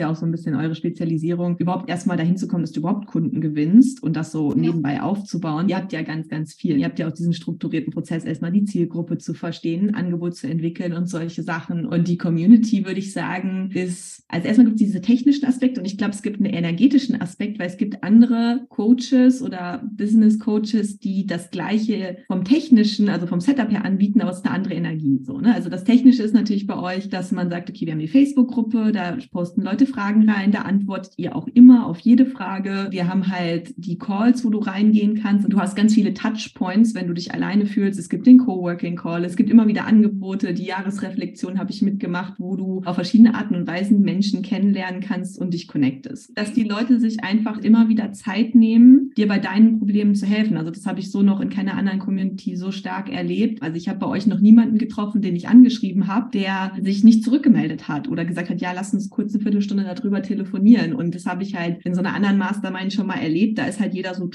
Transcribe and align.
ja 0.00 0.10
auch 0.10 0.16
so 0.16 0.26
ein 0.26 0.32
bisschen 0.32 0.54
eure 0.54 0.74
Spezialisierung, 0.74 1.56
überhaupt 1.58 1.88
erstmal 1.88 2.16
dahin 2.16 2.36
zu 2.36 2.48
kommen, 2.48 2.62
dass 2.62 2.72
du 2.72 2.80
überhaupt 2.80 3.06
Kunden 3.06 3.40
gewinnst 3.40 4.02
und 4.02 4.16
das 4.16 4.32
so 4.32 4.50
ja. 4.50 4.56
nebenbei 4.56 5.00
aufzubauen. 5.02 5.68
Ihr 5.68 5.76
habt 5.76 5.92
ja 5.92 6.02
ganz, 6.02 6.28
ganz 6.28 6.54
viel. 6.54 6.78
Ihr 6.78 6.86
habt 6.86 6.98
ja 6.98 7.08
auch 7.08 7.12
diesen 7.12 7.32
strukturierten 7.32 7.92
Prozess, 7.92 8.24
erstmal 8.24 8.52
die 8.52 8.64
Zielgruppe 8.64 9.18
zu 9.18 9.34
verstehen, 9.34 9.94
Angebot 9.94 10.36
zu 10.36 10.48
entwickeln 10.48 10.92
und 10.92 11.08
solche 11.08 11.42
Sachen. 11.42 11.86
Und 11.86 12.08
die 12.08 12.18
Community, 12.18 12.84
würde 12.84 12.98
ich 12.98 13.12
sagen, 13.12 13.70
ist, 13.72 14.24
also 14.28 14.46
erstmal 14.46 14.66
gibt 14.66 14.80
es 14.80 14.86
diese 14.86 15.00
technischen 15.00 15.46
Aspekte 15.46 15.80
und 15.80 15.86
ich 15.86 15.98
glaube, 15.98 16.12
es 16.12 16.22
gibt 16.22 16.40
einen 16.40 16.52
energetischen 16.52 17.20
Aspekt, 17.20 17.58
weil 17.58 17.68
es 17.68 17.76
gibt 17.76 18.02
andere 18.02 18.66
Coaches 18.68 19.42
oder 19.42 19.88
Business 19.96 20.38
Coaches, 20.38 20.98
die 20.98 21.26
das 21.26 21.50
Gleiche 21.50 22.18
vom 22.26 22.44
technischen, 22.44 23.08
also 23.08 23.26
vom 23.26 23.40
Setup 23.40 23.70
her 23.70 23.84
anbieten, 23.84 24.20
aber 24.20 24.30
es 24.30 24.38
ist 24.38 24.46
eine 24.46 24.54
andere 24.54 24.74
Energie. 24.74 25.20
So, 25.22 25.38
ne? 25.38 25.54
Also 25.54 25.68
das 25.68 25.84
Technische 25.84 26.22
ist 26.22 26.34
natürlich 26.34 26.66
bei 26.66 26.78
euch, 26.78 27.08
dass 27.08 27.32
man 27.32 27.50
sagt, 27.50 27.70
okay, 27.70 27.86
wir 27.86 27.92
haben 27.92 28.00
die 28.00 28.08
Facebook-Gruppe, 28.08 28.92
da 28.92 29.16
posten 29.30 29.62
Leute 29.62 29.86
Fragen 29.90 30.28
rein, 30.28 30.52
da 30.52 30.62
antwortet 30.62 31.14
ihr 31.16 31.36
auch 31.36 31.48
immer 31.48 31.86
auf 31.86 31.98
jede 32.00 32.26
Frage. 32.26 32.88
Wir 32.90 33.08
haben 33.08 33.28
halt 33.28 33.74
die 33.76 33.98
Calls, 33.98 34.44
wo 34.44 34.50
du 34.50 34.58
reingehen 34.58 35.20
kannst. 35.22 35.44
Und 35.44 35.52
du 35.52 35.60
hast 35.60 35.76
ganz 35.76 35.94
viele 35.94 36.14
Touchpoints, 36.14 36.94
wenn 36.94 37.06
du 37.06 37.14
dich 37.14 37.32
alleine 37.34 37.66
fühlst. 37.66 37.98
Es 37.98 38.08
gibt 38.08 38.26
den 38.26 38.38
Coworking 38.38 38.96
Call, 38.96 39.24
es 39.24 39.36
gibt 39.36 39.50
immer 39.50 39.66
wieder 39.66 39.86
Angebote. 39.86 40.54
Die 40.54 40.64
Jahresreflexion 40.64 41.58
habe 41.58 41.70
ich 41.70 41.82
mitgemacht, 41.82 42.34
wo 42.38 42.56
du 42.56 42.82
auf 42.84 42.94
verschiedene 42.94 43.34
Arten 43.34 43.54
und 43.54 43.66
Weisen 43.66 44.00
Menschen 44.02 44.42
kennenlernen 44.42 45.00
kannst 45.00 45.38
und 45.38 45.54
dich 45.54 45.68
connectest. 45.68 46.36
Dass 46.36 46.52
die 46.52 46.64
Leute 46.64 47.00
sich 47.00 47.22
einfach 47.24 47.58
immer 47.58 47.88
wieder 47.88 48.12
Zeit 48.12 48.54
nehmen, 48.54 49.10
dir 49.16 49.28
bei 49.28 49.38
deinen 49.38 49.78
Problemen 49.78 50.14
zu 50.14 50.26
helfen. 50.26 50.56
Also 50.56 50.70
das 50.70 50.86
habe 50.86 51.00
ich 51.00 51.10
so 51.10 51.22
noch 51.22 51.40
in 51.40 51.50
keiner 51.50 51.74
anderen 51.74 51.98
Community 51.98 52.56
so 52.56 52.70
stark 52.70 53.12
erlebt. 53.12 53.62
Also 53.62 53.76
ich 53.76 53.88
habe 53.88 53.98
bei 53.98 54.06
euch 54.06 54.26
noch 54.26 54.40
niemanden 54.40 54.78
getroffen, 54.78 55.22
den 55.22 55.36
ich 55.36 55.48
angeschrieben 55.48 56.08
habe, 56.08 56.30
der 56.32 56.72
sich 56.80 57.04
nicht 57.04 57.24
zurückgemeldet 57.24 57.88
hat 57.88 58.08
oder 58.08 58.24
gesagt 58.24 58.50
hat, 58.50 58.60
ja, 58.60 58.72
lass 58.72 58.94
uns 58.94 59.10
kurz 59.10 59.34
eine 59.34 59.42
Viertelstunde 59.42 59.79
darüber 59.84 60.22
telefonieren. 60.22 60.94
Und 60.94 61.14
das 61.14 61.26
habe 61.26 61.42
ich 61.42 61.54
halt 61.54 61.84
in 61.84 61.94
so 61.94 62.00
einer 62.00 62.14
anderen 62.14 62.38
Mastermind 62.38 62.92
schon 62.92 63.06
mal 63.06 63.20
erlebt. 63.20 63.58
Da 63.58 63.66
ist 63.66 63.80
halt 63.80 63.94
jeder 63.94 64.14
so, 64.14 64.30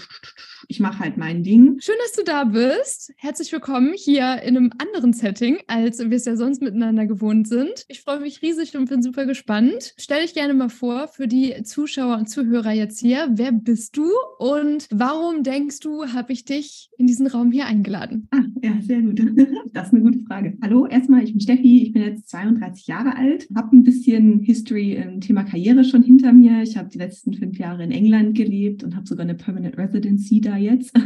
ich 0.67 0.79
mache 0.79 0.99
halt 0.99 1.17
mein 1.17 1.43
Ding. 1.43 1.77
Schön, 1.79 1.95
dass 2.03 2.13
du 2.13 2.23
da 2.23 2.43
bist. 2.45 3.13
Herzlich 3.17 3.51
willkommen 3.51 3.93
hier 3.95 4.41
in 4.43 4.57
einem 4.57 4.71
anderen 4.77 5.13
Setting, 5.13 5.57
als 5.67 5.99
wir 5.99 6.11
es 6.11 6.25
ja 6.25 6.35
sonst 6.35 6.61
miteinander 6.61 7.05
gewohnt 7.05 7.47
sind. 7.47 7.85
Ich 7.87 8.01
freue 8.01 8.19
mich 8.19 8.41
riesig 8.41 8.75
und 8.75 8.89
bin 8.89 9.01
super 9.01 9.25
gespannt. 9.25 9.93
Stell 9.97 10.21
dich 10.21 10.33
gerne 10.33 10.53
mal 10.53 10.69
vor 10.69 11.07
für 11.07 11.27
die 11.27 11.63
Zuschauer 11.63 12.17
und 12.17 12.29
Zuhörer 12.29 12.71
jetzt 12.71 12.99
hier. 12.99 13.27
Wer 13.31 13.51
bist 13.51 13.97
du 13.97 14.09
und 14.39 14.87
warum 14.91 15.43
denkst 15.43 15.79
du, 15.79 16.05
habe 16.07 16.33
ich 16.33 16.45
dich 16.45 16.89
in 16.97 17.07
diesen 17.07 17.27
Raum 17.27 17.51
hier 17.51 17.65
eingeladen? 17.65 18.27
Ah, 18.31 18.43
ja, 18.61 18.73
sehr 18.81 19.01
gut. 19.01 19.21
Das 19.73 19.87
ist 19.87 19.93
eine 19.93 20.03
gute 20.03 20.19
Frage. 20.19 20.57
Hallo, 20.61 20.87
erstmal, 20.87 21.23
ich 21.23 21.33
bin 21.33 21.41
Steffi, 21.41 21.83
ich 21.83 21.91
bin 21.91 22.01
jetzt 22.01 22.29
32 22.29 22.87
Jahre 22.87 23.17
alt, 23.17 23.45
habe 23.53 23.75
ein 23.75 23.83
bisschen 23.83 24.39
History 24.39 24.93
im 24.93 25.19
Thema 25.25 25.43
Karriere 25.43 25.83
schon 25.83 26.03
hinter 26.03 26.33
mir. 26.33 26.61
Ich 26.61 26.77
habe 26.77 26.89
die 26.89 26.97
letzten 26.97 27.33
fünf 27.33 27.57
Jahre 27.57 27.83
in 27.83 27.91
England 27.91 28.35
gelebt 28.35 28.83
und 28.83 28.95
habe 28.95 29.07
sogar 29.07 29.23
eine 29.23 29.35
Permanent 29.35 29.77
Residency 29.77 30.41
da 30.41 30.57
jetzt. 30.57 30.95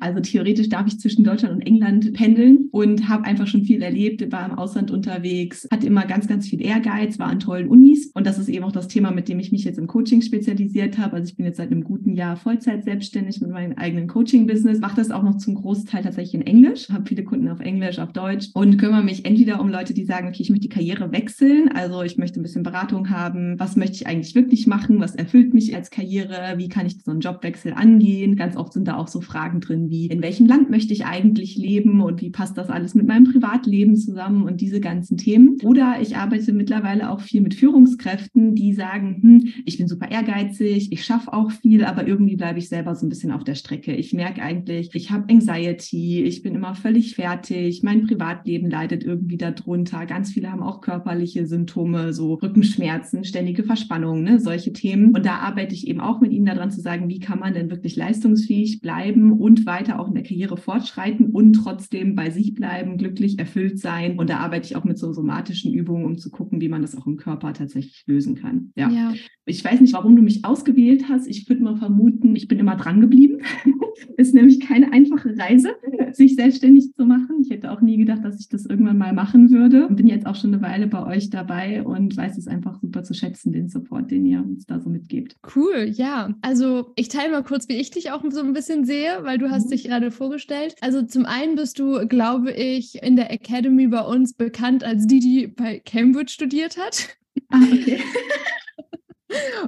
Also 0.00 0.20
theoretisch 0.20 0.68
darf 0.68 0.86
ich 0.86 1.00
zwischen 1.00 1.24
Deutschland 1.24 1.54
und 1.54 1.62
England 1.62 2.12
pendeln 2.12 2.68
und 2.72 3.08
habe 3.08 3.24
einfach 3.24 3.46
schon 3.46 3.64
viel 3.64 3.82
erlebt, 3.82 4.30
war 4.30 4.44
im 4.44 4.58
Ausland 4.58 4.90
unterwegs, 4.90 5.66
hatte 5.70 5.86
immer 5.86 6.04
ganz, 6.04 6.28
ganz 6.28 6.48
viel 6.48 6.60
Ehrgeiz, 6.60 7.18
war 7.18 7.28
an 7.28 7.40
tollen 7.40 7.68
Unis 7.68 8.10
und 8.14 8.26
das 8.26 8.38
ist 8.38 8.48
eben 8.48 8.64
auch 8.64 8.72
das 8.72 8.88
Thema, 8.88 9.10
mit 9.10 9.28
dem 9.28 9.38
ich 9.38 9.52
mich 9.52 9.64
jetzt 9.64 9.78
im 9.78 9.86
Coaching 9.86 10.20
spezialisiert 10.20 10.98
habe. 10.98 11.16
Also 11.16 11.30
ich 11.30 11.36
bin 11.36 11.46
jetzt 11.46 11.56
seit 11.56 11.70
einem 11.70 11.84
guten 11.84 12.14
Jahr 12.14 12.36
Vollzeit 12.36 12.84
selbstständig 12.84 13.40
mit 13.40 13.50
meinem 13.50 13.72
eigenen 13.78 14.08
Coaching-Business, 14.08 14.80
mache 14.80 14.96
das 14.96 15.10
auch 15.10 15.22
noch 15.22 15.38
zum 15.38 15.54
Großteil 15.54 16.02
tatsächlich 16.02 16.34
in 16.34 16.46
Englisch, 16.46 16.90
habe 16.90 17.06
viele 17.06 17.24
Kunden 17.24 17.48
auf 17.48 17.60
Englisch, 17.60 17.98
auf 17.98 18.12
Deutsch 18.12 18.48
und 18.52 18.76
kümmere 18.76 19.02
mich 19.02 19.24
entweder 19.24 19.60
um 19.60 19.68
Leute, 19.68 19.94
die 19.94 20.04
sagen, 20.04 20.28
okay, 20.28 20.42
ich 20.42 20.50
möchte 20.50 20.68
die 20.68 20.74
Karriere 20.74 21.12
wechseln, 21.12 21.70
also 21.74 22.02
ich 22.02 22.18
möchte 22.18 22.40
ein 22.40 22.42
bisschen 22.42 22.62
Beratung 22.62 23.10
haben, 23.10 23.25
was 23.34 23.76
möchte 23.76 23.96
ich 23.96 24.06
eigentlich 24.06 24.34
wirklich 24.34 24.66
machen, 24.66 25.00
was 25.00 25.14
erfüllt 25.14 25.54
mich 25.54 25.74
als 25.74 25.90
Karriere, 25.90 26.54
wie 26.56 26.68
kann 26.68 26.86
ich 26.86 26.96
so 27.04 27.10
einen 27.10 27.20
Jobwechsel 27.20 27.72
angehen. 27.72 28.36
Ganz 28.36 28.56
oft 28.56 28.72
sind 28.72 28.88
da 28.88 28.96
auch 28.96 29.08
so 29.08 29.20
Fragen 29.20 29.60
drin 29.60 29.90
wie, 29.90 30.06
in 30.06 30.22
welchem 30.22 30.46
Land 30.46 30.70
möchte 30.70 30.92
ich 30.92 31.04
eigentlich 31.04 31.56
leben 31.56 32.00
und 32.00 32.20
wie 32.20 32.30
passt 32.30 32.56
das 32.58 32.70
alles 32.70 32.94
mit 32.94 33.06
meinem 33.06 33.24
Privatleben 33.24 33.96
zusammen 33.96 34.44
und 34.44 34.60
diese 34.60 34.80
ganzen 34.80 35.16
Themen. 35.16 35.56
Oder 35.62 35.96
ich 36.00 36.16
arbeite 36.16 36.52
mittlerweile 36.52 37.10
auch 37.10 37.20
viel 37.20 37.40
mit 37.40 37.54
Führungskräften, 37.54 38.54
die 38.54 38.72
sagen, 38.72 39.18
hm, 39.22 39.52
ich 39.64 39.78
bin 39.78 39.88
super 39.88 40.10
ehrgeizig, 40.10 40.92
ich 40.92 41.04
schaffe 41.04 41.32
auch 41.32 41.50
viel, 41.50 41.84
aber 41.84 42.06
irgendwie 42.06 42.36
bleibe 42.36 42.58
ich 42.58 42.68
selber 42.68 42.94
so 42.94 43.06
ein 43.06 43.08
bisschen 43.08 43.32
auf 43.32 43.44
der 43.44 43.54
Strecke. 43.54 43.94
Ich 43.94 44.12
merke 44.12 44.42
eigentlich, 44.42 44.90
ich 44.94 45.10
habe 45.10 45.32
Anxiety, 45.32 46.22
ich 46.22 46.42
bin 46.42 46.54
immer 46.54 46.74
völlig 46.74 47.14
fertig, 47.14 47.82
mein 47.82 48.06
Privatleben 48.06 48.70
leidet 48.70 49.04
irgendwie 49.04 49.36
darunter. 49.36 50.06
Ganz 50.06 50.32
viele 50.32 50.50
haben 50.50 50.62
auch 50.62 50.80
körperliche 50.80 51.46
Symptome, 51.46 52.12
so 52.12 52.34
Rückenschmerzen, 52.34 53.15
ständige 53.24 53.64
Verspannungen, 53.64 54.22
ne, 54.22 54.40
solche 54.40 54.72
Themen. 54.72 55.14
Und 55.14 55.26
da 55.26 55.36
arbeite 55.36 55.74
ich 55.74 55.86
eben 55.88 56.00
auch 56.00 56.20
mit 56.20 56.32
ihnen 56.32 56.46
daran 56.46 56.70
zu 56.70 56.80
sagen, 56.80 57.08
wie 57.08 57.18
kann 57.18 57.38
man 57.38 57.54
denn 57.54 57.70
wirklich 57.70 57.96
leistungsfähig 57.96 58.80
bleiben 58.80 59.32
und 59.32 59.66
weiter 59.66 60.00
auch 60.00 60.08
in 60.08 60.14
der 60.14 60.22
Karriere 60.22 60.56
fortschreiten 60.56 61.30
und 61.30 61.54
trotzdem 61.54 62.14
bei 62.14 62.30
sich 62.30 62.54
bleiben, 62.54 62.98
glücklich, 62.98 63.38
erfüllt 63.38 63.78
sein. 63.78 64.18
Und 64.18 64.30
da 64.30 64.38
arbeite 64.38 64.66
ich 64.66 64.76
auch 64.76 64.84
mit 64.84 64.98
so 64.98 65.12
somatischen 65.12 65.72
Übungen, 65.72 66.04
um 66.04 66.18
zu 66.18 66.30
gucken, 66.30 66.60
wie 66.60 66.68
man 66.68 66.82
das 66.82 66.96
auch 66.96 67.06
im 67.06 67.16
Körper 67.16 67.52
tatsächlich 67.52 68.04
lösen 68.06 68.34
kann. 68.34 68.72
Ja. 68.76 68.90
ja. 68.90 69.14
Ich 69.44 69.64
weiß 69.64 69.80
nicht, 69.80 69.94
warum 69.94 70.16
du 70.16 70.22
mich 70.22 70.44
ausgewählt 70.44 71.08
hast. 71.08 71.28
Ich 71.28 71.48
würde 71.48 71.62
mal 71.62 71.76
vermuten, 71.76 72.34
ich 72.34 72.48
bin 72.48 72.58
immer 72.58 72.76
dran 72.76 73.00
geblieben. 73.00 73.38
Ist 74.16 74.34
nämlich 74.34 74.60
keine 74.60 74.92
einfache 74.92 75.36
Reise, 75.38 75.70
sich 76.12 76.34
selbstständig 76.34 76.92
zu 76.94 77.06
machen. 77.06 77.42
Ich 77.42 77.50
hätte 77.50 77.70
auch 77.70 77.80
nie 77.80 77.96
gedacht, 77.96 78.24
dass 78.24 78.40
ich 78.40 78.48
das 78.48 78.66
irgendwann 78.66 78.98
mal 78.98 79.12
machen 79.12 79.50
würde. 79.50 79.88
Bin 79.88 80.06
jetzt 80.06 80.26
auch 80.26 80.34
schon 80.34 80.52
eine 80.52 80.62
Weile 80.62 80.86
bei 80.86 81.04
euch 81.06 81.30
dabei 81.30 81.82
und 81.82 82.16
weiß 82.16 82.36
es 82.38 82.46
einfach 82.46 82.80
super 82.80 83.04
zu 83.06 83.14
schätzen, 83.14 83.52
den 83.52 83.68
Support, 83.68 84.10
den 84.10 84.26
ihr 84.26 84.40
uns 84.40 84.66
da 84.66 84.80
so 84.80 84.88
mitgebt. 84.88 85.36
Cool, 85.54 85.90
ja. 85.92 86.34
Also 86.42 86.92
ich 86.96 87.08
teile 87.08 87.32
mal 87.32 87.42
kurz, 87.42 87.68
wie 87.68 87.76
ich 87.76 87.90
dich 87.90 88.10
auch 88.10 88.22
so 88.30 88.40
ein 88.40 88.52
bisschen 88.52 88.84
sehe, 88.84 89.20
weil 89.22 89.38
du 89.38 89.50
hast 89.50 89.66
mhm. 89.66 89.70
dich 89.70 89.84
gerade 89.84 90.10
vorgestellt. 90.10 90.74
Also 90.80 91.02
zum 91.02 91.24
einen 91.24 91.54
bist 91.54 91.78
du, 91.78 92.06
glaube 92.06 92.52
ich, 92.52 93.02
in 93.02 93.16
der 93.16 93.30
Academy 93.30 93.86
bei 93.86 94.02
uns 94.02 94.34
bekannt 94.34 94.84
als 94.84 95.06
die, 95.06 95.20
die 95.20 95.46
bei 95.46 95.80
Cambridge 95.80 96.32
studiert 96.32 96.76
hat. 96.76 97.16
Ah, 97.50 97.60
okay. 97.72 98.00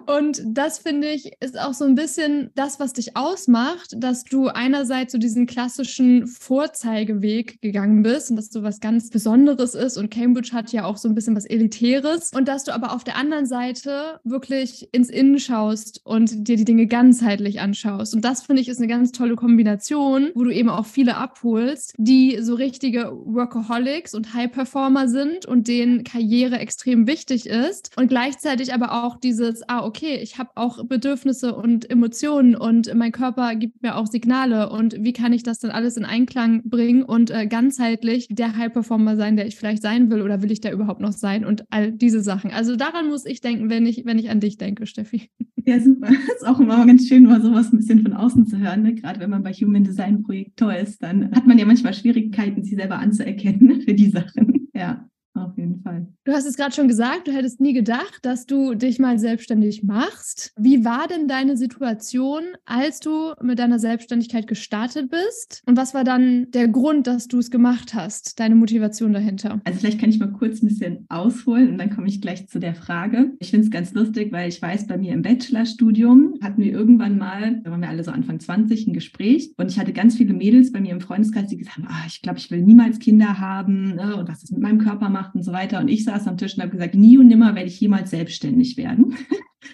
Und 0.07 0.43
das 0.45 0.79
finde 0.79 1.09
ich 1.09 1.33
ist 1.41 1.59
auch 1.59 1.75
so 1.75 1.85
ein 1.85 1.95
bisschen 1.95 2.51
das, 2.55 2.79
was 2.79 2.93
dich 2.93 3.17
ausmacht, 3.17 3.95
dass 3.97 4.25
du 4.25 4.49
einerseits 4.49 5.13
so 5.13 5.19
diesen 5.19 5.47
klassischen 5.47 6.27
Vorzeigeweg 6.27 7.61
gegangen 7.61 8.03
bist 8.03 8.31
und 8.31 8.37
dass 8.37 8.51
du 8.51 8.63
was 8.63 8.81
ganz 8.81 9.11
Besonderes 9.11 9.75
ist 9.75 9.97
und 9.97 10.11
Cambridge 10.11 10.53
hat 10.53 10.73
ja 10.73 10.85
auch 10.85 10.97
so 10.97 11.09
ein 11.09 11.15
bisschen 11.15 11.37
was 11.37 11.45
Elitäres 11.45 12.31
und 12.35 12.49
dass 12.49 12.65
du 12.65 12.73
aber 12.73 12.93
auf 12.93 13.05
der 13.05 13.17
anderen 13.17 13.47
Seite 13.47 14.21
wirklich 14.25 14.89
ins 14.93 15.11
Innen 15.11 15.39
schaust 15.39 16.01
und 16.05 16.49
dir 16.49 16.57
die 16.57 16.65
Dinge 16.65 16.87
ganzheitlich 16.87 17.61
anschaust. 17.61 18.15
Und 18.15 18.25
das 18.25 18.43
finde 18.43 18.63
ich 18.63 18.69
ist 18.69 18.79
eine 18.79 18.89
ganz 18.89 19.13
tolle 19.13 19.37
Kombination, 19.37 20.31
wo 20.35 20.45
du 20.45 20.51
eben 20.51 20.69
auch 20.69 20.87
viele 20.87 21.17
abholst, 21.17 21.95
die 21.99 22.39
so 22.41 22.55
richtige 22.55 23.11
Workaholics 23.13 24.15
und 24.15 24.35
High 24.35 24.51
Performer 24.51 25.09
sind 25.09 25.47
und 25.47 25.69
denen 25.69 26.05
Karriere 26.05 26.59
extrem 26.59 27.07
wichtig 27.07 27.47
ist 27.47 27.91
und 27.97 28.09
gleichzeitig 28.09 28.73
aber 28.73 29.05
auch 29.05 29.17
diese 29.19 29.48
dieses, 29.49 29.69
ah, 29.69 29.85
okay, 29.85 30.19
ich 30.23 30.39
habe 30.39 30.51
auch 30.55 30.85
Bedürfnisse 30.85 31.55
und 31.55 31.91
Emotionen 31.91 32.55
und 32.55 32.93
mein 32.95 33.13
Körper 33.13 33.55
gibt 33.55 33.83
mir 33.83 33.97
auch 33.97 34.07
Signale 34.07 34.71
und 34.71 34.97
wie 35.01 35.13
kann 35.13 35.33
ich 35.33 35.43
das 35.43 35.59
dann 35.59 35.71
alles 35.71 35.97
in 35.97 36.05
Einklang 36.05 36.63
bringen 36.65 37.03
und 37.03 37.31
äh, 37.31 37.47
ganzheitlich 37.47 38.29
der 38.31 38.57
High-Performer 38.57 39.17
sein, 39.17 39.37
der 39.37 39.47
ich 39.47 39.57
vielleicht 39.57 39.83
sein 39.83 40.11
will 40.11 40.23
oder 40.23 40.43
will 40.43 40.51
ich 40.51 40.61
da 40.61 40.71
überhaupt 40.71 41.01
noch 41.01 41.13
sein 41.13 41.45
und 41.45 41.65
all 41.71 41.93
diese 41.93 42.21
Sachen. 42.21 42.51
Also 42.51 42.77
daran 42.77 43.09
muss 43.09 43.27
ich 43.27 43.41
denken, 43.41 43.71
wenn 43.71 43.87
ich, 43.87 44.05
wenn 44.05 44.19
ich 44.19 44.31
an 44.31 44.41
dich 44.41 44.59
denke, 44.59 44.87
Steffi. 44.87 45.31
Ja, 45.65 45.81
super. 45.81 46.09
Ist 46.37 46.47
auch 46.47 46.61
immer 46.61 46.87
ganz 46.87 47.09
schön, 47.09 47.25
mal 47.25 47.43
sowas 47.43 47.73
ein 47.73 47.79
bisschen 47.79 48.03
von 48.03 48.13
außen 48.13 48.47
zu 48.47 48.59
hören. 48.59 48.83
Ne? 48.83 48.95
Gerade 48.95 49.21
wenn 49.21 49.31
man 49.31 49.43
bei 49.43 49.53
Human 49.53 49.85
Design 49.85 50.23
Projektor 50.23 50.75
ist, 50.75 51.03
dann 51.03 51.31
hat 51.33 51.47
man 51.47 51.59
ja 51.59 51.67
manchmal 51.67 51.95
Schwierigkeiten, 51.95 52.63
sich 52.63 52.77
selber 52.77 52.99
anzuerkennen 52.99 53.67
ne, 53.67 53.81
für 53.85 53.95
die 53.95 54.11
Sachen. 54.11 54.69
Ja 54.75 55.08
auf 55.47 55.57
jeden 55.57 55.81
Fall. 55.83 56.07
Du 56.25 56.33
hast 56.33 56.47
es 56.47 56.57
gerade 56.57 56.75
schon 56.75 56.89
gesagt, 56.89 57.29
du 57.29 57.33
hättest 57.33 57.61
nie 57.61 57.73
gedacht, 57.73 58.21
dass 58.23 58.47
du 58.47 58.75
dich 58.75 58.99
mal 58.99 59.19
selbstständig 59.19 59.83
machst. 59.83 60.53
Wie 60.59 60.85
war 60.85 61.07
denn 61.09 61.29
deine 61.29 61.57
Situation, 61.57 62.43
als 62.65 63.01
du 63.01 63.33
mit 63.43 63.59
deiner 63.59 63.79
Selbstständigkeit 63.79 64.47
gestartet 64.47 65.11
bist? 65.11 65.63
Und 65.67 65.77
was 65.77 65.95
war 65.95 66.05
dann 66.05 66.51
der 66.51 66.69
Grund, 66.69 67.07
dass 67.07 67.29
du 67.29 67.39
es 67.39 67.51
gemacht 67.51 67.95
hast, 67.95 68.41
deine 68.41 68.55
Motivation 68.55 69.13
dahinter? 69.13 69.61
Also 69.65 69.79
vielleicht 69.79 70.01
kann 70.01 70.11
ich 70.11 70.19
mal 70.19 70.33
kurz 70.33 70.63
ein 70.63 70.69
bisschen 70.69 71.07
ausholen 71.09 71.71
und 71.71 71.79
dann 71.79 71.91
komme 71.91 72.09
ich 72.09 72.21
gleich 72.21 72.49
zu 72.49 72.59
der 72.59 72.75
Frage. 72.75 73.33
Ich 73.39 73.51
finde 73.51 73.65
es 73.65 73.71
ganz 73.71 73.93
lustig, 73.95 74.33
weil 74.33 74.49
ich 74.49 74.61
weiß, 74.61 74.87
bei 74.87 74.99
mir 74.99 75.13
im 75.13 75.23
Bachelorstudium 75.23 76.35
hatten 76.43 76.63
wir 76.63 76.73
irgendwann 76.73 77.19
mal, 77.19 77.61
da 77.63 77.71
waren 77.71 77.81
wir 77.81 77.89
alle 77.89 78.05
so 78.05 78.11
Anfang 78.11 78.41
20, 78.41 78.87
ein 78.87 78.93
Gespräch 78.93 79.53
und 79.57 79.71
ich 79.71 79.79
hatte 79.79 79.93
ganz 79.93 80.17
viele 80.17 80.35
Mädels 80.35 80.73
bei 80.73 80.81
mir 80.81 80.93
im 80.93 81.01
Freundeskreis, 81.01 81.49
die 81.49 81.57
gesagt 81.57 81.79
haben, 81.79 81.89
ah, 81.89 82.05
ich 82.07 82.23
glaube, 82.23 82.39
ich 82.39 82.51
will 82.51 82.63
niemals 82.63 82.99
Kinder 82.99 83.39
haben 83.41 83.95
ne, 83.95 84.17
und 84.17 84.29
was 84.29 84.41
das 84.41 84.51
mit 84.51 84.61
meinem 84.61 84.79
Körper 84.79 85.09
macht 85.09 85.28
und 85.35 85.43
so 85.43 85.53
weiter. 85.53 85.81
Und 85.81 85.89
ich 85.89 86.05
saß 86.05 86.27
am 86.27 86.37
Tisch 86.37 86.57
und 86.57 86.63
habe 86.63 86.73
gesagt, 86.73 86.95
nie 86.95 87.19
und 87.19 87.29
nimmer 87.29 87.55
werde 87.55 87.69
ich 87.69 87.81
jemals 87.81 88.11
selbstständig 88.11 88.77
werden. 88.77 89.15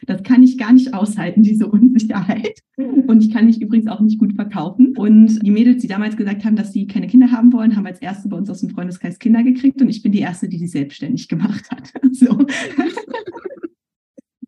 Das 0.06 0.22
kann 0.22 0.42
ich 0.42 0.58
gar 0.58 0.72
nicht 0.72 0.92
aushalten, 0.92 1.42
diese 1.42 1.66
Unsicherheit. 1.68 2.58
Und 2.76 3.22
ich 3.22 3.32
kann 3.32 3.46
mich 3.46 3.60
übrigens 3.60 3.86
auch 3.86 4.00
nicht 4.00 4.18
gut 4.18 4.34
verkaufen. 4.34 4.96
Und 4.96 5.38
die 5.44 5.50
Mädels, 5.50 5.82
die 5.82 5.88
damals 5.88 6.16
gesagt 6.16 6.44
haben, 6.44 6.56
dass 6.56 6.72
sie 6.72 6.86
keine 6.86 7.06
Kinder 7.06 7.30
haben 7.30 7.52
wollen, 7.52 7.76
haben 7.76 7.86
als 7.86 8.00
erste 8.00 8.28
bei 8.28 8.36
uns 8.36 8.50
aus 8.50 8.60
dem 8.60 8.70
Freundeskreis 8.70 9.18
Kinder 9.18 9.42
gekriegt. 9.42 9.80
Und 9.80 9.88
ich 9.88 10.02
bin 10.02 10.12
die 10.12 10.20
erste, 10.20 10.48
die 10.48 10.58
sie 10.58 10.66
selbstständig 10.66 11.28
gemacht 11.28 11.70
hat. 11.70 11.92
So. 12.12 12.46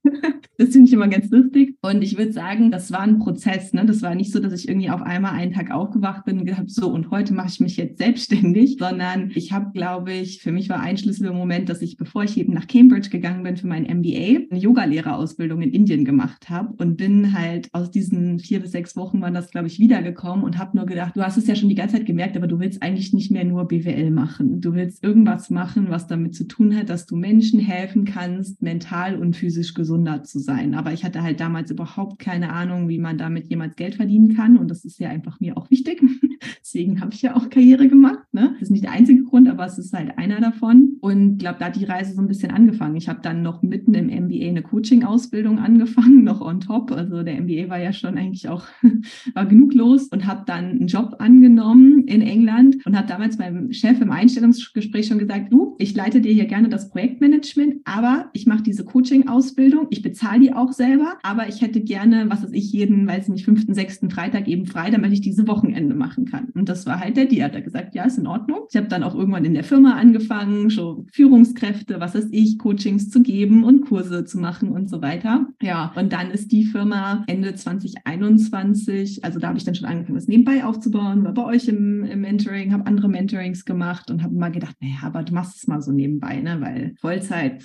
Das 0.59 0.71
finde 0.71 0.89
ich 0.89 0.95
immer 0.95 1.09
ganz 1.09 1.31
lustig. 1.31 1.77
Und 1.83 2.01
ich 2.03 2.17
würde 2.17 2.33
sagen, 2.33 2.71
das 2.71 2.91
war 2.91 3.01
ein 3.01 3.19
Prozess. 3.19 3.75
Ne? 3.75 3.85
Das 3.85 4.01
war 4.01 4.15
nicht 4.15 4.33
so, 4.33 4.41
dass 4.41 4.55
ich 4.55 4.69
irgendwie 4.69 4.89
auf 4.89 5.03
einmal 5.03 5.33
einen 5.33 5.53
Tag 5.53 5.71
aufgewacht 5.71 6.25
bin 6.25 6.39
und 6.39 6.47
gesagt 6.47 6.71
so, 6.71 6.91
und 6.91 7.11
heute 7.11 7.35
mache 7.35 7.49
ich 7.49 7.61
mich 7.61 7.77
jetzt 7.77 7.99
selbstständig, 7.99 8.77
sondern 8.79 9.31
ich 9.35 9.53
habe, 9.53 9.73
glaube 9.75 10.13
ich, 10.13 10.41
für 10.41 10.53
mich 10.53 10.71
war 10.71 10.81
ein 10.81 10.97
Schlüsselmoment, 10.97 11.69
dass 11.69 11.83
ich, 11.83 11.99
bevor 11.99 12.25
ich 12.25 12.39
eben 12.39 12.55
nach 12.55 12.67
Cambridge 12.67 13.11
gegangen 13.11 13.43
bin 13.43 13.59
für 13.59 13.67
mein 13.67 13.83
MBA, 13.83 14.47
eine 14.51 14.61
Yogalehrerausbildung 14.61 15.61
in 15.61 15.73
Indien 15.73 16.05
gemacht 16.05 16.49
habe 16.49 16.73
und 16.79 16.97
bin 16.97 17.35
halt 17.35 17.69
aus 17.73 17.91
diesen 17.91 18.39
vier 18.39 18.61
bis 18.61 18.73
sechs 18.73 18.97
Wochen 18.97 19.21
waren 19.21 19.35
das, 19.35 19.51
glaube 19.51 19.67
ich, 19.67 19.79
wiedergekommen 19.79 20.45
und 20.45 20.59
habe 20.59 20.77
nur 20.77 20.87
gedacht, 20.87 21.17
du 21.17 21.23
hast 21.23 21.37
es 21.37 21.47
ja 21.47 21.55
schon 21.55 21.69
die 21.69 21.75
ganze 21.75 21.97
Zeit 21.97 22.07
gemerkt, 22.07 22.37
aber 22.37 22.47
du 22.47 22.59
willst 22.59 22.83
eigentlich 22.83 23.13
nicht 23.13 23.31
mehr 23.31 23.45
nur 23.45 23.69
BWL 23.69 24.11
machen. 24.11 24.61
Du 24.63 24.73
willst 24.73 25.05
irgendwas 25.05 25.51
machen, 25.51 25.87
was 25.91 26.07
damit 26.07 26.35
zu 26.35 26.45
tun 26.45 26.75
hat, 26.75 26.89
dass 26.89 27.05
du 27.05 27.17
Menschen 27.17 27.61
helfen 27.61 28.05
kannst, 28.07 28.63
mental 28.63 29.17
und 29.17 29.37
physisch 29.37 29.75
gesunder 29.97 30.23
zu 30.23 30.39
sein. 30.39 30.75
Aber 30.75 30.93
ich 30.93 31.05
hatte 31.05 31.23
halt 31.23 31.41
damals 31.41 31.71
überhaupt 31.71 32.19
keine 32.19 32.53
Ahnung, 32.53 32.89
wie 32.89 32.99
man 32.99 33.17
damit 33.19 33.49
jemals 33.49 33.77
Geld 33.77 33.95
verdienen 33.95 34.37
kann. 34.37 34.59
Und 34.59 34.71
das 34.71 34.85
ist 34.85 34.99
ja 34.99 35.09
einfach 35.09 35.41
mir 35.41 35.57
auch 35.57 35.71
wichtig. 35.71 36.03
Deswegen 36.61 37.01
habe 37.01 37.15
ich 37.15 37.23
ja 37.23 37.35
auch 37.35 37.49
Karriere 37.49 37.89
gemacht. 37.89 38.27
Ne? 38.33 38.51
Das 38.55 38.63
ist 38.63 38.71
nicht 38.71 38.85
der 38.85 38.93
einzige 38.93 39.25
Grund, 39.25 39.49
aber 39.49 39.65
es 39.65 39.79
ist 39.79 39.93
halt 39.93 40.19
einer 40.19 40.41
davon. 40.41 40.96
Und 41.01 41.39
glaube, 41.39 41.57
da 41.59 41.67
hat 41.67 41.77
die 41.77 41.85
Reise 41.85 42.15
so 42.15 42.21
ein 42.21 42.29
bisschen 42.29 42.51
angefangen. 42.51 42.97
Ich 42.97 43.09
habe 43.09 43.21
dann 43.23 43.43
noch 43.43 43.63
mitten 43.63 43.95
im 43.95 44.07
MBA 44.07 44.49
eine 44.49 44.63
Coaching-Ausbildung 44.63 45.59
angefangen, 45.59 46.25
noch 46.25 46.41
on 46.41 46.61
top. 46.61 46.93
Also 46.93 47.23
der 47.23 47.41
MBA 47.41 47.69
war 47.69 47.79
ja 47.79 47.93
schon 47.93 48.17
eigentlich 48.17 48.49
auch, 48.49 48.65
war 49.35 49.47
genug 49.47 49.75
los 49.75 50.09
und 50.09 50.27
habe 50.27 50.43
dann 50.47 50.65
einen 50.65 50.87
Job 50.87 51.17
angenommen 51.19 52.05
in 52.07 52.23
England 52.23 52.85
und 52.87 52.97
habe 52.97 53.09
damals 53.09 53.39
meinem 53.39 53.73
Chef 53.73 54.01
im 54.01 54.11
Einstellungsgespräch 54.11 55.07
schon 55.07 55.19
gesagt, 55.19 55.53
du, 55.53 55.77
ich 55.79 55.95
leite 55.95 56.21
dir 56.21 56.33
hier 56.33 56.47
gerne 56.47 56.69
das 56.69 56.91
Projektmanagement, 56.91 57.83
aber 57.85 58.31
ich 58.33 58.47
mache 58.47 58.63
diese 58.63 58.85
Coaching-Ausbildung, 58.85 59.87
ich 59.91 60.03
bezahle 60.03 60.41
die 60.41 60.53
auch 60.53 60.73
selber, 60.73 61.19
aber 61.23 61.49
ich 61.49 61.63
hätte 61.63 61.81
gerne, 61.81 62.27
was 62.29 62.43
weiß 62.43 62.53
ich, 62.53 62.73
jeden, 62.73 63.07
weiß 63.07 63.29
nicht, 63.29 63.45
fünften, 63.45 63.75
sechsten 63.75 64.11
Freitag 64.11 64.49
eben 64.49 64.67
frei, 64.67 64.91
damit 64.91 65.13
ich 65.13 65.21
diese 65.21 65.47
Wochenende 65.47 65.95
machen 65.95 66.25
kann. 66.25 66.49
Und 66.55 66.69
das 66.69 66.87
war 66.87 67.01
halt 67.01 67.17
der 67.17 67.27
Deal. 67.27 67.45
Hat 67.45 67.55
er 67.55 67.63
gesagt, 67.63 67.95
ja, 67.95 68.05
ist 68.05 68.19
in 68.19 68.27
Ordnung. 68.27 68.61
Ich 68.71 68.77
habe 68.77 68.89
dann 68.89 69.03
auch 69.03 69.15
irgendwann 69.15 69.45
in 69.45 69.55
der 69.55 69.65
Firma 69.65 69.95
angefangen, 69.95 70.71
Führungskräfte, 71.13 72.01
was 72.01 72.15
weiß 72.15 72.29
ich, 72.31 72.59
Coachings 72.59 73.11
zu 73.11 73.23
geben 73.23 73.65
und 73.65 73.87
Kurse 73.87 74.25
zu 74.25 74.39
machen 74.39 74.71
und 74.71 74.89
so 74.89 75.03
weiter. 75.03 75.47
Ja, 75.61 75.93
und 75.97 76.13
dann 76.13 76.31
ist 76.31 76.53
die 76.53 76.65
Firma 76.65 77.25
Ende 77.27 77.55
2021, 77.55 79.25
also 79.25 79.39
da 79.39 79.49
habe 79.49 79.59
ich 79.59 79.65
dann 79.65 79.75
schon 79.75 79.89
angefangen, 79.89 80.17
das 80.17 80.29
nebenbei 80.29 80.65
aufzubauen, 80.65 81.25
war 81.25 81.35
bei 81.35 81.45
euch 81.45 81.69
im, 81.69 82.05
im 82.05 82.21
Mentoring, 82.21 82.73
habe 82.73 82.87
andere 82.87 83.09
Mentorings 83.09 83.65
gemacht 83.65 84.11
und 84.11 84.23
habe 84.23 84.35
mal 84.35 84.51
gedacht, 84.51 84.77
naja, 84.81 84.99
aber 85.03 85.23
du 85.23 85.35
machst 85.35 85.57
es 85.57 85.67
mal 85.67 85.83
so 85.83 85.93
nebenbei, 85.93 86.41
ne? 86.41 86.61
weil 86.61 86.95
Vollzeit 87.01 87.65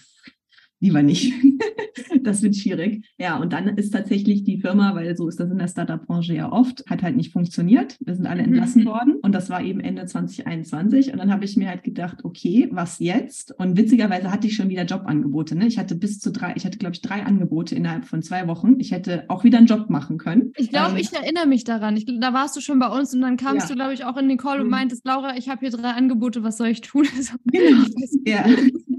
lieber 0.82 1.04
nicht. 1.04 1.34
das 2.24 2.42
wird 2.42 2.56
schwierig. 2.56 3.06
Ja, 3.18 3.38
und 3.38 3.54
dann 3.54 3.68
ist 3.78 3.92
tatsächlich 3.92 4.44
die 4.44 4.60
Firma, 4.60 4.96
weil 4.96 5.16
so 5.16 5.28
ist 5.28 5.40
das 5.40 5.50
in 5.50 5.58
der 5.58 5.68
Startup-Branche 5.68 6.34
ja 6.34 6.52
oft, 6.52 6.84
hat 6.90 7.04
halt 7.04 7.16
nicht 7.16 7.32
funktioniert. 7.32 7.98
Wir 8.00 8.16
sind 8.16 8.26
alle 8.26 8.44
entlassen 8.44 8.84
mhm. 8.84 8.88
worden 8.88 9.16
und 9.22 9.34
das 9.34 9.50
war 9.50 9.64
eben 9.64 9.80
Ende 9.80 10.06
2021. 10.06 11.14
Und 11.14 11.20
dann 11.20 11.32
habe 11.32 11.46
ich 11.46 11.56
mir 11.56 11.70
halt 11.70 11.84
gedacht, 11.84 12.24
okay, 12.24 12.68
was 12.72 13.00
jetzt? 13.00 13.58
Und 13.60 13.78
witzigerweise 13.78 14.32
hatte 14.32 14.48
ich 14.48 14.56
schon 14.56 14.70
wieder 14.70 14.84
Jobangebote. 14.84 15.56
Ne? 15.56 15.68
Ich 15.68 15.78
hatte 15.78 15.96
bis 15.96 16.20
zu 16.20 16.32
drei, 16.32 16.54
ich 16.56 16.66
hatte, 16.66 16.78
glaube 16.78 16.96
ich, 16.96 17.02
drei 17.02 17.24
Angebote 17.24 17.76
innerhalb 17.76 18.06
von 18.06 18.22
zwei 18.22 18.48
Wochen. 18.48 18.80
Ich 18.80 18.92
hätte 18.92 19.26
auch 19.28 19.44
wieder 19.44 19.60
einen 19.60 19.68
Job 19.68 19.90
machen 19.90 20.18
können. 20.18 20.52
Ich 20.58 20.70
glaube, 20.70 20.92
ähm, 20.92 20.98
ich 20.98 21.14
erinnere 21.14 21.48
mich 21.48 21.64
daran. 21.64 21.96
Ich, 21.96 22.06
da 22.06 22.34
warst 22.34 22.56
du 22.56 22.62
schon 22.62 22.80
bei 22.80 22.88
uns 22.88 23.14
und 23.14 23.22
dann 23.22 23.38
kamst 23.38 23.70
ja. 23.70 23.76
du, 23.76 23.76
glaube 23.76 23.94
ich, 23.94 24.06
auch 24.06 24.18
in 24.18 24.28
den 24.28 24.38
Call 24.38 24.60
und 24.60 24.66
mhm. 24.66 24.72
meintest, 24.72 25.06
Laura, 25.06 25.38
ich 25.38 25.50
habe 25.50 25.60
hier 25.62 25.70
drei 25.70 25.92
Angebote, 25.92 26.44
was 26.44 26.58
soll 26.58 26.68
ich 26.68 26.82
tun? 26.82 27.08
genau. 27.46 27.86
ja. 28.26 28.46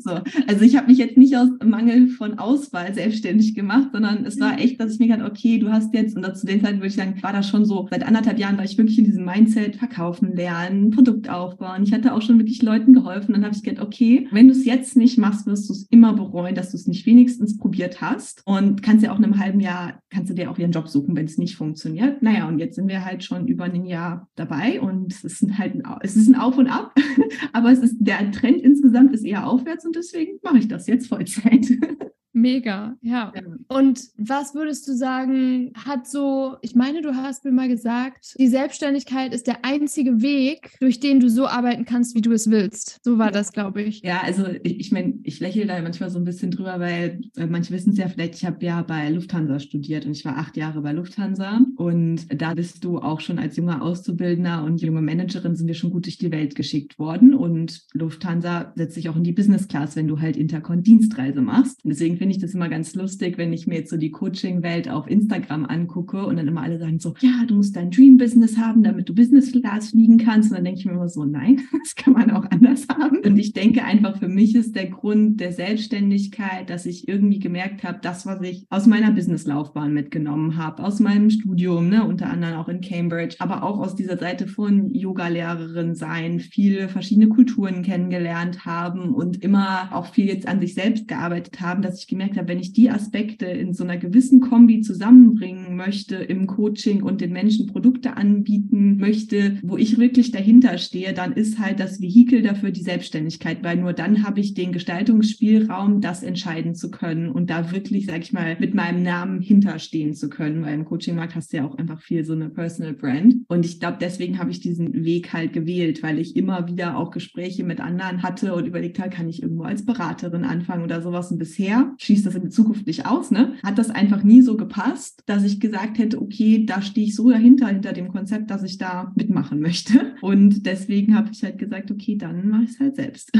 So. 0.02 0.20
Also 0.46 0.64
ich 0.64 0.76
habe 0.76 0.88
mich 0.88 0.98
jetzt 0.98 1.16
nicht 1.16 1.36
aus 1.36 1.48
Mangel 1.64 2.08
von 2.08 2.38
Auswahl 2.38 2.94
selbstständig 2.94 3.54
gemacht, 3.54 3.90
sondern 3.92 4.24
es 4.24 4.38
war 4.40 4.52
mhm. 4.52 4.58
echt, 4.58 4.80
dass 4.80 4.94
ich 4.94 4.98
mir 4.98 5.08
gedacht, 5.08 5.30
okay, 5.30 5.58
du 5.58 5.70
hast 5.70 5.94
jetzt, 5.94 6.16
und 6.16 6.36
zu 6.36 6.46
den 6.46 6.62
Zeiten 6.62 6.78
würde 6.78 6.88
ich 6.88 6.94
sagen, 6.94 7.22
war 7.22 7.32
das 7.32 7.48
schon 7.48 7.64
so, 7.64 7.86
seit 7.90 8.06
anderthalb 8.06 8.38
Jahren 8.38 8.56
war 8.56 8.64
ich 8.64 8.78
wirklich 8.78 8.98
in 8.98 9.04
diesem 9.04 9.24
Mindset, 9.24 9.76
verkaufen 9.76 10.34
lernen, 10.34 10.90
Produkt 10.90 11.28
aufbauen. 11.28 11.82
Ich 11.82 11.92
hatte 11.92 12.14
auch 12.14 12.22
schon 12.22 12.38
wirklich 12.38 12.62
Leuten 12.62 12.92
geholfen. 12.92 13.32
Dann 13.32 13.44
habe 13.44 13.54
ich 13.54 13.62
gedacht, 13.62 13.84
okay, 13.84 14.28
wenn 14.30 14.48
du 14.48 14.52
es 14.52 14.64
jetzt 14.64 14.96
nicht 14.96 15.18
machst, 15.18 15.46
wirst 15.46 15.68
du 15.68 15.72
es 15.72 15.86
immer 15.90 16.12
bereuen, 16.14 16.54
dass 16.54 16.70
du 16.70 16.76
es 16.76 16.86
nicht 16.86 17.06
wenigstens 17.06 17.56
probiert 17.56 18.00
hast. 18.00 18.42
Und 18.44 18.82
kannst 18.82 19.04
ja 19.04 19.12
auch 19.12 19.18
in 19.18 19.24
einem 19.24 19.38
halben 19.38 19.60
Jahr, 19.60 20.00
kannst 20.10 20.30
du 20.30 20.34
dir 20.34 20.50
auch 20.50 20.58
einen 20.58 20.72
Job 20.72 20.88
suchen, 20.88 21.16
wenn 21.16 21.26
es 21.26 21.38
nicht 21.38 21.56
funktioniert. 21.56 22.22
Naja, 22.22 22.48
und 22.48 22.58
jetzt 22.58 22.76
sind 22.76 22.88
wir 22.88 23.04
halt 23.04 23.24
schon 23.24 23.46
über 23.46 23.64
ein 23.64 23.84
Jahr 23.84 24.28
dabei 24.34 24.80
und 24.80 25.12
es 25.12 25.24
ist 25.24 25.58
halt 25.58 25.74
ein, 25.74 25.82
es 26.00 26.16
ist 26.16 26.28
ein 26.28 26.34
Auf 26.34 26.58
und 26.58 26.68
Ab, 26.68 26.94
aber 27.52 27.70
es 27.70 27.78
ist, 27.80 27.96
der 28.00 28.30
Trend 28.30 28.60
insgesamt 28.62 29.12
ist 29.12 29.24
eher 29.24 29.46
aufwärts 29.46 29.84
und 29.84 29.91
deswegen 29.96 30.38
mache 30.42 30.58
ich 30.58 30.68
das 30.68 30.86
jetzt 30.86 31.08
Vollzeit. 31.08 31.66
Mega, 32.32 32.96
ja. 33.02 33.32
ja. 33.34 33.42
Und 33.68 34.00
was 34.16 34.54
würdest 34.54 34.88
du 34.88 34.94
sagen, 34.94 35.72
hat 35.74 36.06
so, 36.06 36.56
ich 36.62 36.74
meine, 36.74 37.02
du 37.02 37.14
hast 37.14 37.44
mir 37.44 37.52
mal 37.52 37.68
gesagt, 37.68 38.34
die 38.38 38.48
Selbstständigkeit 38.48 39.34
ist 39.34 39.46
der 39.46 39.64
einzige 39.64 40.22
Weg, 40.22 40.76
durch 40.80 40.98
den 40.98 41.20
du 41.20 41.28
so 41.28 41.46
arbeiten 41.46 41.84
kannst, 41.84 42.14
wie 42.14 42.22
du 42.22 42.32
es 42.32 42.50
willst. 42.50 43.00
So 43.04 43.18
war 43.18 43.30
das, 43.30 43.52
glaube 43.52 43.82
ich. 43.82 44.00
Ja, 44.02 44.22
also 44.22 44.46
ich, 44.62 44.80
ich 44.80 44.92
meine, 44.92 45.18
ich 45.24 45.40
lächle 45.40 45.66
da 45.66 45.80
manchmal 45.82 46.10
so 46.10 46.18
ein 46.18 46.24
bisschen 46.24 46.50
drüber, 46.50 46.80
weil 46.80 47.20
äh, 47.36 47.46
manche 47.46 47.72
wissen 47.72 47.90
es 47.90 47.98
ja 47.98 48.08
vielleicht, 48.08 48.34
ich 48.34 48.46
habe 48.46 48.64
ja 48.64 48.82
bei 48.82 49.10
Lufthansa 49.10 49.58
studiert 49.58 50.06
und 50.06 50.12
ich 50.12 50.24
war 50.24 50.38
acht 50.38 50.56
Jahre 50.56 50.80
bei 50.80 50.92
Lufthansa 50.92 51.60
und 51.76 52.26
da 52.40 52.54
bist 52.54 52.82
du 52.84 52.98
auch 52.98 53.20
schon 53.20 53.38
als 53.38 53.56
junger 53.56 53.82
Auszubildender 53.82 54.64
und 54.64 54.80
junge 54.80 55.02
Managerin 55.02 55.54
sind 55.54 55.66
wir 55.66 55.74
schon 55.74 55.90
gut 55.90 56.06
durch 56.06 56.18
die 56.18 56.32
Welt 56.32 56.54
geschickt 56.54 56.98
worden 56.98 57.34
und 57.34 57.82
Lufthansa 57.92 58.72
setzt 58.74 58.94
sich 58.94 59.08
auch 59.08 59.16
in 59.16 59.24
die 59.24 59.32
Business 59.32 59.68
Class, 59.68 59.96
wenn 59.96 60.08
du 60.08 60.20
halt 60.20 60.36
Intercon-Dienstreise 60.36 61.42
machst. 61.42 61.84
Und 61.84 61.90
deswegen 61.90 62.21
finde 62.22 62.36
ich 62.36 62.40
das 62.40 62.54
immer 62.54 62.68
ganz 62.68 62.94
lustig, 62.94 63.36
wenn 63.36 63.52
ich 63.52 63.66
mir 63.66 63.78
jetzt 63.78 63.90
so 63.90 63.96
die 63.96 64.12
Coaching-Welt 64.12 64.88
auf 64.88 65.10
Instagram 65.10 65.64
angucke 65.64 66.24
und 66.24 66.36
dann 66.36 66.46
immer 66.46 66.62
alle 66.62 66.78
sagen 66.78 67.00
so, 67.00 67.14
ja, 67.18 67.44
du 67.48 67.56
musst 67.56 67.74
dein 67.74 67.90
Dream-Business 67.90 68.58
haben, 68.58 68.84
damit 68.84 69.08
du 69.08 69.14
Business 69.16 69.50
Class 69.50 69.90
fliegen 69.90 70.18
kannst. 70.18 70.52
Und 70.52 70.58
dann 70.58 70.64
denke 70.64 70.78
ich 70.78 70.86
mir 70.86 70.92
immer 70.92 71.08
so, 71.08 71.24
nein, 71.24 71.62
das 71.82 71.96
kann 71.96 72.12
man 72.12 72.30
auch 72.30 72.44
anders 72.52 72.86
haben. 72.88 73.18
Und 73.26 73.36
ich 73.38 73.54
denke 73.54 73.82
einfach, 73.82 74.18
für 74.18 74.28
mich 74.28 74.54
ist 74.54 74.76
der 74.76 74.86
Grund 74.86 75.40
der 75.40 75.50
Selbstständigkeit, 75.50 76.70
dass 76.70 76.86
ich 76.86 77.08
irgendwie 77.08 77.40
gemerkt 77.40 77.82
habe, 77.82 77.98
das, 78.00 78.24
was 78.24 78.40
ich 78.42 78.66
aus 78.70 78.86
meiner 78.86 79.10
Businesslaufbahn 79.10 79.92
mitgenommen 79.92 80.56
habe, 80.56 80.84
aus 80.84 81.00
meinem 81.00 81.28
Studium, 81.28 81.88
ne, 81.88 82.04
unter 82.04 82.30
anderem 82.30 82.54
auch 82.54 82.68
in 82.68 82.82
Cambridge, 82.82 83.34
aber 83.40 83.64
auch 83.64 83.80
aus 83.80 83.96
dieser 83.96 84.16
Seite 84.16 84.46
von 84.46 84.94
Yoga-Lehrerin 84.94 85.96
sein, 85.96 86.38
viele 86.38 86.88
verschiedene 86.88 87.30
Kulturen 87.30 87.82
kennengelernt 87.82 88.64
haben 88.64 89.12
und 89.12 89.42
immer 89.42 89.88
auch 89.90 90.06
viel 90.06 90.26
jetzt 90.26 90.46
an 90.46 90.60
sich 90.60 90.74
selbst 90.74 91.08
gearbeitet 91.08 91.60
haben, 91.60 91.82
dass 91.82 91.98
ich 91.98 92.11
gemerkt 92.12 92.36
habe, 92.36 92.48
wenn 92.48 92.60
ich 92.60 92.72
die 92.72 92.90
Aspekte 92.90 93.46
in 93.46 93.72
so 93.72 93.84
einer 93.84 93.96
gewissen 93.96 94.40
Kombi 94.40 94.82
zusammenbringen 94.82 95.76
möchte 95.76 96.16
im 96.16 96.46
Coaching 96.46 97.02
und 97.02 97.20
den 97.20 97.32
Menschen 97.32 97.66
Produkte 97.66 98.16
anbieten 98.16 98.98
möchte, 98.98 99.58
wo 99.62 99.78
ich 99.78 99.98
wirklich 99.98 100.30
dahinter 100.30 100.76
stehe, 100.76 101.14
dann 101.14 101.32
ist 101.32 101.58
halt 101.58 101.80
das 101.80 102.00
Vehikel 102.00 102.42
dafür 102.42 102.70
die 102.70 102.82
Selbstständigkeit, 102.82 103.64
weil 103.64 103.78
nur 103.78 103.94
dann 103.94 104.24
habe 104.24 104.40
ich 104.40 104.54
den 104.54 104.72
Gestaltungsspielraum, 104.72 106.00
das 106.00 106.22
entscheiden 106.22 106.74
zu 106.74 106.90
können 106.90 107.30
und 107.30 107.48
da 107.48 107.72
wirklich, 107.72 108.06
sag 108.06 108.20
ich 108.20 108.32
mal, 108.32 108.56
mit 108.60 108.74
meinem 108.74 109.02
Namen 109.02 109.40
hinterstehen 109.40 110.14
zu 110.14 110.28
können, 110.28 110.62
weil 110.62 110.74
im 110.74 110.84
Coachingmarkt 110.84 111.34
hast 111.34 111.52
du 111.52 111.56
ja 111.56 111.66
auch 111.66 111.76
einfach 111.78 112.02
viel 112.02 112.24
so 112.24 112.34
eine 112.34 112.50
Personal 112.50 112.92
Brand. 112.92 113.36
Und 113.48 113.64
ich 113.64 113.80
glaube, 113.80 113.96
deswegen 114.00 114.38
habe 114.38 114.50
ich 114.50 114.60
diesen 114.60 115.04
Weg 115.04 115.32
halt 115.32 115.52
gewählt, 115.52 116.02
weil 116.02 116.18
ich 116.18 116.36
immer 116.36 116.68
wieder 116.68 116.98
auch 116.98 117.10
Gespräche 117.10 117.64
mit 117.64 117.80
anderen 117.80 118.22
hatte 118.22 118.54
und 118.54 118.66
überlegt 118.66 118.98
habe, 118.98 119.10
kann 119.10 119.28
ich 119.28 119.42
irgendwo 119.42 119.62
als 119.64 119.84
Beraterin 119.84 120.44
anfangen 120.44 120.84
oder 120.84 121.00
sowas. 121.00 121.30
Und 121.30 121.38
bisher 121.38 121.94
schließt 122.02 122.26
das 122.26 122.34
in 122.34 122.50
Zukunft 122.50 122.86
nicht 122.86 123.06
aus, 123.06 123.30
ne? 123.30 123.54
Hat 123.62 123.78
das 123.78 123.90
einfach 123.90 124.22
nie 124.22 124.42
so 124.42 124.56
gepasst, 124.56 125.22
dass 125.26 125.44
ich 125.44 125.60
gesagt 125.60 125.98
hätte, 125.98 126.20
okay, 126.20 126.66
da 126.66 126.82
stehe 126.82 127.06
ich 127.06 127.14
so 127.14 127.30
dahinter, 127.30 127.68
hinter 127.68 127.92
dem 127.92 128.08
Konzept, 128.08 128.50
dass 128.50 128.62
ich 128.62 128.78
da 128.78 129.12
mitmachen 129.16 129.60
möchte. 129.60 130.14
Und 130.20 130.66
deswegen 130.66 131.16
habe 131.16 131.30
ich 131.32 131.42
halt 131.42 131.58
gesagt, 131.58 131.90
okay, 131.90 132.16
dann 132.16 132.48
mache 132.48 132.64
ich 132.64 132.70
es 132.70 132.80
halt 132.80 132.96
selbst. 132.96 133.32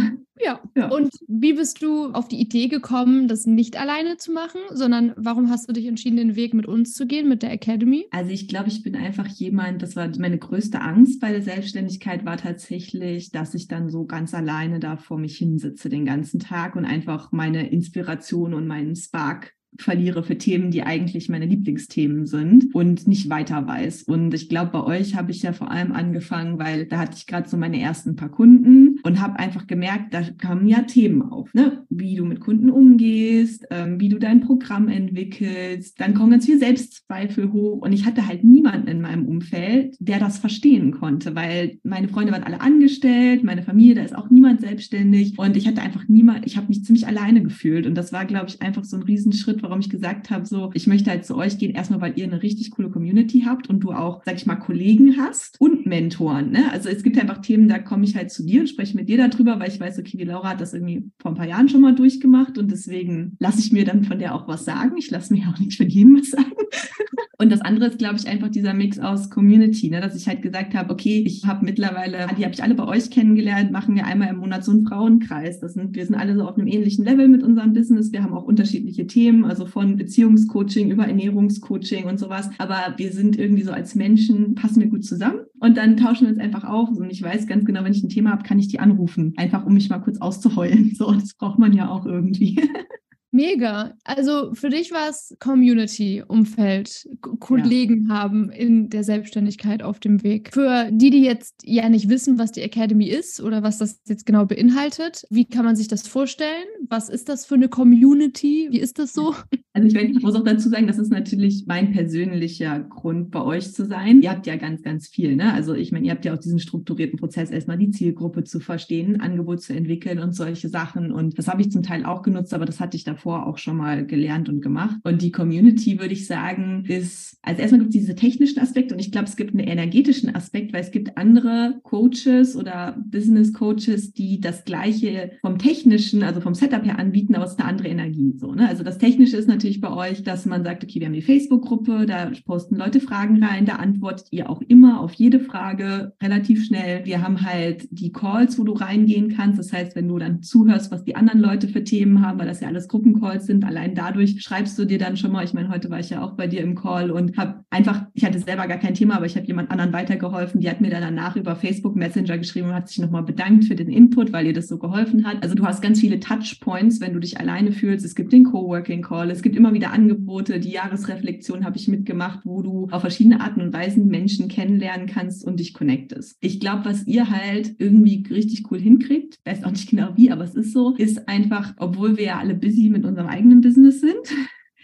Ja. 0.45 0.61
ja. 0.77 0.89
Und 0.89 1.11
wie 1.29 1.53
bist 1.53 1.83
du 1.83 2.07
auf 2.13 2.29
die 2.29 2.41
Idee 2.41 2.69
gekommen, 2.69 3.29
das 3.29 3.47
nicht 3.47 3.79
alleine 3.79 4.17
zu 4.17 4.33
machen, 4.33 4.61
sondern 4.71 5.13
warum 5.17 5.51
hast 5.51 5.69
du 5.69 5.73
dich 5.73 5.87
entschieden, 5.87 6.17
den 6.17 6.37
Weg 6.37 6.55
mit 6.55 6.67
uns 6.67 6.95
zu 6.95 7.07
gehen, 7.07 7.29
mit 7.29 7.43
der 7.43 7.53
Academy? 7.53 8.07
Also 8.11 8.31
ich 8.31 8.49
glaube, 8.49 8.69
ich 8.69 8.83
bin 8.83 8.97
einfach 8.97 9.27
jemand, 9.27 9.83
das 9.83 9.97
war 9.97 10.09
meine 10.19 10.39
größte 10.39 10.81
Angst 10.81 11.21
bei 11.21 11.33
der 11.33 11.43
Selbstständigkeit, 11.43 12.25
war 12.25 12.37
tatsächlich, 12.37 13.31
dass 13.31 13.55
ich 13.55 13.69
dann 13.69 13.89
so 13.89 14.05
ganz 14.05 14.35
alleine 14.35 14.81
da 14.81 14.97
vor 14.97 15.19
mich 15.19 15.39
hinsitze 15.39 15.89
den 15.89 16.05
ganzen 16.05 16.41
Tag 16.41 16.77
und 16.77 16.85
einfach 16.85 17.33
meine 17.33 17.71
Inspiration 17.71 18.55
und 18.55 18.67
meinen 18.67 18.97
Spark 18.97 19.53
verliere 19.79 20.23
für 20.23 20.37
Themen, 20.37 20.71
die 20.71 20.83
eigentlich 20.83 21.29
meine 21.29 21.47
Lieblingsthemen 21.47 22.27
sind 22.27 22.75
und 22.75 23.07
nicht 23.09 23.31
weiter 23.31 23.67
weiß. 23.67 24.03
Und 24.03 24.35
ich 24.35 24.49
glaube, 24.49 24.71
bei 24.73 24.85
euch 24.85 25.17
habe 25.17 25.31
ich 25.31 25.43
ja 25.43 25.53
vor 25.53 25.71
allem 25.71 25.93
angefangen, 25.93 26.59
weil 26.59 26.87
da 26.87 26.99
hatte 26.99 27.17
ich 27.17 27.27
gerade 27.27 27.49
so 27.49 27.57
meine 27.57 27.81
ersten 27.81 28.17
paar 28.17 28.29
Kunden 28.29 29.01
und 29.03 29.21
habe 29.21 29.39
einfach 29.39 29.67
gemerkt, 29.67 30.13
da 30.13 30.23
kamen 30.23 30.67
ja 30.67 30.83
Themen 30.83 31.23
auf, 31.23 31.53
ne? 31.55 31.85
wie 31.89 32.17
du 32.17 32.25
mit 32.25 32.41
Kunden 32.41 32.71
umgehst, 32.71 33.67
ähm, 33.71 33.99
wie 33.99 34.09
du 34.09 34.19
dein 34.19 34.41
Programm 34.41 34.89
entwickelst. 34.89 35.99
Dann 36.01 36.15
kommen 36.15 36.33
ganz 36.33 36.47
viele 36.47 36.59
Selbstzweifel 36.59 37.53
hoch 37.53 37.81
und 37.81 37.93
ich 37.93 38.05
hatte 38.05 38.27
halt 38.27 38.45
niemanden 38.45 38.89
in 38.89 39.01
meinem 39.01 39.27
Umfeld, 39.27 39.97
der 40.01 40.19
das 40.19 40.39
verstehen 40.39 40.93
konnte, 40.93 41.35
weil 41.35 41.79
meine 41.83 42.09
Freunde 42.09 42.33
waren 42.33 42.45
alle 42.45 42.61
angestellt, 42.61 43.43
meine 43.43 43.63
Familie, 43.63 43.95
da 43.95 44.03
ist 44.03 44.17
auch 44.17 44.31
niemand 44.31 44.61
selbstständig 44.61 45.39
und 45.39 45.57
ich 45.57 45.67
hatte 45.67 45.81
einfach 45.81 46.09
niemand, 46.09 46.47
ich 46.47 46.57
habe 46.57 46.69
mich 46.69 46.85
ziemlich 46.85 47.07
alleine 47.07 47.43
gefühlt 47.43 47.87
und 47.87 47.95
das 47.95 48.13
war, 48.13 48.27
glaube 48.27 48.49
ich, 48.49 48.61
einfach 48.61 48.85
so 48.85 48.97
ein 48.97 49.03
Riesenschritt 49.03 49.62
Warum 49.63 49.81
ich 49.81 49.91
gesagt 49.91 50.31
habe, 50.31 50.47
so, 50.47 50.71
ich 50.75 50.87
möchte 50.87 51.11
halt 51.11 51.25
zu 51.25 51.37
euch 51.37 51.59
gehen, 51.59 51.75
erstmal, 51.75 52.01
weil 52.01 52.19
ihr 52.19 52.25
eine 52.25 52.43
richtig 52.43 52.71
coole 52.73 52.91
Community 52.91 53.45
habt 53.47 53.69
und 53.69 53.81
du 53.81 53.93
auch, 53.93 54.23
sag 54.25 54.37
ich 54.37 54.47
mal, 54.47 54.57
Kollegen 54.57 55.17
hast 55.19 55.61
und 55.61 55.87
Mentoren. 55.87 56.51
Ne? 56.51 56.71
Also 56.73 56.89
es 56.89 57.03
gibt 57.03 57.19
einfach 57.19 57.39
Themen, 57.39 57.69
da 57.69 57.79
komme 57.79 58.05
ich 58.05 58.17
halt 58.17 58.31
zu 58.31 58.45
dir 58.45 58.61
und 58.61 58.69
spreche 58.69 58.97
mit 58.97 59.09
dir 59.09 59.17
darüber, 59.17 59.59
weil 59.61 59.69
ich 59.69 59.81
weiß, 59.81 59.99
okay, 59.99 60.17
die 60.17 60.25
Laura 60.25 60.51
hat 60.51 60.61
das 60.61 60.75
irgendwie 60.75 61.11
vor 61.19 61.31
ein 61.31 61.37
paar 61.37 61.49
Jahren 61.49 61.69
schon 61.69 61.81
mal 61.81 61.95
durchgemacht 61.95 62.59
und 62.59 62.71
deswegen 62.71 63.37
lasse 63.39 63.61
ich 63.61 63.73
mir 63.73 63.85
dann 63.85 64.05
von 64.05 64.19
der 64.19 64.35
auch 64.35 64.49
was 64.49 64.65
sagen. 64.65 64.97
Ich 64.99 65.11
lasse 65.11 65.33
mir 65.33 65.49
auch 65.49 65.59
nicht 65.59 65.77
von 65.77 65.89
jedem 65.89 66.19
was 66.19 66.31
sagen. 66.31 66.53
Und 67.43 67.51
das 67.51 67.61
andere 67.61 67.87
ist, 67.87 67.99
glaube 67.99 68.15
ich, 68.17 68.29
einfach 68.29 68.51
dieser 68.51 68.73
Mix 68.73 69.01
aus 69.01 69.29
Community, 69.29 69.91
ne? 69.91 70.01
dass 70.01 70.15
ich 70.15 70.29
halt 70.29 70.43
gesagt 70.43 70.77
habe, 70.77 70.93
okay, 70.93 71.25
ich 71.27 71.45
habe 71.45 71.65
mittlerweile, 71.65 72.29
die 72.39 72.45
habe 72.45 72.55
ich 72.55 72.63
alle 72.63 72.77
bei 72.77 72.87
euch 72.87 73.11
kennengelernt, 73.11 73.73
machen 73.73 73.97
wir 73.97 74.07
einmal 74.07 74.29
im 74.29 74.37
Monat 74.37 74.65
so 74.65 74.71
einen 74.71 74.87
Frauenkreis. 74.87 75.59
Das 75.59 75.75
sind, 75.75 75.97
wir 75.97 76.07
sind 76.07 76.15
alle 76.15 76.37
so 76.37 76.47
auf 76.47 76.57
einem 76.57 76.69
ähnlichen 76.69 77.05
Level 77.05 77.27
mit 77.27 77.43
unserem 77.43 77.73
Business. 77.73 78.13
Wir 78.13 78.23
haben 78.23 78.33
auch 78.33 78.45
unterschiedliche 78.45 79.09
Themen, 79.09 79.45
also 79.53 79.67
von 79.67 79.97
Beziehungscoaching 79.97 80.91
über 80.91 81.07
Ernährungscoaching 81.07 82.07
und 82.07 82.19
sowas. 82.19 82.49
Aber 82.57 82.95
wir 82.97 83.13
sind 83.13 83.39
irgendwie 83.39 83.65
so 83.65 83.71
als 83.71 83.95
Menschen, 83.95 84.55
passen 84.55 84.81
wir 84.81 84.89
gut 84.89 85.05
zusammen. 85.05 85.41
Und 85.61 85.77
dann 85.77 85.99
tauschen 85.99 86.27
wir 86.27 86.33
uns 86.33 86.41
einfach 86.41 86.65
auf. 86.65 86.89
Und 86.89 87.11
ich 87.11 87.23
weiß 87.23 87.47
ganz 87.47 87.67
genau, 87.67 87.85
wenn 87.85 87.93
ich 87.93 88.03
ein 88.03 88.09
Thema 88.09 88.31
habe, 88.31 88.45
kann 88.45 88.59
ich 88.59 88.69
die 88.69 88.81
anrufen. 88.81 89.35
Einfach, 89.37 89.67
um 89.67 89.75
mich 89.75 89.91
mal 89.91 89.99
kurz 89.99 90.19
auszuheulen. 90.21 90.97
So, 91.03 91.11
das 91.13 91.35
braucht 91.35 91.59
man 91.59 91.73
ja 91.73 91.89
auch 91.89 92.07
irgendwie. 92.07 92.61
Mega. 93.35 93.95
Also 94.05 94.53
für 94.53 94.69
dich 94.69 94.93
war 94.93 95.09
es 95.09 95.35
Community-Umfeld, 95.41 97.09
Kollegen 97.41 98.09
ja. 98.09 98.15
haben 98.15 98.51
in 98.51 98.91
der 98.91 99.05
Selbstständigkeit 99.05 99.83
auf 99.83 100.01
dem 100.01 100.23
Weg. 100.23 100.51
Für 100.53 100.91
die, 100.93 101.09
die 101.09 101.23
jetzt 101.23 101.63
ja 101.65 101.89
nicht 101.89 102.11
wissen, 102.11 102.39
was 102.39 102.53
die 102.53 102.61
Academy 102.61 103.09
ist 103.09 103.41
oder 103.41 103.63
was 103.63 103.79
das 103.79 104.03
jetzt 104.07 104.27
genau 104.27 104.45
beinhaltet, 104.45 105.25
wie 105.31 105.47
kann 105.47 105.65
man 105.65 105.77
sich 105.77 105.89
das 105.89 106.07
vorstellen? 106.07 106.67
Was 106.91 107.09
ist 107.09 107.31
das 107.31 107.47
für 107.47 107.55
eine 107.55 107.71
Community? 107.71 108.69
Wie 108.71 108.81
ist 108.81 108.99
das 108.99 109.15
so? 109.15 109.35
Also 109.75 109.89
ich, 109.89 109.95
ich 109.95 110.23
muss 110.23 110.35
auch 110.35 110.45
dazu 110.45 110.69
sagen, 110.69 110.87
das 110.87 110.99
ist 110.99 111.11
natürlich 111.11 111.65
mein 111.67 111.93
persönlicher 111.93 112.79
Grund, 112.79 113.31
bei 113.31 113.41
euch 113.41 113.73
zu 113.73 113.87
sein. 113.87 114.21
Ihr 114.21 114.29
habt 114.29 114.47
ja 114.47 114.57
ganz, 114.57 114.83
ganz 114.83 115.09
viel. 115.09 115.35
Ne? 115.35 115.51
Also 115.55 115.73
ich 115.73 115.93
meine, 115.93 116.05
ihr 116.05 116.11
habt 116.11 116.27
ja 116.27 116.35
auch 116.35 116.39
diesen 116.39 116.59
strukturierten 116.59 117.19
Prozess, 117.19 117.51
erstmal 117.51 117.79
die 117.79 117.89
Zielgruppe 117.89 118.45
zu 118.45 118.61
verstehen, 118.61 119.23
Angebot 119.23 119.63
zu 119.63 119.73
entwickeln 119.73 120.19
und 120.19 120.35
solche 120.35 120.69
Sachen. 120.69 121.11
Und 121.11 121.39
das 121.39 121.49
habe 121.49 121.63
ich 121.63 121.71
zum 121.71 121.83
Teil 121.83 122.05
auch 122.05 122.21
genutzt, 122.21 122.53
aber 122.53 122.67
das 122.67 122.81
hatte 122.81 122.99
ich 122.99 123.05
davor 123.05 123.22
auch 123.31 123.59
schon 123.59 123.77
mal 123.77 124.07
gelernt 124.07 124.49
und 124.49 124.61
gemacht. 124.61 124.97
Und 125.05 125.23
die 125.23 125.33
Community, 125.33 125.99
würde 125.99 126.13
ich 126.13 126.27
sagen, 126.27 126.85
ist, 126.87 127.39
also 127.43 127.61
erstmal 127.61 127.81
gibt 127.81 127.95
es 127.95 128.01
diese 128.01 128.15
technischen 128.15 128.61
Aspekte 128.61 128.95
und 128.95 129.01
ich 129.01 129.13
glaube, 129.13 129.27
es 129.27 129.37
gibt 129.37 129.55
einen 129.55 129.67
energetischen 129.67 130.35
Aspekt, 130.35 130.73
weil 130.73 130.83
es 130.83 130.91
gibt 130.91 131.17
andere 131.17 131.81
Coaches 131.83 132.57
oder 132.57 132.97
Business 133.07 133.53
Coaches, 133.53 134.13
die 134.13 134.41
das 134.41 134.65
Gleiche 134.65 135.33
vom 135.41 135.59
technischen, 135.59 136.23
also 136.23 136.41
vom 136.41 136.55
Setup 136.55 136.85
her 136.85 136.99
anbieten, 136.99 137.35
aber 137.35 137.45
es 137.45 137.53
ist 137.53 137.61
eine 137.61 137.69
andere 137.69 137.89
Energie. 137.89 138.35
So, 138.37 138.53
ne? 138.55 138.69
Also 138.69 138.83
das 138.83 138.99
Technische 138.99 139.37
ist 139.37 139.49
natürlich 139.49 139.81
bei 139.81 139.93
euch, 139.93 140.23
dass 140.23 140.47
man 140.47 140.65
sagt, 140.65 140.85
okay, 140.85 141.01
wir 141.01 141.07
haben 141.07 141.15
die 141.15 141.23
Facebook-Gruppe, 141.23 142.07
da 142.07 142.31
posten 142.45 142.77
Leute 142.77 143.01
Fragen 143.01 143.43
rein, 143.43 143.67
da 143.67 143.77
antwortet 143.77 144.29
ihr 144.31 144.49
auch 144.49 144.61
immer 144.63 145.01
auf 145.01 145.13
jede 145.15 145.41
Frage 145.41 146.13
relativ 146.23 146.65
schnell. 146.65 147.05
Wir 147.05 147.23
haben 147.23 147.43
halt 147.43 147.89
die 147.91 148.13
Calls, 148.13 148.59
wo 148.59 148.65
du 148.65 148.73
reingehen 148.73 149.35
kannst. 149.35 149.59
Das 149.59 149.73
heißt, 149.73 149.97
wenn 149.97 150.09
du 150.09 150.19
dann 150.19 150.43
zuhörst, 150.43 150.91
was 150.91 151.05
die 151.05 151.17
anderen 151.17 151.41
Leute 151.41 151.69
für 151.69 151.85
Themen 151.85 152.25
haben, 152.25 152.39
weil 152.39 152.47
das 152.47 152.61
ja 152.61 152.69
alles 152.69 152.89
Gruppencalls 153.13 153.47
sind, 153.47 153.65
allein 153.65 153.95
dadurch 153.95 154.41
schreibst 154.41 154.79
du 154.79 154.85
dir 154.85 154.99
dann 154.99 155.17
schon 155.17 155.33
mal, 155.33 155.45
ich 155.45 155.55
meine, 155.55 155.69
heute 155.69 155.91
war 155.91 156.01
ich 156.01 156.11
ja 156.11 156.23
auch 156.23 156.33
bei 156.33 156.47
dir 156.47 156.61
im 156.61 156.75
Call 156.75 157.11
und 157.11 157.37
habe 157.37 157.65
einfach, 157.71 158.07
ich 158.15 158.25
hatte 158.25 158.39
selber 158.39 158.67
gar 158.67 158.79
kein 158.79 158.95
Thema, 158.95 159.17
aber 159.17 159.27
ich 159.27 159.37
habe 159.37 159.47
jemand 159.47 159.71
anderen 159.71 159.93
weitergeholfen. 159.93 160.61
Die 160.61 160.71
hat 160.71 160.81
mir 160.81 160.91
dann 160.91 161.03
danach 161.03 161.37
über 161.37 161.57
Facebook 161.57 161.97
Messenger 161.97 162.39
geschrieben 162.39 162.69
und 162.69 162.75
hat 162.75 162.89
sich 162.89 162.99
nochmal 162.99 163.23
bedankt 163.23 163.65
für 163.65 163.75
den 163.75 163.89
Input, 163.89 164.33
weil 164.33 164.47
ihr 164.47 164.53
das 164.53 164.69
so 164.69 164.79
geholfen 164.79 165.27
hat. 165.27 165.43
Also 165.43 165.55
du 165.55 165.65
hast 165.67 165.83
ganz 165.83 166.01
viele 166.01 166.21
Touchpoints, 166.21 167.01
wenn 167.01 167.13
du 167.13 167.21
dich 167.21 167.39
alleine 167.39 167.73
fühlst. 167.73 168.05
Es 168.05 168.15
gibt 168.15 168.33
den 168.33 168.45
Coworking 168.45 169.03
Call, 169.03 169.31
es 169.31 169.43
gibt 169.43 169.57
immer 169.57 169.73
wieder 169.73 169.93
Angebote. 169.93 170.61
Die 170.61 170.71
Jahresreflexion 170.71 171.65
habe 171.65 171.77
ich 171.77 171.89
mitgemacht, 171.89 172.41
wo 172.45 172.63
du 172.63 172.89
auf 172.91 173.03
verschiedene 173.03 173.41
Arten 173.41 173.61
und 173.61 173.73
Weisen 173.73 174.07
Menschen 174.07 174.49
kennenlernen 174.49 175.07
kannst 175.07 175.45
und 175.45 175.61
dich 175.61 175.75
connectest. 175.75 176.37
Ich 176.41 176.61
glaube, 176.61 176.85
was 176.85 177.07
ihr 177.07 177.31
halt 177.31 177.75
irgendwie 177.79 178.25
richtig 178.31 178.71
cool 178.71 178.81
hinkriegt, 178.81 179.39
weiß 179.45 179.65
auch 179.65 179.71
nicht 179.71 179.91
genau 179.91 180.11
wie, 180.17 180.31
aber 180.31 180.45
es 180.45 180.55
ist 180.55 180.73
so, 180.73 180.95
ist 180.97 181.29
einfach, 181.29 181.75
obwohl 181.79 182.17
wir 182.17 182.25
ja 182.25 182.39
alle 182.39 182.55
busy 182.55 182.89
mit 182.89 183.02
unserem 183.05 183.29
eigenen 183.29 183.61
Business 183.61 184.01
sind, 184.01 184.15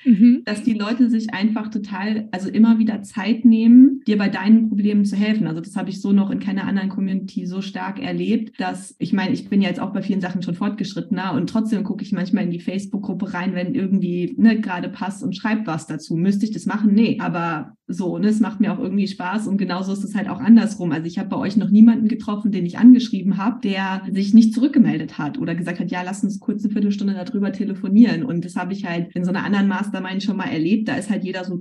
mhm. 0.05 0.43
dass 0.45 0.63
die 0.63 0.75
Leute 0.75 1.09
sich 1.09 1.33
einfach 1.33 1.69
total, 1.69 2.29
also 2.33 2.49
immer 2.49 2.79
wieder 2.79 3.03
Zeit 3.03 3.45
nehmen, 3.45 4.01
dir 4.07 4.19
bei 4.19 4.29
deinen 4.29 4.69
Problemen 4.69 5.05
zu 5.05 5.17
helfen. 5.17 5.47
Also 5.47 5.61
das 5.61 5.77
habe 5.77 5.91
ich 5.91 6.01
so 6.01 6.13
noch 6.13 6.31
in 6.31 6.41
keiner 6.41 6.65
anderen 6.65 6.89
Community 6.89 7.47
so 7.47 7.61
stark 7.61 8.01
erlebt, 8.01 8.61
dass 8.61 8.95
ich 8.99 9.13
meine, 9.13 9.33
ich 9.33 9.49
bin 9.49 9.63
ja 9.63 9.69
jetzt 9.69 9.81
auch 9.81 9.93
bei 9.93 10.03
vielen 10.03 10.21
Sachen 10.21 10.43
schon 10.43 10.55
fortgeschrittener 10.55 11.35
und 11.35 11.49
trotzdem 11.49 11.85
gucke 11.85 12.03
ich 12.03 12.13
manchmal 12.13 12.45
in 12.45 12.51
die 12.51 12.61
Facebook-Gruppe 12.61 13.35
rein, 13.35 13.55
wenn 13.55 13.75
irgendwie 13.75 14.35
ne, 14.37 14.61
gerade 14.61 14.89
passt 14.89 15.23
und 15.23 15.37
schreibt 15.37 15.67
was 15.67 15.87
dazu. 15.87 16.17
Müsste 16.17 16.45
ich 16.45 16.53
das 16.53 16.67
machen? 16.67 16.93
Nee, 16.93 17.19
aber 17.21 17.78
so, 17.91 18.19
ne, 18.19 18.29
es 18.29 18.39
macht 18.39 18.61
mir 18.61 18.71
auch 18.71 18.79
irgendwie 18.79 19.09
Spaß 19.09 19.47
und 19.49 19.57
genauso 19.57 19.95
ist 19.95 20.05
es 20.05 20.15
halt 20.15 20.29
auch 20.29 20.41
andersrum. 20.41 20.93
Also 20.93 21.07
ich 21.07 21.19
habe 21.19 21.31
bei 21.31 21.37
euch 21.39 21.57
noch 21.57 21.71
niemanden 21.71 22.07
getroffen, 22.07 22.53
den 22.53 22.67
ich 22.67 22.77
angeschrieben 22.77 23.39
habe, 23.39 23.61
der 23.63 24.03
sich 24.13 24.35
nicht 24.35 24.53
zurückgemeldet 24.53 25.17
hat 25.17 25.39
oder 25.39 25.55
gesagt 25.55 25.81
hat, 25.81 25.91
ja, 25.91 26.03
lass 26.03 26.23
uns 26.23 26.39
kurz 26.39 26.63
eine 26.63 26.73
Viertelstunde 26.75 27.15
darüber 27.15 27.51
telefonieren. 27.51 28.25
Und 28.25 28.45
das 28.45 28.57
habe 28.57 28.75
ich 28.75 28.85
halt 28.85 29.17
in 29.17 29.25
so 29.25 29.31
einer 29.31 29.43
anderen 29.43 29.69
Mastermind 29.69 30.23
schon 30.23 30.37
mal 30.37 30.51
erlebt. 30.51 30.87
Da 30.87 30.97
ist 30.97 31.09
halt 31.09 31.25
jeder 31.25 31.45
so, 31.45 31.61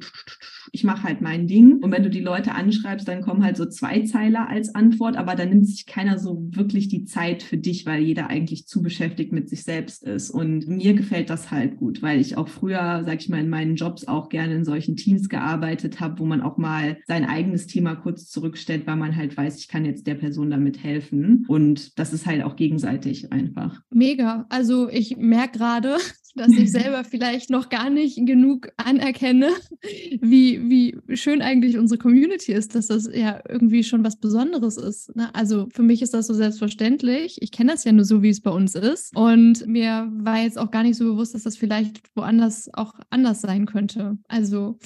ich 0.74 0.84
mache 0.84 1.04
halt 1.04 1.22
mein 1.22 1.48
Ding. 1.48 1.78
Und 1.82 1.94
wenn 1.94 2.04
du 2.04 2.10
die 2.10 2.20
Leute 2.20 2.54
anschreibst, 2.54 3.08
dann 3.08 3.22
kommen 3.22 3.42
halt 3.42 3.56
so 3.56 3.66
zwei 3.66 4.02
Zeiler 4.02 4.50
als 4.50 4.76
Antwort, 4.76 5.16
aber 5.16 5.36
dann 5.36 5.48
nimmt 5.48 5.68
sich 5.68 5.86
keiner 5.86 6.20
so 6.20 6.46
wirklich 6.50 6.90
die 6.90 7.06
Zeit 7.06 7.42
für 7.42 7.58
dich, 7.58 7.86
weil 7.86 8.04
jeder 8.04 8.30
eigentlich 8.30 8.68
zu 8.68 8.82
beschäftigt 8.82 9.32
mit 9.32 9.48
sich 9.48 9.64
selbst 9.64 10.04
ist. 10.04 10.30
Und 10.30 10.68
mir 10.68 10.94
gefällt 10.94 11.30
das 11.30 11.52
halt 11.52 11.78
gut, 11.78 12.02
weil 12.02 12.20
ich 12.20 12.36
auch 12.36 12.50
früher, 12.50 13.04
sag 13.06 13.22
ich 13.22 13.30
mal, 13.30 13.40
in 13.40 13.50
meinen 13.50 13.76
Jobs 13.78 14.10
auch 14.10 14.28
gerne 14.28 14.56
in 14.56 14.66
solchen 14.66 14.98
Teams 14.98 15.30
gearbeitet 15.30 16.02
habe, 16.02 16.17
wo 16.20 16.26
man 16.26 16.42
auch 16.42 16.58
mal 16.58 16.98
sein 17.08 17.26
eigenes 17.26 17.68
Thema 17.68 17.96
kurz 17.96 18.30
zurückstellt, 18.30 18.88
weil 18.88 18.96
man 18.96 19.16
halt 19.16 19.36
weiß, 19.36 19.60
ich 19.60 19.68
kann 19.68 19.86
jetzt 19.86 20.08
der 20.08 20.16
Person 20.16 20.50
damit 20.50 20.84
helfen. 20.84 21.46
Und 21.48 21.98
das 22.00 22.14
ist 22.14 22.26
halt 22.26 22.44
auch 22.44 22.56
gegenseitig 22.56 23.32
einfach. 23.32 23.82
Mega. 23.90 24.46
Also 24.50 24.90
ich 24.90 25.18
merke 25.18 25.58
gerade, 25.58 25.98
dass 26.38 26.52
ich 26.52 26.72
selber 26.72 27.04
vielleicht 27.04 27.50
noch 27.50 27.70
gar 27.70 27.90
nicht 27.90 28.26
genug 28.26 28.70
anerkenne, 28.78 29.50
wie, 30.22 30.70
wie 30.70 31.18
schön 31.18 31.42
eigentlich 31.42 31.78
unsere 31.78 31.98
Community 31.98 32.54
ist, 32.54 32.76
dass 32.76 32.88
das 32.88 33.10
ja 33.14 33.42
irgendwie 33.50 33.84
schon 33.84 34.04
was 34.04 34.18
Besonderes 34.18 34.78
ist. 34.78 35.16
Ne? 35.16 35.34
Also 35.34 35.68
für 35.74 35.84
mich 35.84 36.02
ist 36.02 36.14
das 36.14 36.28
so 36.28 36.34
selbstverständlich. 36.34 37.42
Ich 37.42 37.52
kenne 37.52 37.72
das 37.72 37.84
ja 37.84 37.92
nur 37.92 38.06
so, 38.06 38.22
wie 38.22 38.30
es 38.30 38.42
bei 38.42 38.52
uns 38.52 38.76
ist. 38.76 39.16
Und 39.16 39.66
mir 39.68 40.10
war 40.18 40.42
jetzt 40.42 40.58
auch 40.58 40.72
gar 40.72 40.84
nicht 40.84 40.98
so 40.98 41.06
bewusst, 41.06 41.34
dass 41.34 41.44
das 41.44 41.58
vielleicht 41.58 42.02
woanders 42.16 42.70
auch 42.74 42.94
anders 43.10 43.42
sein 43.42 43.66
könnte. 43.66 44.18
Also 44.28 44.78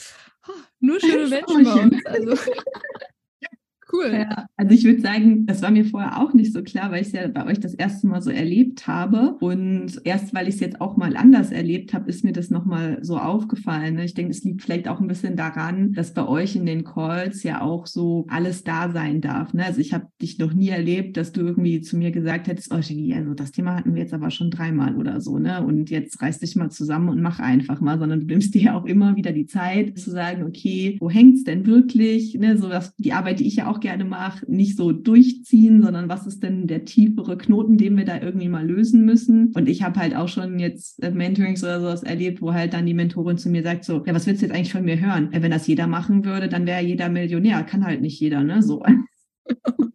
nur 0.79 0.99
schöne 0.99 1.27
Menschen 1.47 1.63
bei 1.63 1.71
uns. 1.71 2.05
Also. 2.05 2.51
Cool. 3.91 4.11
Ja, 4.13 4.45
also 4.55 4.73
ich 4.73 4.83
würde 4.85 5.01
sagen, 5.01 5.45
das 5.45 5.61
war 5.61 5.71
mir 5.71 5.85
vorher 5.85 6.21
auch 6.21 6.33
nicht 6.33 6.53
so 6.53 6.63
klar, 6.63 6.91
weil 6.91 7.01
ich 7.01 7.07
es 7.07 7.13
ja 7.13 7.27
bei 7.27 7.45
euch 7.45 7.59
das 7.59 7.73
erste 7.73 8.07
Mal 8.07 8.21
so 8.21 8.29
erlebt 8.29 8.87
habe. 8.87 9.35
Und 9.39 10.01
erst 10.05 10.33
weil 10.33 10.47
ich 10.47 10.55
es 10.55 10.61
jetzt 10.61 10.79
auch 10.79 10.97
mal 10.97 11.17
anders 11.17 11.51
erlebt 11.51 11.93
habe, 11.93 12.09
ist 12.09 12.23
mir 12.23 12.31
das 12.31 12.49
nochmal 12.49 12.99
so 13.01 13.17
aufgefallen. 13.17 13.95
Ne? 13.95 14.05
Ich 14.05 14.13
denke, 14.13 14.31
es 14.31 14.43
liegt 14.43 14.61
vielleicht 14.61 14.87
auch 14.87 15.01
ein 15.01 15.07
bisschen 15.07 15.35
daran, 15.35 15.93
dass 15.93 16.13
bei 16.13 16.25
euch 16.25 16.55
in 16.55 16.65
den 16.65 16.83
Calls 16.83 17.43
ja 17.43 17.61
auch 17.61 17.85
so 17.85 18.25
alles 18.29 18.63
da 18.63 18.91
sein 18.91 19.19
darf. 19.19 19.53
Ne? 19.53 19.65
Also 19.65 19.81
ich 19.81 19.93
habe 19.93 20.07
dich 20.21 20.39
noch 20.39 20.53
nie 20.53 20.69
erlebt, 20.69 21.17
dass 21.17 21.33
du 21.33 21.41
irgendwie 21.41 21.81
zu 21.81 21.97
mir 21.97 22.11
gesagt 22.11 22.47
hättest, 22.47 22.73
oh, 22.73 22.79
Gigi, 22.79 23.13
also 23.13 23.33
das 23.33 23.51
Thema 23.51 23.75
hatten 23.75 23.93
wir 23.93 24.01
jetzt 24.01 24.13
aber 24.13 24.31
schon 24.31 24.51
dreimal 24.51 24.95
oder 24.95 25.19
so. 25.19 25.37
Ne? 25.37 25.63
Und 25.63 25.89
jetzt 25.89 26.21
reiß 26.21 26.39
dich 26.39 26.55
mal 26.55 26.69
zusammen 26.69 27.09
und 27.09 27.21
mach 27.21 27.39
einfach 27.39 27.81
mal, 27.81 27.99
sondern 27.99 28.21
du 28.21 28.25
nimmst 28.27 28.53
dir 28.53 28.75
auch 28.75 28.85
immer 28.85 29.15
wieder 29.17 29.33
die 29.33 29.47
Zeit 29.47 29.97
zu 29.97 30.11
sagen, 30.11 30.43
okay, 30.43 30.97
wo 31.01 31.09
hängt 31.09 31.35
es 31.35 31.43
denn 31.43 31.65
wirklich? 31.65 32.35
Ne? 32.35 32.57
So 32.57 32.69
was, 32.69 32.95
die 32.95 33.13
Arbeit, 33.13 33.39
die 33.39 33.47
ich 33.47 33.57
ja 33.57 33.69
auch 33.69 33.80
gerne 33.81 34.05
mache, 34.05 34.49
nicht 34.49 34.77
so 34.77 34.91
durchziehen, 34.91 35.81
sondern 35.81 36.09
was 36.09 36.25
ist 36.27 36.41
denn 36.41 36.67
der 36.67 36.85
tiefere 36.85 37.37
Knoten, 37.37 37.77
den 37.77 37.97
wir 37.97 38.05
da 38.05 38.21
irgendwie 38.21 38.47
mal 38.47 38.65
lösen 38.65 39.03
müssen. 39.03 39.51
Und 39.55 39.67
ich 39.67 39.83
habe 39.83 39.99
halt 39.99 40.15
auch 40.15 40.27
schon 40.27 40.59
jetzt 40.59 41.03
äh, 41.03 41.11
Mentorings 41.11 41.63
oder 41.63 41.81
sowas 41.81 42.03
erlebt, 42.03 42.41
wo 42.41 42.53
halt 42.53 42.73
dann 42.73 42.85
die 42.85 42.93
Mentorin 42.93 43.37
zu 43.37 43.49
mir 43.49 43.63
sagt 43.63 43.83
so, 43.83 44.03
ja, 44.05 44.13
was 44.13 44.27
willst 44.27 44.41
du 44.41 44.45
jetzt 44.45 44.55
eigentlich 44.55 44.71
von 44.71 44.85
mir 44.85 44.99
hören? 44.99 45.29
Wenn 45.31 45.51
das 45.51 45.67
jeder 45.67 45.87
machen 45.87 46.23
würde, 46.23 46.47
dann 46.47 46.65
wäre 46.65 46.81
jeder 46.81 47.09
Millionär. 47.09 47.63
Kann 47.63 47.85
halt 47.85 48.01
nicht 48.01 48.19
jeder, 48.19 48.43
ne? 48.43 48.63
So. 48.63 48.83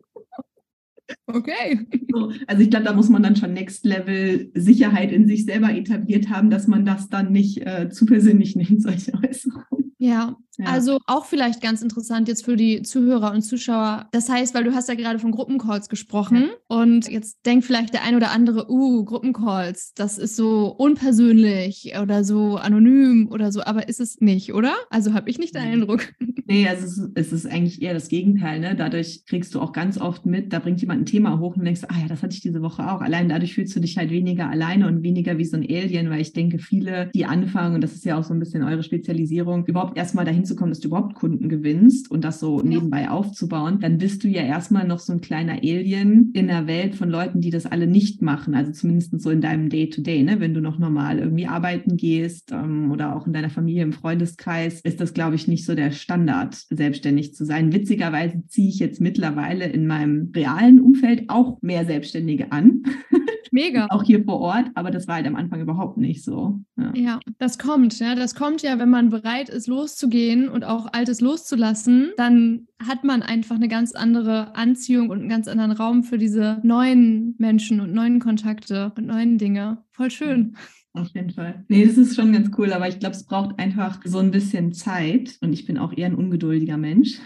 Okay. 1.28 1.80
So, 2.12 2.32
also 2.46 2.62
ich 2.62 2.70
glaube, 2.70 2.84
da 2.84 2.92
muss 2.92 3.08
man 3.08 3.22
dann 3.22 3.36
schon 3.36 3.52
Next 3.52 3.84
Level 3.84 4.50
Sicherheit 4.54 5.12
in 5.12 5.26
sich 5.26 5.44
selber 5.44 5.72
etabliert 5.72 6.30
haben, 6.30 6.50
dass 6.50 6.66
man 6.66 6.84
das 6.84 7.08
dann 7.08 7.32
nicht 7.32 7.66
äh, 7.66 7.88
zu 7.90 8.06
persönlich 8.06 8.56
nimmt, 8.56 8.82
solche 8.82 9.12
Äußerungen. 9.14 9.94
Ja, 9.98 10.36
Ja. 10.58 10.66
Also 10.66 10.98
auch 11.06 11.26
vielleicht 11.26 11.60
ganz 11.60 11.82
interessant 11.82 12.28
jetzt 12.28 12.44
für 12.44 12.56
die 12.56 12.82
Zuhörer 12.82 13.32
und 13.32 13.42
Zuschauer. 13.42 14.08
Das 14.12 14.28
heißt, 14.28 14.54
weil 14.54 14.64
du 14.64 14.74
hast 14.74 14.88
ja 14.88 14.94
gerade 14.94 15.18
von 15.18 15.32
Gruppencalls 15.32 15.88
gesprochen 15.88 16.48
ja. 16.48 16.76
und 16.76 17.08
jetzt 17.08 17.44
denkt 17.44 17.64
vielleicht 17.64 17.94
der 17.94 18.04
ein 18.04 18.16
oder 18.16 18.30
andere, 18.30 18.70
uh, 18.70 19.04
Gruppencalls, 19.04 19.92
das 19.94 20.18
ist 20.18 20.36
so 20.36 20.68
unpersönlich 20.68 21.92
oder 22.00 22.24
so 22.24 22.56
anonym 22.56 23.28
oder 23.30 23.52
so, 23.52 23.62
aber 23.62 23.88
ist 23.88 24.00
es 24.00 24.20
nicht, 24.20 24.54
oder? 24.54 24.74
Also 24.90 25.14
habe 25.14 25.30
ich 25.30 25.38
nicht 25.38 25.54
den 25.54 25.62
Eindruck. 25.62 26.14
Nee, 26.48 26.68
also 26.68 26.84
es 26.84 26.96
ist, 26.96 27.10
es 27.14 27.32
ist 27.32 27.46
eigentlich 27.46 27.82
eher 27.82 27.92
das 27.92 28.08
Gegenteil. 28.08 28.60
Ne? 28.60 28.76
Dadurch 28.76 29.24
kriegst 29.26 29.54
du 29.54 29.60
auch 29.60 29.72
ganz 29.72 29.98
oft 29.98 30.26
mit, 30.26 30.52
da 30.52 30.60
bringt 30.60 30.80
jemand 30.80 31.02
ein 31.02 31.06
Thema 31.06 31.40
hoch 31.40 31.56
und 31.56 31.64
denkst, 31.64 31.82
ah 31.88 31.98
ja, 32.00 32.06
das 32.06 32.22
hatte 32.22 32.34
ich 32.34 32.40
diese 32.40 32.62
Woche 32.62 32.88
auch. 32.90 33.00
Allein 33.00 33.28
dadurch 33.28 33.54
fühlst 33.54 33.74
du 33.74 33.80
dich 33.80 33.98
halt 33.98 34.10
weniger 34.10 34.48
alleine 34.48 34.86
und 34.86 35.02
weniger 35.02 35.38
wie 35.38 35.44
so 35.44 35.56
ein 35.56 35.64
Alien, 35.64 36.08
weil 36.08 36.20
ich 36.20 36.32
denke, 36.32 36.58
viele, 36.58 37.10
die 37.14 37.26
anfangen, 37.26 37.74
und 37.74 37.80
das 37.80 37.94
ist 37.94 38.04
ja 38.04 38.16
auch 38.16 38.22
so 38.22 38.32
ein 38.32 38.38
bisschen 38.38 38.62
eure 38.62 38.84
Spezialisierung, 38.84 39.66
überhaupt 39.66 39.98
erstmal 39.98 40.24
dahin 40.24 40.44
zu 40.46 40.56
kommen, 40.56 40.70
dass 40.70 40.80
du 40.80 40.88
überhaupt 40.88 41.14
Kunden 41.14 41.48
gewinnst 41.48 42.10
und 42.10 42.24
das 42.24 42.40
so 42.40 42.58
ja. 42.58 42.64
nebenbei 42.64 43.10
aufzubauen, 43.10 43.80
dann 43.80 43.98
bist 43.98 44.24
du 44.24 44.28
ja 44.28 44.42
erstmal 44.42 44.86
noch 44.86 44.98
so 44.98 45.12
ein 45.12 45.20
kleiner 45.20 45.54
Alien 45.54 46.30
in 46.32 46.46
der 46.48 46.66
Welt 46.66 46.94
von 46.94 47.10
Leuten, 47.10 47.40
die 47.40 47.50
das 47.50 47.66
alle 47.66 47.86
nicht 47.86 48.22
machen. 48.22 48.54
Also 48.54 48.72
zumindest 48.72 49.20
so 49.20 49.30
in 49.30 49.40
deinem 49.40 49.68
Day-to-Day, 49.68 50.20
-Day, 50.20 50.24
ne? 50.24 50.40
wenn 50.40 50.54
du 50.54 50.60
noch 50.60 50.78
normal 50.78 51.18
irgendwie 51.18 51.46
arbeiten 51.46 51.96
gehst 51.96 52.52
ähm, 52.52 52.90
oder 52.90 53.14
auch 53.16 53.26
in 53.26 53.32
deiner 53.32 53.50
Familie 53.50 53.82
im 53.82 53.92
Freundeskreis, 53.92 54.80
ist 54.80 55.00
das, 55.00 55.14
glaube 55.14 55.36
ich, 55.36 55.48
nicht 55.48 55.64
so 55.64 55.74
der 55.74 55.90
Standard, 55.90 56.54
selbstständig 56.70 57.34
zu 57.34 57.44
sein. 57.44 57.72
Witzigerweise 57.72 58.42
ziehe 58.48 58.68
ich 58.68 58.78
jetzt 58.78 59.00
mittlerweile 59.00 59.66
in 59.66 59.86
meinem 59.86 60.30
realen 60.34 60.80
Umfeld 60.80 61.24
auch 61.28 61.60
mehr 61.62 61.84
Selbstständige 61.84 62.52
an. 62.52 62.82
Mega. 63.56 63.86
auch 63.88 64.02
hier 64.02 64.22
vor 64.22 64.40
Ort, 64.40 64.66
aber 64.74 64.90
das 64.90 65.08
war 65.08 65.16
halt 65.16 65.26
am 65.26 65.36
Anfang 65.36 65.60
überhaupt 65.60 65.96
nicht 65.96 66.22
so. 66.22 66.60
Ja. 66.76 66.92
ja, 66.94 67.20
das 67.38 67.58
kommt, 67.58 67.98
ja. 67.98 68.14
Das 68.14 68.34
kommt 68.34 68.62
ja, 68.62 68.78
wenn 68.78 68.90
man 68.90 69.08
bereit 69.08 69.48
ist, 69.48 69.66
loszugehen 69.66 70.35
und 70.48 70.64
auch 70.64 70.92
Altes 70.92 71.20
loszulassen, 71.20 72.12
dann 72.16 72.68
hat 72.84 73.04
man 73.04 73.22
einfach 73.22 73.56
eine 73.56 73.68
ganz 73.68 73.92
andere 73.92 74.54
Anziehung 74.54 75.08
und 75.10 75.20
einen 75.20 75.28
ganz 75.28 75.48
anderen 75.48 75.72
Raum 75.72 76.04
für 76.04 76.18
diese 76.18 76.60
neuen 76.62 77.34
Menschen 77.38 77.80
und 77.80 77.92
neuen 77.92 78.20
Kontakte 78.20 78.92
und 78.96 79.06
neuen 79.06 79.38
Dinge. 79.38 79.84
Voll 79.92 80.10
schön. 80.10 80.56
Auf 80.92 81.08
jeden 81.14 81.30
Fall. 81.30 81.64
Nee, 81.68 81.84
das 81.84 81.98
ist 81.98 82.16
schon 82.16 82.32
ganz 82.32 82.50
cool, 82.56 82.72
aber 82.72 82.88
ich 82.88 82.98
glaube, 82.98 83.14
es 83.14 83.26
braucht 83.26 83.58
einfach 83.58 84.00
so 84.04 84.18
ein 84.18 84.30
bisschen 84.30 84.72
Zeit 84.72 85.36
und 85.40 85.52
ich 85.52 85.66
bin 85.66 85.76
auch 85.76 85.92
eher 85.94 86.06
ein 86.06 86.14
ungeduldiger 86.14 86.78
Mensch. 86.78 87.18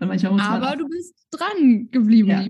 Und 0.00 0.08
manchmal 0.08 0.32
muss 0.32 0.42
aber 0.42 0.66
man 0.66 0.78
du 0.78 0.88
bist 0.88 1.14
dran 1.30 1.88
geblieben. 1.90 2.28
Ja, 2.30 2.46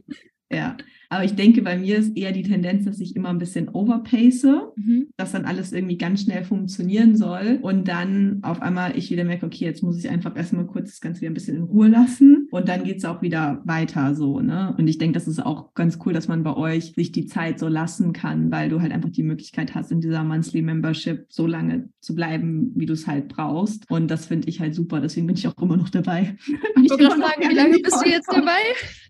ja. 0.50 0.76
Aber 1.12 1.24
ich 1.24 1.34
denke, 1.34 1.60
bei 1.60 1.76
mir 1.76 1.98
ist 1.98 2.16
eher 2.16 2.32
die 2.32 2.42
Tendenz, 2.42 2.86
dass 2.86 2.98
ich 2.98 3.14
immer 3.16 3.28
ein 3.28 3.38
bisschen 3.38 3.68
overpace, 3.68 4.46
mhm. 4.76 5.08
dass 5.18 5.32
dann 5.32 5.44
alles 5.44 5.70
irgendwie 5.70 5.98
ganz 5.98 6.22
schnell 6.22 6.42
funktionieren 6.42 7.16
soll 7.16 7.58
und 7.60 7.86
dann 7.86 8.38
auf 8.40 8.62
einmal 8.62 8.96
ich 8.96 9.10
wieder 9.10 9.24
merke, 9.24 9.44
okay, 9.44 9.66
jetzt 9.66 9.82
muss 9.82 9.98
ich 9.98 10.08
einfach 10.08 10.34
erstmal 10.34 10.64
kurz 10.64 10.88
das 10.88 11.00
Ganze 11.02 11.20
wieder 11.20 11.30
ein 11.30 11.34
bisschen 11.34 11.58
in 11.58 11.64
Ruhe 11.64 11.88
lassen 11.88 12.48
und 12.50 12.66
dann 12.66 12.84
geht 12.84 12.96
es 12.96 13.04
auch 13.04 13.20
wieder 13.20 13.60
weiter 13.66 14.14
so. 14.14 14.40
Ne? 14.40 14.74
Und 14.78 14.88
ich 14.88 14.96
denke, 14.96 15.12
das 15.12 15.28
ist 15.28 15.44
auch 15.44 15.74
ganz 15.74 15.98
cool, 16.06 16.14
dass 16.14 16.28
man 16.28 16.44
bei 16.44 16.56
euch 16.56 16.94
sich 16.94 17.12
die 17.12 17.26
Zeit 17.26 17.58
so 17.58 17.68
lassen 17.68 18.14
kann, 18.14 18.50
weil 18.50 18.70
du 18.70 18.80
halt 18.80 18.92
einfach 18.92 19.10
die 19.10 19.22
Möglichkeit 19.22 19.74
hast, 19.74 19.92
in 19.92 20.00
dieser 20.00 20.24
Monthly 20.24 20.62
Membership 20.62 21.26
so 21.28 21.46
lange 21.46 21.90
zu 22.00 22.14
bleiben, 22.14 22.72
wie 22.74 22.86
du 22.86 22.94
es 22.94 23.06
halt 23.06 23.28
brauchst. 23.28 23.84
Und 23.90 24.10
das 24.10 24.24
finde 24.24 24.48
ich 24.48 24.60
halt 24.60 24.74
super. 24.74 25.02
Deswegen 25.02 25.26
bin 25.26 25.36
ich 25.36 25.46
auch 25.46 25.60
immer 25.60 25.76
noch 25.76 25.90
dabei. 25.90 26.36
Ich 26.82 26.90
wollte 26.90 27.04
gerade 27.04 27.20
fragen, 27.20 27.50
wie 27.50 27.54
lange 27.54 27.78
bist 27.80 28.02
du 28.02 28.08
jetzt 28.08 28.32
dabei? 28.32 28.60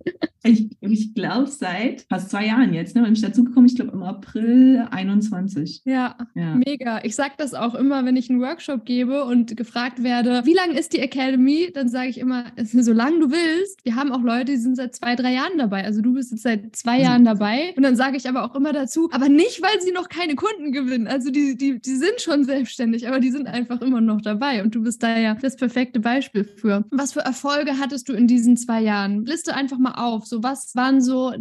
Ich, 0.44 0.70
ich 0.80 1.14
glaube, 1.14 1.46
seit 1.46 1.91
fast 2.08 2.30
zwei 2.30 2.46
Jahren 2.46 2.72
jetzt, 2.72 2.94
ne? 2.94 3.02
Bin 3.02 3.12
ich 3.12 3.22
dazugekommen, 3.22 3.66
ich 3.66 3.76
glaube 3.76 3.92
im 3.92 4.02
April 4.02 4.86
21. 4.90 5.82
Ja, 5.84 6.16
ja, 6.34 6.54
mega. 6.54 7.00
Ich 7.04 7.14
sage 7.14 7.34
das 7.38 7.54
auch 7.54 7.74
immer, 7.74 8.04
wenn 8.04 8.16
ich 8.16 8.30
einen 8.30 8.40
Workshop 8.40 8.84
gebe 8.84 9.24
und 9.24 9.56
gefragt 9.56 10.02
werde, 10.02 10.42
wie 10.44 10.54
lange 10.54 10.78
ist 10.78 10.92
die 10.92 11.00
Academy? 11.00 11.70
Dann 11.72 11.88
sage 11.88 12.08
ich 12.08 12.18
immer, 12.18 12.44
solange 12.56 13.20
du 13.20 13.30
willst. 13.30 13.84
Wir 13.84 13.96
haben 13.96 14.12
auch 14.12 14.22
Leute, 14.22 14.46
die 14.46 14.56
sind 14.56 14.76
seit 14.76 14.94
zwei, 14.94 15.16
drei 15.16 15.32
Jahren 15.32 15.58
dabei. 15.58 15.84
Also 15.84 16.00
du 16.00 16.14
bist 16.14 16.30
jetzt 16.30 16.42
seit 16.42 16.74
zwei 16.76 16.98
mhm. 16.98 17.04
Jahren 17.04 17.24
dabei. 17.24 17.72
Und 17.76 17.82
dann 17.82 17.96
sage 17.96 18.16
ich 18.16 18.28
aber 18.28 18.44
auch 18.44 18.54
immer 18.54 18.72
dazu, 18.72 19.08
aber 19.12 19.28
nicht, 19.28 19.62
weil 19.62 19.80
sie 19.80 19.92
noch 19.92 20.08
keine 20.08 20.34
Kunden 20.34 20.72
gewinnen. 20.72 21.06
Also 21.06 21.30
die, 21.30 21.56
die, 21.56 21.80
die 21.80 21.96
sind 21.96 22.20
schon 22.20 22.44
selbstständig, 22.44 23.08
aber 23.08 23.20
die 23.20 23.30
sind 23.30 23.46
einfach 23.46 23.80
immer 23.80 24.00
noch 24.00 24.20
dabei. 24.20 24.62
Und 24.62 24.74
du 24.74 24.82
bist 24.82 25.02
da 25.02 25.18
ja 25.18 25.34
das 25.34 25.56
perfekte 25.56 26.00
Beispiel 26.00 26.44
für. 26.44 26.84
Was 26.90 27.12
für 27.12 27.20
Erfolge 27.20 27.78
hattest 27.78 28.08
du 28.08 28.12
in 28.12 28.26
diesen 28.26 28.56
zwei 28.56 28.80
Jahren? 28.80 29.24
Liste 29.24 29.54
einfach 29.54 29.78
mal 29.78 29.94
auf 29.94 30.26
so, 30.26 30.42
was 30.42 30.74
waren 30.74 31.00
so 31.00 31.32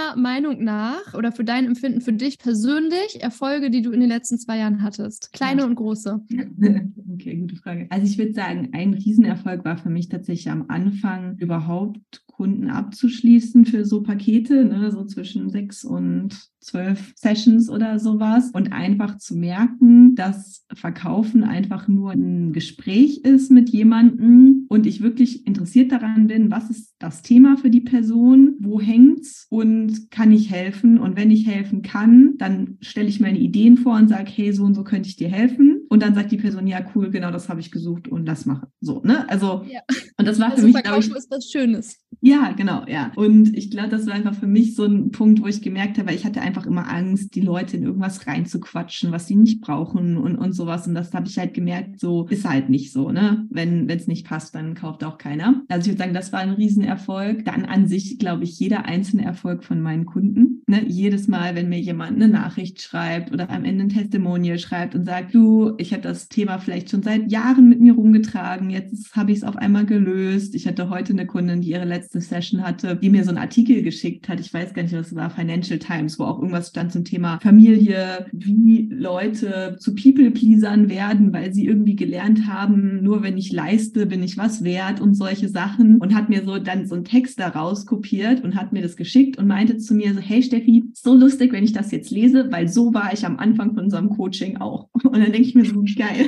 deiner 0.00 0.16
Meinung 0.16 0.62
nach 0.62 1.14
oder 1.14 1.32
für 1.32 1.44
dein 1.44 1.66
Empfinden 1.66 2.00
für 2.00 2.12
dich 2.12 2.38
persönlich 2.38 3.20
Erfolge, 3.20 3.70
die 3.70 3.82
du 3.82 3.90
in 3.90 4.00
den 4.00 4.08
letzten 4.08 4.38
zwei 4.38 4.58
Jahren 4.58 4.82
hattest? 4.82 5.32
Kleine 5.32 5.62
ja. 5.62 5.66
und 5.66 5.74
große. 5.74 6.20
Okay, 7.12 7.36
gute 7.36 7.56
Frage. 7.56 7.86
Also 7.90 8.06
ich 8.06 8.16
würde 8.16 8.32
sagen, 8.32 8.70
ein 8.72 8.94
Riesenerfolg 8.94 9.64
war 9.64 9.76
für 9.76 9.90
mich 9.90 10.08
tatsächlich 10.08 10.50
am 10.50 10.66
Anfang 10.68 11.36
überhaupt 11.36 12.24
Kunden 12.28 12.70
abzuschließen 12.70 13.66
für 13.66 13.84
so 13.84 14.02
Pakete, 14.02 14.64
ne, 14.64 14.90
so 14.90 15.04
zwischen 15.04 15.50
sechs 15.50 15.84
und 15.84 16.40
zwölf 16.60 17.12
Sessions 17.16 17.68
oder 17.70 17.98
sowas 17.98 18.50
und 18.52 18.72
einfach 18.72 19.16
zu 19.18 19.34
merken, 19.36 20.14
dass 20.14 20.66
Verkaufen 20.72 21.42
einfach 21.42 21.88
nur 21.88 22.12
ein 22.12 22.52
Gespräch 22.52 23.18
ist 23.24 23.50
mit 23.50 23.70
jemandem 23.70 24.66
und 24.68 24.86
ich 24.86 25.02
wirklich 25.02 25.46
interessiert 25.46 25.90
daran 25.90 26.26
bin, 26.26 26.50
was 26.50 26.70
ist 26.70 26.94
das 26.98 27.22
Thema 27.22 27.56
für 27.56 27.70
die 27.70 27.80
Person, 27.80 28.56
wo 28.60 28.80
hängt's 28.80 29.46
und 29.48 30.10
kann 30.10 30.32
ich 30.32 30.50
helfen 30.50 30.98
und 30.98 31.16
wenn 31.16 31.30
ich 31.30 31.46
helfen 31.46 31.82
kann, 31.82 32.34
dann 32.36 32.76
stelle 32.80 33.08
ich 33.08 33.20
meine 33.20 33.38
Ideen 33.38 33.76
vor 33.76 33.96
und 33.96 34.08
sage, 34.08 34.30
hey, 34.32 34.52
so 34.52 34.64
und 34.64 34.74
so 34.74 34.84
könnte 34.84 35.08
ich 35.08 35.16
dir 35.16 35.28
helfen 35.28 35.80
und 35.88 36.02
dann 36.02 36.14
sagt 36.14 36.30
die 36.30 36.36
Person, 36.36 36.66
ja, 36.66 36.80
cool, 36.94 37.10
genau 37.10 37.30
das 37.30 37.48
habe 37.48 37.60
ich 37.60 37.70
gesucht 37.70 38.08
und 38.08 38.26
lass 38.26 38.46
machen. 38.46 38.68
So, 38.80 39.00
ne? 39.02 39.28
Also 39.28 39.64
ja. 39.68 39.80
Und 40.20 40.26
das 40.26 40.38
war 40.38 40.50
also 40.50 40.60
für 40.60 40.68
mich, 40.68 40.82
glaube 40.82 41.00
ich, 41.00 41.10
ist 41.10 41.30
was 41.30 41.50
Schönes. 41.50 41.98
Ja, 42.20 42.52
genau, 42.52 42.84
ja. 42.86 43.12
Und 43.16 43.56
ich 43.56 43.70
glaube, 43.70 43.88
das 43.88 44.06
war 44.06 44.12
einfach 44.12 44.34
für 44.34 44.46
mich 44.46 44.74
so 44.74 44.84
ein 44.84 45.10
Punkt, 45.10 45.40
wo 45.40 45.46
ich 45.46 45.62
gemerkt 45.62 45.98
habe, 45.98 46.12
ich 46.12 46.26
hatte 46.26 46.42
einfach 46.42 46.66
immer 46.66 46.92
Angst, 46.92 47.34
die 47.34 47.40
Leute 47.40 47.78
in 47.78 47.84
irgendwas 47.84 48.26
reinzuquatschen, 48.26 49.10
was 49.10 49.26
sie 49.26 49.36
nicht 49.36 49.62
brauchen 49.62 50.18
und, 50.18 50.36
und 50.36 50.52
sowas. 50.52 50.86
Und 50.86 50.94
das 50.94 51.14
habe 51.14 51.26
ich 51.26 51.38
halt 51.38 51.54
gemerkt, 51.54 51.98
so 51.98 52.26
ist 52.28 52.44
halt 52.44 52.68
nicht 52.68 52.92
so, 52.92 53.10
ne? 53.10 53.46
Wenn 53.50 53.88
es 53.88 54.06
nicht 54.06 54.26
passt, 54.26 54.54
dann 54.54 54.74
kauft 54.74 55.02
auch 55.02 55.16
keiner. 55.16 55.62
Also 55.68 55.82
ich 55.82 55.92
würde 55.92 56.02
sagen, 56.02 56.14
das 56.14 56.32
war 56.32 56.40
ein 56.40 56.50
Riesenerfolg. 56.50 57.46
Dann 57.46 57.64
an 57.64 57.86
sich, 57.86 58.18
glaube 58.18 58.44
ich, 58.44 58.58
jeder 58.58 58.84
einzelne 58.84 59.24
Erfolg 59.24 59.64
von 59.64 59.80
meinen 59.80 60.04
Kunden. 60.04 60.62
Ne? 60.66 60.84
Jedes 60.86 61.26
Mal, 61.26 61.54
wenn 61.54 61.70
mir 61.70 61.80
jemand 61.80 62.16
eine 62.16 62.28
Nachricht 62.28 62.82
schreibt 62.82 63.32
oder 63.32 63.48
am 63.48 63.64
Ende 63.64 63.84
ein 63.84 63.88
Testimonial 63.88 64.58
schreibt 64.58 64.94
und 64.94 65.06
sagt, 65.06 65.34
du, 65.34 65.72
ich 65.78 65.92
habe 65.92 66.02
das 66.02 66.28
Thema 66.28 66.58
vielleicht 66.58 66.90
schon 66.90 67.02
seit 67.02 67.32
Jahren 67.32 67.68
mit 67.68 67.80
mir 67.80 67.94
rumgetragen, 67.94 68.68
jetzt 68.68 69.16
habe 69.16 69.32
ich 69.32 69.38
es 69.38 69.44
auf 69.44 69.56
einmal 69.56 69.86
gelöst. 69.86 70.09
Ich 70.54 70.66
hatte 70.66 70.90
heute 70.90 71.12
eine 71.12 71.26
Kundin, 71.26 71.60
die 71.60 71.70
ihre 71.70 71.84
letzte 71.84 72.20
Session 72.20 72.62
hatte, 72.62 72.96
die 72.96 73.10
mir 73.10 73.24
so 73.24 73.30
einen 73.30 73.38
Artikel 73.38 73.82
geschickt 73.82 74.28
hat. 74.28 74.40
Ich 74.40 74.52
weiß 74.52 74.74
gar 74.74 74.82
nicht, 74.82 74.94
was 74.94 75.08
es 75.08 75.14
war, 75.14 75.30
Financial 75.30 75.78
Times, 75.78 76.18
wo 76.18 76.24
auch 76.24 76.38
irgendwas 76.38 76.68
stand 76.68 76.92
zum 76.92 77.04
Thema 77.04 77.38
Familie, 77.40 78.26
wie 78.32 78.88
Leute 78.90 79.76
zu 79.78 79.94
People-Pleasern 79.94 80.88
werden, 80.88 81.32
weil 81.32 81.52
sie 81.52 81.66
irgendwie 81.66 81.96
gelernt 81.96 82.46
haben, 82.46 83.02
nur 83.02 83.22
wenn 83.22 83.38
ich 83.38 83.52
leiste, 83.52 84.06
bin 84.06 84.22
ich 84.22 84.36
was 84.36 84.64
wert 84.64 85.00
und 85.00 85.14
solche 85.14 85.48
Sachen. 85.48 85.96
Und 85.98 86.14
hat 86.14 86.28
mir 86.28 86.44
so 86.44 86.58
dann 86.58 86.86
so 86.86 86.94
einen 86.94 87.04
Text 87.04 87.38
daraus 87.40 87.86
kopiert 87.86 88.42
und 88.42 88.54
hat 88.54 88.72
mir 88.72 88.82
das 88.82 88.96
geschickt 88.96 89.38
und 89.38 89.46
meinte 89.46 89.78
zu 89.78 89.94
mir 89.94 90.14
so, 90.14 90.20
hey 90.20 90.42
Steffi, 90.42 90.84
so 90.94 91.14
lustig, 91.14 91.52
wenn 91.52 91.64
ich 91.64 91.72
das 91.72 91.90
jetzt 91.90 92.10
lese, 92.10 92.50
weil 92.50 92.68
so 92.68 92.92
war 92.94 93.12
ich 93.12 93.24
am 93.24 93.38
Anfang 93.38 93.74
von 93.74 93.84
unserem 93.84 94.10
Coaching 94.10 94.56
auch. 94.58 94.88
Und 95.04 95.14
dann 95.14 95.32
denke 95.32 95.42
ich 95.42 95.54
mir 95.54 95.64
so, 95.64 95.82
geil. 95.96 96.26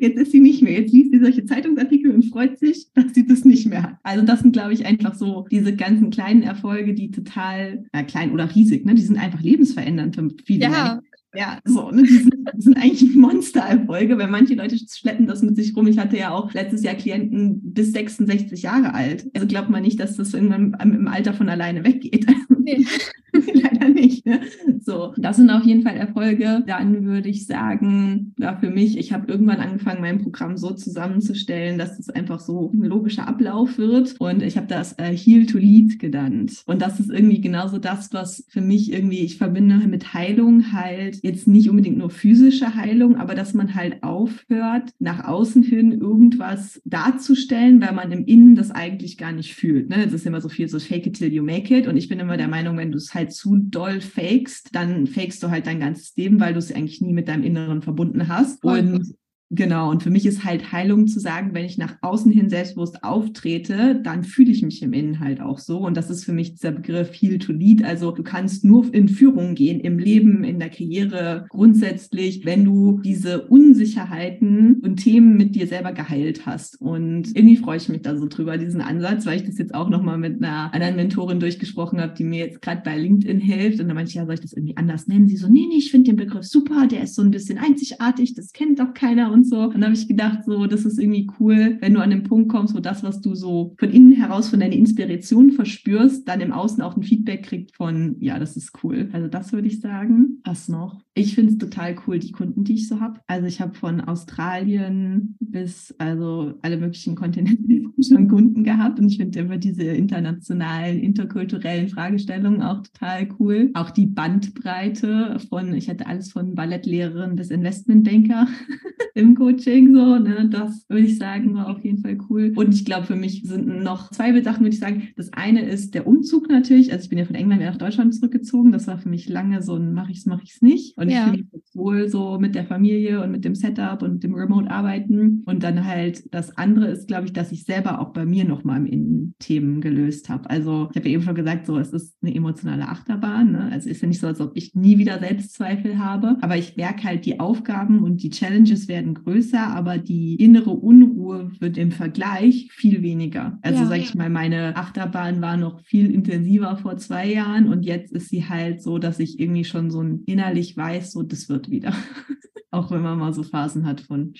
Jetzt 0.00 0.18
ist 0.18 0.32
sie 0.32 0.40
nicht 0.40 0.62
mehr. 0.62 0.72
Jetzt 0.72 0.92
liest 0.92 1.12
sie 1.12 1.20
solche 1.20 1.44
Zeitungsartikel 1.44 2.12
und 2.12 2.24
freut 2.24 2.58
sich, 2.58 2.92
dass 2.94 3.14
sie 3.14 3.26
das 3.26 3.44
nicht 3.44 3.66
mehr 3.66 3.82
hat. 3.82 3.96
Also 4.02 4.24
das 4.24 4.40
sind, 4.40 4.52
glaube 4.52 4.72
ich, 4.72 4.86
einfach 4.86 5.14
so 5.14 5.46
diese 5.50 5.74
ganzen 5.74 6.10
kleinen 6.10 6.42
Erfolge, 6.42 6.94
die 6.94 7.10
total, 7.10 7.84
äh, 7.92 8.04
klein 8.04 8.32
oder 8.32 8.54
riesig, 8.54 8.84
ne? 8.84 8.94
die 8.94 9.02
sind 9.02 9.18
einfach 9.18 9.40
lebensverändernd 9.40 10.16
für 10.16 10.30
viele. 10.44 10.64
Ja. 10.64 11.00
Ja, 11.34 11.60
so, 11.64 11.90
ne? 11.90 12.02
die, 12.02 12.18
sind, 12.18 12.34
die 12.54 12.60
sind 12.60 12.76
eigentlich 12.76 13.14
Monstererfolge, 13.14 14.18
weil 14.18 14.28
manche 14.28 14.54
Leute 14.54 14.76
schleppen 14.76 15.26
das 15.26 15.42
mit 15.42 15.56
sich 15.56 15.74
rum. 15.74 15.86
Ich 15.86 15.98
hatte 15.98 16.18
ja 16.18 16.30
auch 16.30 16.52
letztes 16.52 16.82
Jahr 16.82 16.94
Klienten 16.94 17.72
bis 17.72 17.92
66 17.92 18.62
Jahre 18.62 18.92
alt. 18.92 19.30
Also 19.34 19.46
glaubt 19.46 19.70
man 19.70 19.82
nicht, 19.82 19.98
dass 19.98 20.16
das 20.16 20.34
irgendwann 20.34 20.76
im 20.80 21.08
Alter 21.08 21.32
von 21.32 21.48
alleine 21.48 21.84
weggeht. 21.84 22.26
Nee. 22.64 22.84
Leider 23.54 23.88
nicht. 23.88 24.26
Ne? 24.26 24.40
So, 24.80 25.14
das 25.16 25.36
sind 25.36 25.50
auf 25.50 25.64
jeden 25.64 25.82
Fall 25.82 25.96
Erfolge. 25.96 26.62
Dann 26.66 27.04
würde 27.04 27.28
ich 27.28 27.46
sagen, 27.46 28.34
ja, 28.38 28.56
für 28.56 28.70
mich, 28.70 28.98
ich 28.98 29.12
habe 29.12 29.30
irgendwann 29.30 29.60
angefangen, 29.60 30.00
mein 30.00 30.22
Programm 30.22 30.56
so 30.56 30.72
zusammenzustellen, 30.72 31.78
dass 31.78 31.98
es 31.98 32.10
einfach 32.10 32.40
so 32.40 32.70
ein 32.72 32.82
logischer 32.82 33.26
Ablauf 33.26 33.78
wird. 33.78 34.16
Und 34.18 34.42
ich 34.42 34.56
habe 34.56 34.66
das 34.66 34.98
äh, 34.98 35.16
Heal 35.16 35.46
to 35.46 35.58
Lead 35.58 35.98
genannt. 35.98 36.62
Und 36.66 36.82
das 36.82 37.00
ist 37.00 37.10
irgendwie 37.10 37.40
genauso 37.40 37.78
das, 37.78 38.12
was 38.12 38.44
für 38.48 38.60
mich 38.60 38.92
irgendwie, 38.92 39.20
ich 39.20 39.38
verbinde 39.38 39.76
mit 39.86 40.12
Heilung 40.14 40.72
halt 40.72 41.21
jetzt 41.22 41.46
nicht 41.46 41.70
unbedingt 41.70 41.96
nur 41.96 42.10
physische 42.10 42.74
Heilung, 42.74 43.16
aber 43.16 43.34
dass 43.34 43.54
man 43.54 43.74
halt 43.74 44.02
aufhört, 44.02 44.90
nach 44.98 45.24
außen 45.24 45.62
hin 45.62 45.92
irgendwas 45.92 46.82
darzustellen, 46.84 47.80
weil 47.80 47.92
man 47.92 48.10
im 48.10 48.26
Innen 48.26 48.56
das 48.56 48.72
eigentlich 48.72 49.16
gar 49.16 49.32
nicht 49.32 49.54
fühlt. 49.54 49.88
Ne? 49.88 50.04
Das 50.04 50.12
ist 50.12 50.26
immer 50.26 50.40
so 50.40 50.48
viel 50.48 50.68
so 50.68 50.80
fake 50.80 51.06
it 51.06 51.16
till 51.16 51.32
you 51.32 51.44
make 51.44 51.74
it. 51.76 51.86
Und 51.86 51.96
ich 51.96 52.08
bin 52.08 52.18
immer 52.18 52.36
der 52.36 52.48
Meinung, 52.48 52.76
wenn 52.76 52.90
du 52.90 52.98
es 52.98 53.14
halt 53.14 53.32
zu 53.32 53.56
doll 53.56 54.00
fakest, 54.00 54.70
dann 54.72 55.06
fakest 55.06 55.42
du 55.44 55.50
halt 55.50 55.66
dein 55.66 55.80
ganzes 55.80 56.14
Leben, 56.16 56.40
weil 56.40 56.54
du 56.54 56.58
es 56.58 56.74
eigentlich 56.74 57.00
nie 57.00 57.12
mit 57.12 57.28
deinem 57.28 57.44
Inneren 57.44 57.82
verbunden 57.82 58.26
hast. 58.26 58.64
Und 58.64 59.14
Genau, 59.54 59.90
und 59.90 60.02
für 60.02 60.08
mich 60.08 60.24
ist 60.24 60.44
halt 60.46 60.72
Heilung 60.72 61.06
zu 61.06 61.20
sagen, 61.20 61.50
wenn 61.52 61.66
ich 61.66 61.76
nach 61.76 61.96
außen 62.00 62.32
hin 62.32 62.48
selbstbewusst 62.48 63.04
auftrete, 63.04 64.00
dann 64.02 64.24
fühle 64.24 64.50
ich 64.50 64.62
mich 64.62 64.80
im 64.80 64.94
Innen 64.94 65.20
halt 65.20 65.42
auch 65.42 65.58
so. 65.58 65.80
Und 65.80 65.94
das 65.98 66.08
ist 66.08 66.24
für 66.24 66.32
mich 66.32 66.54
dieser 66.54 66.70
Begriff 66.72 67.12
Heal 67.12 67.36
to 67.36 67.52
Lead. 67.52 67.84
Also 67.84 68.12
du 68.12 68.22
kannst 68.22 68.64
nur 68.64 68.94
in 68.94 69.08
Führung 69.08 69.54
gehen, 69.54 69.78
im 69.80 69.98
Leben, 69.98 70.42
in 70.42 70.58
der 70.58 70.70
Karriere, 70.70 71.44
grundsätzlich, 71.50 72.46
wenn 72.46 72.64
du 72.64 73.02
diese 73.04 73.42
Unsicherheiten 73.42 74.76
und 74.76 74.96
Themen 74.96 75.36
mit 75.36 75.54
dir 75.54 75.66
selber 75.66 75.92
geheilt 75.92 76.46
hast. 76.46 76.80
Und 76.80 77.36
irgendwie 77.36 77.58
freue 77.58 77.76
ich 77.76 77.90
mich 77.90 78.00
da 78.00 78.16
so 78.16 78.28
drüber, 78.28 78.56
diesen 78.56 78.80
Ansatz, 78.80 79.26
weil 79.26 79.36
ich 79.36 79.44
das 79.44 79.58
jetzt 79.58 79.74
auch 79.74 79.90
nochmal 79.90 80.16
mit 80.16 80.42
einer 80.42 80.72
anderen 80.72 80.96
Mentorin 80.96 81.40
durchgesprochen 81.40 82.00
habe, 82.00 82.14
die 82.16 82.24
mir 82.24 82.38
jetzt 82.38 82.62
gerade 82.62 82.80
bei 82.82 82.96
LinkedIn 82.96 83.40
hilft. 83.40 83.80
Und 83.80 83.88
da 83.88 83.92
meinte 83.92 84.08
ich, 84.08 84.14
ja, 84.14 84.24
soll 84.24 84.32
ich 84.32 84.40
das 84.40 84.54
irgendwie 84.54 84.78
anders 84.78 85.08
nennen? 85.08 85.28
Sie 85.28 85.36
so, 85.36 85.48
nee, 85.48 85.66
nee, 85.68 85.76
ich 85.76 85.90
finde 85.90 86.12
den 86.12 86.16
Begriff 86.16 86.44
super, 86.44 86.86
der 86.86 87.02
ist 87.02 87.16
so 87.16 87.20
ein 87.20 87.30
bisschen 87.30 87.58
einzigartig, 87.58 88.32
das 88.32 88.52
kennt 88.54 88.80
doch 88.80 88.94
keiner 88.94 89.30
und 89.30 89.41
so. 89.46 89.60
Und 89.60 89.74
dann 89.74 89.84
habe 89.84 89.94
ich 89.94 90.08
gedacht, 90.08 90.44
so, 90.44 90.66
das 90.66 90.84
ist 90.84 90.98
irgendwie 90.98 91.28
cool, 91.40 91.78
wenn 91.80 91.94
du 91.94 92.00
an 92.00 92.10
den 92.10 92.22
Punkt 92.22 92.50
kommst, 92.50 92.74
wo 92.74 92.80
das, 92.80 93.02
was 93.02 93.20
du 93.20 93.34
so 93.34 93.74
von 93.78 93.90
innen 93.90 94.12
heraus, 94.12 94.48
von 94.48 94.60
deiner 94.60 94.74
Inspiration 94.74 95.52
verspürst, 95.52 96.28
dann 96.28 96.40
im 96.40 96.52
Außen 96.52 96.82
auch 96.82 96.96
ein 96.96 97.02
Feedback 97.02 97.44
kriegt 97.44 97.76
von, 97.76 98.16
ja, 98.20 98.38
das 98.38 98.56
ist 98.56 98.72
cool. 98.82 99.08
Also 99.12 99.28
das 99.28 99.52
würde 99.52 99.68
ich 99.68 99.80
sagen. 99.80 100.40
Was 100.44 100.68
noch? 100.68 101.02
Ich 101.14 101.34
finde 101.34 101.52
es 101.52 101.58
total 101.58 101.94
cool, 102.06 102.18
die 102.18 102.32
Kunden, 102.32 102.64
die 102.64 102.74
ich 102.74 102.88
so 102.88 103.00
habe. 103.00 103.20
Also 103.26 103.46
ich 103.46 103.60
habe 103.60 103.74
von 103.74 104.00
Australien 104.00 105.36
bis 105.40 105.94
also 105.98 106.54
alle 106.62 106.78
möglichen 106.78 107.14
Kontinente 107.14 107.82
schon 108.02 108.28
Kunden 108.28 108.64
gehabt 108.64 108.98
und 108.98 109.08
ich 109.08 109.18
finde 109.18 109.40
immer 109.40 109.58
diese 109.58 109.82
internationalen, 109.84 110.98
interkulturellen 111.00 111.88
Fragestellungen 111.88 112.62
auch 112.62 112.82
total 112.82 113.28
cool. 113.38 113.70
Auch 113.74 113.90
die 113.90 114.06
Bandbreite 114.06 115.38
von, 115.48 115.74
ich 115.74 115.88
hatte 115.88 116.06
alles 116.06 116.32
von 116.32 116.54
Ballettlehrerin 116.54 117.36
bis 117.36 117.50
Investmentbanker 117.50 118.48
im 119.14 119.31
Coaching 119.34 119.94
so, 119.94 120.18
ne, 120.18 120.48
das 120.50 120.84
würde 120.88 121.06
ich 121.06 121.18
sagen, 121.18 121.54
war 121.54 121.68
auf 121.68 121.84
jeden 121.84 121.98
Fall 121.98 122.18
cool. 122.28 122.52
Und 122.54 122.74
ich 122.74 122.84
glaube, 122.84 123.06
für 123.06 123.16
mich 123.16 123.42
sind 123.44 123.82
noch 123.82 124.10
zwei 124.10 124.40
Sachen, 124.42 124.60
würde 124.60 124.74
ich 124.74 124.80
sagen. 124.80 125.08
Das 125.16 125.32
eine 125.32 125.62
ist 125.62 125.94
der 125.94 126.06
Umzug 126.06 126.48
natürlich. 126.48 126.92
Also 126.92 127.04
ich 127.04 127.08
bin 127.10 127.18
ja 127.18 127.24
von 127.24 127.34
England 127.34 127.60
wieder 127.60 127.70
nach 127.70 127.78
Deutschland 127.78 128.14
zurückgezogen. 128.14 128.72
Das 128.72 128.86
war 128.86 128.98
für 128.98 129.08
mich 129.08 129.28
lange 129.28 129.62
so 129.62 129.76
ein, 129.76 129.92
mache 129.92 130.12
ich 130.12 130.18
es, 130.18 130.26
mache 130.26 130.42
ich 130.44 130.54
es 130.54 130.62
nicht. 130.62 130.96
Und 130.98 131.10
ja. 131.10 131.26
ich 131.26 131.30
fühle 131.30 131.46
mich 131.52 131.74
wohl 131.74 132.08
so 132.08 132.38
mit 132.38 132.54
der 132.54 132.64
Familie 132.64 133.22
und 133.22 133.30
mit 133.30 133.44
dem 133.44 133.54
Setup 133.54 134.02
und 134.02 134.22
dem 134.22 134.34
Remote-Arbeiten. 134.34 135.42
Und 135.46 135.62
dann 135.62 135.84
halt 135.84 136.32
das 136.34 136.56
andere 136.56 136.86
ist, 136.86 137.08
glaube 137.08 137.26
ich, 137.26 137.32
dass 137.32 137.52
ich 137.52 137.64
selber 137.64 138.00
auch 138.00 138.12
bei 138.12 138.24
mir 138.24 138.44
nochmal 138.44 138.78
im 138.78 138.86
Innen 138.86 139.34
Themen 139.38 139.80
gelöst 139.80 140.28
habe. 140.28 140.48
Also 140.48 140.88
ich 140.90 140.96
habe 140.96 141.08
ja 141.08 141.14
eben 141.14 141.22
schon 141.22 141.34
gesagt, 141.34 141.66
so 141.66 141.78
es 141.78 141.92
ist 141.92 142.16
eine 142.22 142.34
emotionale 142.34 142.88
Achterbahn. 142.88 143.52
Ne? 143.52 143.68
Also 143.72 143.88
ist 143.88 144.02
ja 144.02 144.08
nicht 144.08 144.20
so, 144.20 144.26
als 144.26 144.40
ob 144.40 144.52
ich 144.54 144.74
nie 144.74 144.98
wieder 144.98 145.18
Selbstzweifel 145.18 145.98
habe. 145.98 146.36
Aber 146.40 146.56
ich 146.56 146.76
merke 146.76 147.04
halt, 147.04 147.26
die 147.26 147.40
Aufgaben 147.40 148.02
und 148.02 148.22
die 148.22 148.30
Challenges 148.30 148.88
werden 148.88 149.14
größer, 149.22 149.66
aber 149.66 149.98
die 149.98 150.36
innere 150.36 150.70
Unruhe 150.70 151.50
wird 151.60 151.78
im 151.78 151.92
Vergleich 151.92 152.68
viel 152.72 153.02
weniger. 153.02 153.58
Also 153.62 153.82
ja, 153.82 153.86
sage 153.86 154.00
ich 154.00 154.14
mal, 154.14 154.30
meine 154.30 154.76
Achterbahn 154.76 155.40
war 155.40 155.56
noch 155.56 155.80
viel 155.84 156.10
intensiver 156.12 156.76
vor 156.76 156.96
zwei 156.96 157.32
Jahren 157.32 157.68
und 157.68 157.84
jetzt 157.84 158.12
ist 158.12 158.28
sie 158.28 158.48
halt 158.48 158.82
so, 158.82 158.98
dass 158.98 159.18
ich 159.18 159.40
irgendwie 159.40 159.64
schon 159.64 159.90
so 159.90 160.02
innerlich 160.26 160.76
weiß, 160.76 161.12
so 161.12 161.22
das 161.22 161.48
wird 161.48 161.70
wieder. 161.70 161.94
Auch 162.70 162.90
wenn 162.90 163.02
man 163.02 163.18
mal 163.18 163.34
so 163.34 163.42
Phasen 163.42 163.86
hat 163.86 164.00
von 164.00 164.32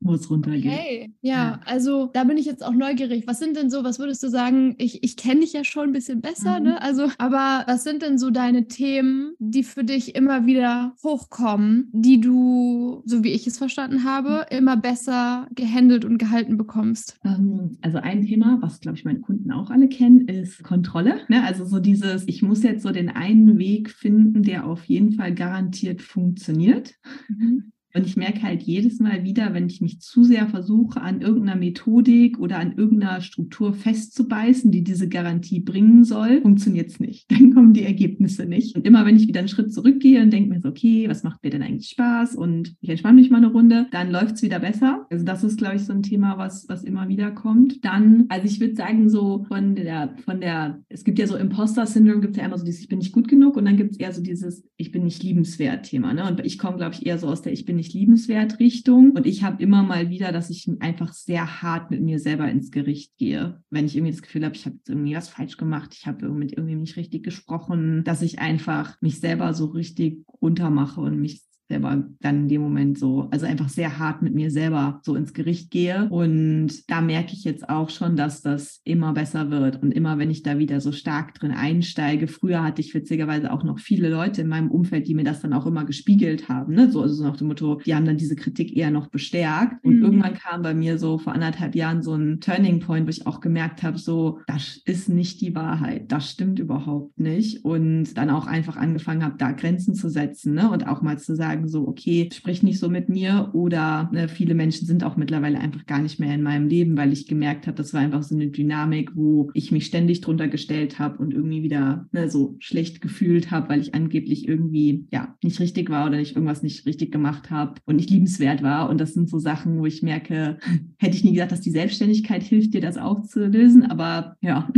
wo 0.00 0.14
es 0.14 0.30
runtergeht. 0.30 0.64
Okay, 0.64 1.14
ja, 1.20 1.60
also 1.66 2.10
da 2.12 2.24
bin 2.24 2.38
ich 2.38 2.46
jetzt 2.46 2.64
auch 2.64 2.72
neugierig. 2.72 3.26
Was 3.26 3.38
sind 3.38 3.56
denn 3.56 3.70
so, 3.70 3.84
was 3.84 3.98
würdest 3.98 4.22
du 4.22 4.28
sagen? 4.28 4.74
Ich, 4.78 5.04
ich 5.04 5.16
kenne 5.16 5.40
dich 5.40 5.52
ja 5.52 5.62
schon 5.62 5.90
ein 5.90 5.92
bisschen 5.92 6.20
besser, 6.20 6.58
mhm. 6.58 6.66
ne? 6.66 6.82
Also, 6.82 7.08
aber 7.18 7.64
was 7.66 7.84
sind 7.84 8.02
denn 8.02 8.18
so 8.18 8.30
deine 8.30 8.66
Themen, 8.66 9.34
die 9.38 9.62
für 9.62 9.84
dich 9.84 10.14
immer 10.14 10.46
wieder 10.46 10.94
hochkommen, 11.02 11.90
die 11.92 12.20
du, 12.20 13.02
so 13.04 13.22
wie 13.22 13.32
ich 13.32 13.46
es 13.46 13.58
verstanden 13.58 14.04
habe, 14.04 14.46
mhm. 14.50 14.58
immer 14.58 14.76
besser 14.76 15.48
gehandelt 15.54 16.04
und 16.04 16.18
gehalten 16.18 16.56
bekommst? 16.56 17.18
Ähm, 17.24 17.76
also 17.82 17.98
ein 17.98 18.22
Thema, 18.22 18.58
was 18.62 18.80
glaube 18.80 18.96
ich 18.96 19.04
meine 19.04 19.20
Kunden 19.20 19.52
auch 19.52 19.70
alle 19.70 19.88
kennen, 19.88 20.28
ist 20.28 20.62
Kontrolle. 20.62 21.20
Ne? 21.28 21.44
Also 21.44 21.66
so 21.66 21.78
dieses, 21.78 22.26
ich 22.26 22.42
muss 22.42 22.62
jetzt 22.62 22.82
so 22.82 22.90
den 22.90 23.10
einen 23.10 23.58
Weg 23.58 23.90
finden, 23.90 24.42
der 24.42 24.66
auf 24.66 24.84
jeden 24.86 25.12
Fall 25.12 25.34
garantiert 25.34 26.00
funktioniert. 26.00 26.94
Mhm. 27.28 27.72
Und 27.94 28.06
ich 28.06 28.16
merke 28.16 28.42
halt 28.42 28.62
jedes 28.62 29.00
Mal 29.00 29.24
wieder, 29.24 29.52
wenn 29.54 29.66
ich 29.66 29.80
mich 29.80 30.00
zu 30.00 30.24
sehr 30.24 30.48
versuche, 30.48 31.00
an 31.00 31.20
irgendeiner 31.20 31.58
Methodik 31.58 32.38
oder 32.38 32.58
an 32.58 32.74
irgendeiner 32.76 33.20
Struktur 33.20 33.74
festzubeißen, 33.74 34.70
die 34.70 34.84
diese 34.84 35.08
Garantie 35.08 35.60
bringen 35.60 36.04
soll, 36.04 36.40
funktioniert 36.42 36.90
es 36.90 37.00
nicht. 37.00 37.30
Dann 37.30 37.54
kommen 37.54 37.72
die 37.72 37.84
Ergebnisse 37.84 38.46
nicht. 38.46 38.76
Und 38.76 38.86
immer 38.86 39.04
wenn 39.04 39.16
ich 39.16 39.28
wieder 39.28 39.40
einen 39.40 39.48
Schritt 39.48 39.72
zurückgehe 39.72 40.22
und 40.22 40.32
denke 40.32 40.50
mir 40.50 40.60
so, 40.60 40.68
okay, 40.68 41.08
was 41.08 41.24
macht 41.24 41.42
mir 41.42 41.50
denn 41.50 41.62
eigentlich 41.62 41.90
Spaß? 41.90 42.36
Und 42.36 42.76
ich 42.80 42.90
entspanne 42.90 43.20
mich 43.20 43.30
mal 43.30 43.38
eine 43.38 43.48
Runde, 43.48 43.86
dann 43.90 44.10
läuft 44.10 44.36
es 44.36 44.42
wieder 44.42 44.60
besser. 44.60 45.06
Also 45.10 45.24
das 45.24 45.42
ist, 45.42 45.58
glaube 45.58 45.76
ich, 45.76 45.82
so 45.82 45.92
ein 45.92 46.02
Thema, 46.02 46.38
was, 46.38 46.68
was 46.68 46.84
immer 46.84 47.08
wieder 47.08 47.30
kommt. 47.30 47.84
Dann, 47.84 48.26
also 48.28 48.46
ich 48.46 48.60
würde 48.60 48.76
sagen, 48.76 49.08
so 49.08 49.44
von 49.48 49.74
der, 49.74 50.14
von 50.24 50.40
der, 50.40 50.82
es 50.88 51.04
gibt 51.04 51.18
ja 51.18 51.26
so 51.26 51.36
Imposter-Syndrom, 51.36 52.20
gibt 52.20 52.36
es 52.36 52.40
ja 52.40 52.46
immer 52.46 52.58
so 52.58 52.64
dieses, 52.64 52.80
ich 52.82 52.88
bin 52.88 52.98
nicht 52.98 53.12
gut 53.12 53.28
genug 53.28 53.56
und 53.56 53.64
dann 53.64 53.76
gibt 53.76 53.92
es 53.92 53.98
eher 53.98 54.12
so 54.12 54.22
dieses, 54.22 54.64
ich 54.76 54.92
bin 54.92 55.04
nicht 55.04 55.22
liebenswert 55.22 55.86
Thema. 55.86 56.14
Ne? 56.14 56.26
Und 56.28 56.44
ich 56.44 56.58
komme, 56.58 56.76
glaube 56.76 56.94
ich, 56.94 57.06
eher 57.06 57.18
so 57.18 57.26
aus 57.26 57.42
der, 57.42 57.52
ich 57.52 57.64
bin 57.64 57.79
nicht 57.80 57.94
liebenswert 57.94 58.58
Richtung. 58.58 59.12
Und 59.12 59.26
ich 59.26 59.42
habe 59.42 59.62
immer 59.62 59.82
mal 59.82 60.10
wieder, 60.10 60.32
dass 60.32 60.50
ich 60.50 60.70
einfach 60.80 61.14
sehr 61.14 61.62
hart 61.62 61.90
mit 61.90 62.02
mir 62.02 62.18
selber 62.18 62.48
ins 62.48 62.70
Gericht 62.70 63.16
gehe. 63.16 63.62
Wenn 63.70 63.86
ich 63.86 63.96
irgendwie 63.96 64.12
das 64.12 64.22
Gefühl 64.22 64.44
habe, 64.44 64.54
ich 64.54 64.66
habe 64.66 64.76
irgendwie 64.86 65.16
was 65.16 65.30
falsch 65.30 65.56
gemacht, 65.56 65.96
ich 65.98 66.06
habe 66.06 66.28
mit 66.28 66.52
irgendwie 66.52 66.76
nicht 66.76 66.96
richtig 66.96 67.22
gesprochen, 67.22 68.04
dass 68.04 68.20
ich 68.20 68.38
einfach 68.38 69.00
mich 69.00 69.18
selber 69.18 69.54
so 69.54 69.66
richtig 69.66 70.24
runtermache 70.42 71.00
und 71.00 71.20
mich 71.20 71.42
selber 71.70 72.04
dann 72.20 72.42
in 72.42 72.48
dem 72.48 72.60
Moment 72.60 72.98
so, 72.98 73.28
also 73.30 73.46
einfach 73.46 73.68
sehr 73.68 73.98
hart 73.98 74.22
mit 74.22 74.34
mir 74.34 74.50
selber 74.50 75.00
so 75.02 75.14
ins 75.14 75.32
Gericht 75.32 75.70
gehe. 75.70 76.08
Und 76.10 76.90
da 76.90 77.00
merke 77.00 77.32
ich 77.32 77.44
jetzt 77.44 77.68
auch 77.68 77.90
schon, 77.90 78.16
dass 78.16 78.42
das 78.42 78.80
immer 78.84 79.12
besser 79.12 79.50
wird. 79.50 79.80
Und 79.82 79.92
immer, 79.92 80.18
wenn 80.18 80.30
ich 80.30 80.42
da 80.42 80.58
wieder 80.58 80.80
so 80.80 80.92
stark 80.92 81.34
drin 81.34 81.52
einsteige, 81.52 82.26
früher 82.26 82.62
hatte 82.62 82.80
ich 82.80 82.92
witzigerweise 82.92 83.52
auch 83.52 83.62
noch 83.62 83.78
viele 83.78 84.10
Leute 84.10 84.42
in 84.42 84.48
meinem 84.48 84.70
Umfeld, 84.70 85.06
die 85.06 85.14
mir 85.14 85.24
das 85.24 85.40
dann 85.40 85.52
auch 85.52 85.64
immer 85.64 85.84
gespiegelt 85.84 86.48
haben. 86.48 86.74
Ne? 86.74 86.90
So, 86.90 87.02
also 87.02 87.14
so 87.14 87.24
nach 87.24 87.36
dem 87.36 87.46
Motto, 87.46 87.80
die 87.86 87.94
haben 87.94 88.04
dann 88.04 88.18
diese 88.18 88.36
Kritik 88.36 88.76
eher 88.76 88.90
noch 88.90 89.06
bestärkt. 89.06 89.84
Und 89.84 89.98
mhm. 89.98 90.02
irgendwann 90.02 90.34
kam 90.34 90.62
bei 90.62 90.74
mir 90.74 90.98
so 90.98 91.18
vor 91.18 91.32
anderthalb 91.32 91.76
Jahren 91.76 92.02
so 92.02 92.14
ein 92.14 92.40
Turning 92.40 92.80
Point, 92.80 93.06
wo 93.06 93.10
ich 93.10 93.26
auch 93.26 93.40
gemerkt 93.40 93.84
habe, 93.84 93.98
so, 93.98 94.40
das 94.48 94.80
ist 94.84 95.08
nicht 95.08 95.40
die 95.40 95.54
Wahrheit. 95.54 96.10
Das 96.10 96.30
stimmt 96.30 96.58
überhaupt 96.58 97.20
nicht. 97.20 97.64
Und 97.64 98.14
dann 98.14 98.30
auch 98.30 98.48
einfach 98.48 98.76
angefangen 98.76 99.22
habe, 99.22 99.36
da 99.38 99.52
Grenzen 99.52 99.94
zu 99.94 100.08
setzen 100.08 100.54
ne? 100.54 100.68
und 100.68 100.88
auch 100.88 101.00
mal 101.00 101.18
zu 101.18 101.36
sagen, 101.36 101.59
sagen, 101.60 101.68
so, 101.68 101.88
okay, 101.88 102.28
sprich 102.32 102.62
nicht 102.62 102.78
so 102.78 102.88
mit 102.88 103.08
mir. 103.08 103.50
Oder 103.52 104.10
ne, 104.12 104.28
viele 104.28 104.54
Menschen 104.54 104.86
sind 104.86 105.04
auch 105.04 105.16
mittlerweile 105.16 105.58
einfach 105.58 105.86
gar 105.86 106.00
nicht 106.00 106.18
mehr 106.18 106.34
in 106.34 106.42
meinem 106.42 106.68
Leben, 106.68 106.96
weil 106.96 107.12
ich 107.12 107.26
gemerkt 107.26 107.66
habe, 107.66 107.76
das 107.76 107.92
war 107.92 108.00
einfach 108.00 108.22
so 108.22 108.34
eine 108.34 108.48
Dynamik, 108.48 109.14
wo 109.14 109.50
ich 109.54 109.72
mich 109.72 109.86
ständig 109.86 110.20
drunter 110.20 110.48
gestellt 110.48 110.98
habe 110.98 111.18
und 111.18 111.32
irgendwie 111.32 111.62
wieder 111.62 112.06
ne, 112.12 112.30
so 112.30 112.56
schlecht 112.58 113.00
gefühlt 113.00 113.50
habe, 113.50 113.68
weil 113.68 113.80
ich 113.80 113.94
angeblich 113.94 114.48
irgendwie 114.48 115.06
ja 115.12 115.36
nicht 115.42 115.60
richtig 115.60 115.90
war 115.90 116.06
oder 116.06 116.20
ich 116.20 116.34
irgendwas 116.34 116.62
nicht 116.62 116.86
richtig 116.86 117.12
gemacht 117.12 117.50
habe 117.50 117.80
und 117.86 117.96
nicht 117.96 118.10
liebenswert 118.10 118.62
war. 118.62 118.88
Und 118.88 119.00
das 119.00 119.14
sind 119.14 119.28
so 119.28 119.38
Sachen, 119.38 119.78
wo 119.78 119.86
ich 119.86 120.02
merke, 120.02 120.58
hätte 120.98 121.16
ich 121.16 121.24
nie 121.24 121.32
gesagt, 121.32 121.52
dass 121.52 121.60
die 121.60 121.70
Selbstständigkeit 121.70 122.42
hilft, 122.42 122.74
dir 122.74 122.80
das 122.80 122.96
aufzulösen. 122.96 123.84
Aber 123.84 124.36
ja, 124.40 124.70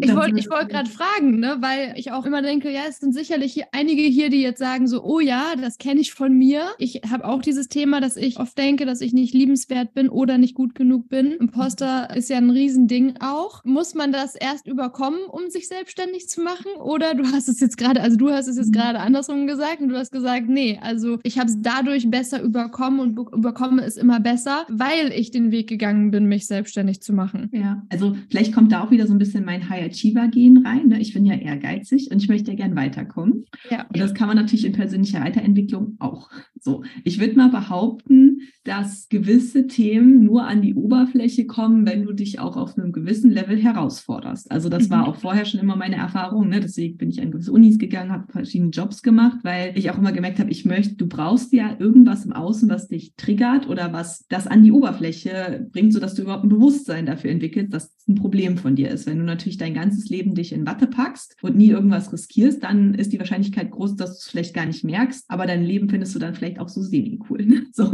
ich 0.00 0.14
wollte 0.14 0.38
ich 0.38 0.50
wollt 0.50 0.68
gerade 0.68 0.88
fragen, 0.88 1.40
ne, 1.40 1.56
weil 1.60 1.94
ich 1.96 2.12
auch 2.12 2.26
immer 2.26 2.42
denke, 2.42 2.70
ja, 2.70 2.82
es 2.88 2.98
sind 2.98 3.12
sicherlich 3.12 3.52
hier 3.52 3.66
einige 3.72 4.02
hier, 4.02 4.30
die 4.30 4.42
jetzt 4.42 4.58
sagen 4.58 4.86
so, 4.86 5.02
oh 5.04 5.20
ja, 5.20 5.54
das 5.60 5.78
kenne 5.78 6.00
ich 6.00 6.14
von 6.14 6.36
mir. 6.36 6.66
Ich 6.78 7.02
habe 7.10 7.24
auch 7.24 7.42
dieses 7.42 7.68
Thema, 7.68 8.00
dass 8.00 8.16
ich 8.16 8.38
oft 8.38 8.56
denke, 8.56 8.86
dass 8.86 9.00
ich 9.00 9.12
nicht 9.12 9.34
liebenswert 9.34 9.94
bin 9.94 10.08
oder 10.08 10.38
nicht 10.38 10.54
gut 10.54 10.74
genug 10.74 11.08
bin. 11.08 11.32
Imposter 11.32 12.14
ist 12.14 12.30
ja 12.30 12.38
ein 12.38 12.50
Riesending 12.50 13.14
auch. 13.20 13.64
Muss 13.64 13.94
man 13.94 14.12
das 14.12 14.34
erst 14.34 14.66
überkommen, 14.66 15.20
um 15.28 15.50
sich 15.50 15.68
selbstständig 15.68 16.28
zu 16.28 16.42
machen? 16.42 16.72
Oder 16.82 17.14
du 17.14 17.24
hast 17.32 17.48
es 17.48 17.60
jetzt 17.60 17.76
gerade, 17.76 18.00
also 18.00 18.16
du 18.16 18.30
hast 18.30 18.48
es 18.48 18.56
jetzt 18.56 18.68
mhm. 18.68 18.72
gerade 18.72 19.00
andersrum 19.00 19.46
gesagt 19.46 19.80
und 19.80 19.88
du 19.88 19.96
hast 19.96 20.12
gesagt, 20.12 20.48
nee, 20.48 20.78
also 20.82 21.18
ich 21.22 21.38
habe 21.38 21.48
es 21.48 21.60
dadurch 21.60 22.10
besser 22.10 22.42
überkommen 22.42 23.00
und 23.00 23.18
überkomme 23.32 23.82
es 23.84 23.96
immer 23.96 24.20
besser, 24.20 24.66
weil 24.68 25.12
ich 25.12 25.30
den 25.30 25.50
Weg 25.50 25.68
gegangen 25.68 26.10
bin, 26.10 26.26
mich 26.26 26.46
selbstständig 26.46 27.00
zu 27.02 27.12
machen. 27.12 27.50
Ja, 27.52 27.82
also 27.90 28.16
vielleicht 28.30 28.52
kommt 28.52 28.72
da 28.72 28.82
auch 28.82 28.90
wieder 28.90 29.06
so 29.06 29.14
ein 29.14 29.18
bisschen 29.18 29.44
mein 29.44 29.68
High 29.74 29.90
Achiever 29.90 30.28
gehen 30.28 30.64
rein. 30.66 30.88
Ne? 30.88 31.00
Ich 31.00 31.12
bin 31.12 31.26
ja 31.26 31.34
ehrgeizig 31.34 32.10
und 32.10 32.22
ich 32.22 32.28
möchte 32.28 32.52
ja 32.52 32.56
gern 32.56 32.76
weiterkommen. 32.76 33.44
Ja. 33.70 33.86
Und 33.88 33.98
das 33.98 34.14
kann 34.14 34.28
man 34.28 34.36
natürlich 34.36 34.64
in 34.64 34.72
persönlicher 34.72 35.20
Weiterentwicklung 35.20 35.96
auch. 35.98 36.30
So, 36.60 36.84
ich 37.04 37.18
würde 37.18 37.36
mal 37.36 37.50
behaupten, 37.50 38.40
dass 38.64 39.08
gewisse 39.08 39.66
Themen 39.66 40.24
nur 40.24 40.46
an 40.46 40.62
die 40.62 40.74
Oberfläche 40.74 41.46
kommen, 41.46 41.86
wenn 41.86 42.04
du 42.04 42.12
dich 42.12 42.38
auch 42.38 42.56
auf 42.56 42.78
einem 42.78 42.92
gewissen 42.92 43.30
Level 43.30 43.58
herausforderst. 43.58 44.50
Also 44.50 44.68
das 44.68 44.88
mhm. 44.88 44.92
war 44.92 45.08
auch 45.08 45.16
vorher 45.16 45.44
schon 45.44 45.60
immer 45.60 45.76
meine 45.76 45.96
Erfahrung. 45.96 46.48
Ne? 46.48 46.60
Deswegen 46.60 46.96
bin 46.96 47.10
ich 47.10 47.20
an 47.20 47.30
gewisse 47.30 47.52
Unis 47.52 47.78
gegangen, 47.78 48.12
habe 48.12 48.32
verschiedene 48.32 48.70
Jobs 48.70 49.02
gemacht, 49.02 49.38
weil 49.42 49.76
ich 49.76 49.90
auch 49.90 49.98
immer 49.98 50.12
gemerkt 50.12 50.38
habe, 50.38 50.50
ich 50.50 50.64
möchte, 50.64 50.94
du 50.94 51.06
brauchst 51.06 51.52
ja 51.52 51.76
irgendwas 51.78 52.24
im 52.24 52.32
Außen, 52.32 52.68
was 52.70 52.88
dich 52.88 53.14
triggert 53.16 53.68
oder 53.68 53.92
was 53.92 54.24
das 54.28 54.46
an 54.46 54.62
die 54.62 54.72
Oberfläche 54.72 55.68
bringt, 55.72 55.92
sodass 55.92 56.14
du 56.14 56.22
überhaupt 56.22 56.44
ein 56.44 56.48
Bewusstsein 56.48 57.06
dafür 57.06 57.30
entwickelst, 57.30 57.74
dass 57.74 57.94
es 57.96 58.08
ein 58.08 58.14
Problem 58.14 58.56
von 58.56 58.76
dir 58.76 58.90
ist. 58.90 59.06
Wenn 59.06 59.18
du 59.18 59.24
natürlich 59.24 59.58
dein 59.58 59.74
ganzes 59.74 60.08
Leben 60.08 60.34
dich 60.34 60.52
in 60.52 60.66
Watte 60.66 60.86
packst 60.86 61.36
und 61.42 61.56
nie 61.56 61.68
irgendwas 61.68 62.12
riskierst, 62.12 62.62
dann 62.62 62.94
ist 62.94 63.12
die 63.12 63.18
Wahrscheinlichkeit 63.18 63.70
groß, 63.70 63.96
dass 63.96 64.10
du 64.10 64.16
es 64.16 64.28
vielleicht 64.28 64.54
gar 64.54 64.66
nicht 64.66 64.84
merkst, 64.84 65.24
aber 65.28 65.46
dein 65.46 65.64
Leben 65.64 65.88
findest 65.88 66.14
du 66.14 66.18
dann 66.18 66.34
vielleicht 66.34 66.44
vielleicht 66.54 66.60
auch 66.60 66.68
so 66.68 66.82
semi-cool. 66.82 67.44
Ne? 67.44 67.66
So. 67.72 67.90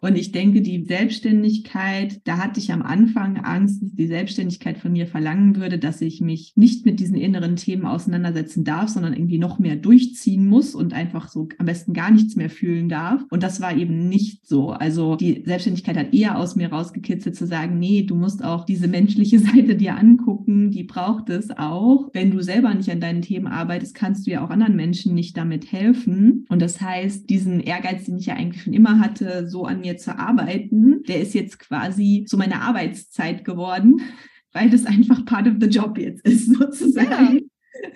Und 0.00 0.16
ich 0.16 0.32
denke, 0.32 0.62
die 0.62 0.84
Selbstständigkeit, 0.84 2.20
da 2.24 2.38
hatte 2.38 2.58
ich 2.58 2.72
am 2.72 2.82
Anfang 2.82 3.36
Angst, 3.38 3.82
dass 3.82 3.92
die 3.92 4.06
Selbstständigkeit 4.06 4.78
von 4.78 4.92
mir 4.92 5.06
verlangen 5.06 5.56
würde, 5.56 5.78
dass 5.78 6.00
ich 6.00 6.20
mich 6.20 6.52
nicht 6.56 6.86
mit 6.86 7.00
diesen 7.00 7.16
inneren 7.16 7.56
Themen 7.56 7.84
auseinandersetzen 7.84 8.64
darf, 8.64 8.88
sondern 8.88 9.12
irgendwie 9.12 9.38
noch 9.38 9.58
mehr 9.58 9.76
durchziehen 9.76 10.46
muss 10.46 10.74
und 10.74 10.94
einfach 10.94 11.28
so 11.28 11.48
am 11.58 11.66
besten 11.66 11.92
gar 11.92 12.10
nichts 12.10 12.36
mehr 12.36 12.50
fühlen 12.50 12.88
darf. 12.88 13.22
Und 13.30 13.42
das 13.42 13.60
war 13.60 13.76
eben 13.76 14.08
nicht 14.08 14.46
so. 14.46 14.70
Also 14.70 15.16
die 15.16 15.42
Selbstständigkeit 15.44 15.96
hat 15.96 16.14
eher 16.14 16.38
aus 16.38 16.56
mir 16.56 16.72
rausgekitzelt 16.72 17.36
zu 17.36 17.46
sagen, 17.46 17.78
nee, 17.78 18.02
du 18.02 18.14
musst 18.14 18.42
auch 18.42 18.64
diese 18.64 18.88
menschliche 18.88 19.38
Seite 19.40 19.76
dir 19.76 19.96
angucken, 19.96 20.70
die 20.70 20.84
braucht 20.84 21.28
es 21.28 21.50
auch. 21.50 22.08
Wenn 22.12 22.30
du 22.30 22.42
selber 22.42 22.72
nicht 22.72 22.90
an 22.90 23.00
deinen 23.00 23.22
Themen 23.22 23.46
arbeitest, 23.46 23.94
kannst 23.94 24.26
du 24.26 24.30
ja 24.30 24.44
auch 24.44 24.50
anderen 24.50 24.76
Menschen 24.76 25.14
nicht 25.14 25.36
damit 25.36 25.70
helfen. 25.70 26.46
Und 26.48 26.62
das 26.62 26.80
heißt, 26.80 27.28
diesen 27.28 27.60
Ehrgeiz, 27.60 28.04
den 28.04 28.16
ich 28.16 28.26
ja 28.26 28.34
eigentlich 28.34 28.62
schon 28.62 28.72
immer 28.72 28.98
hatte, 28.98 29.48
so 29.48 29.64
an 29.64 29.80
mir 29.80 29.89
zu 29.96 30.18
arbeiten, 30.18 31.02
der 31.04 31.20
ist 31.20 31.34
jetzt 31.34 31.58
quasi 31.58 32.24
so 32.28 32.36
meine 32.36 32.62
Arbeitszeit 32.62 33.44
geworden, 33.44 34.00
weil 34.52 34.70
das 34.70 34.86
einfach 34.86 35.24
part 35.24 35.46
of 35.46 35.54
the 35.60 35.68
job 35.68 35.98
jetzt 35.98 36.24
ist, 36.26 36.46
sozusagen. 36.58 37.50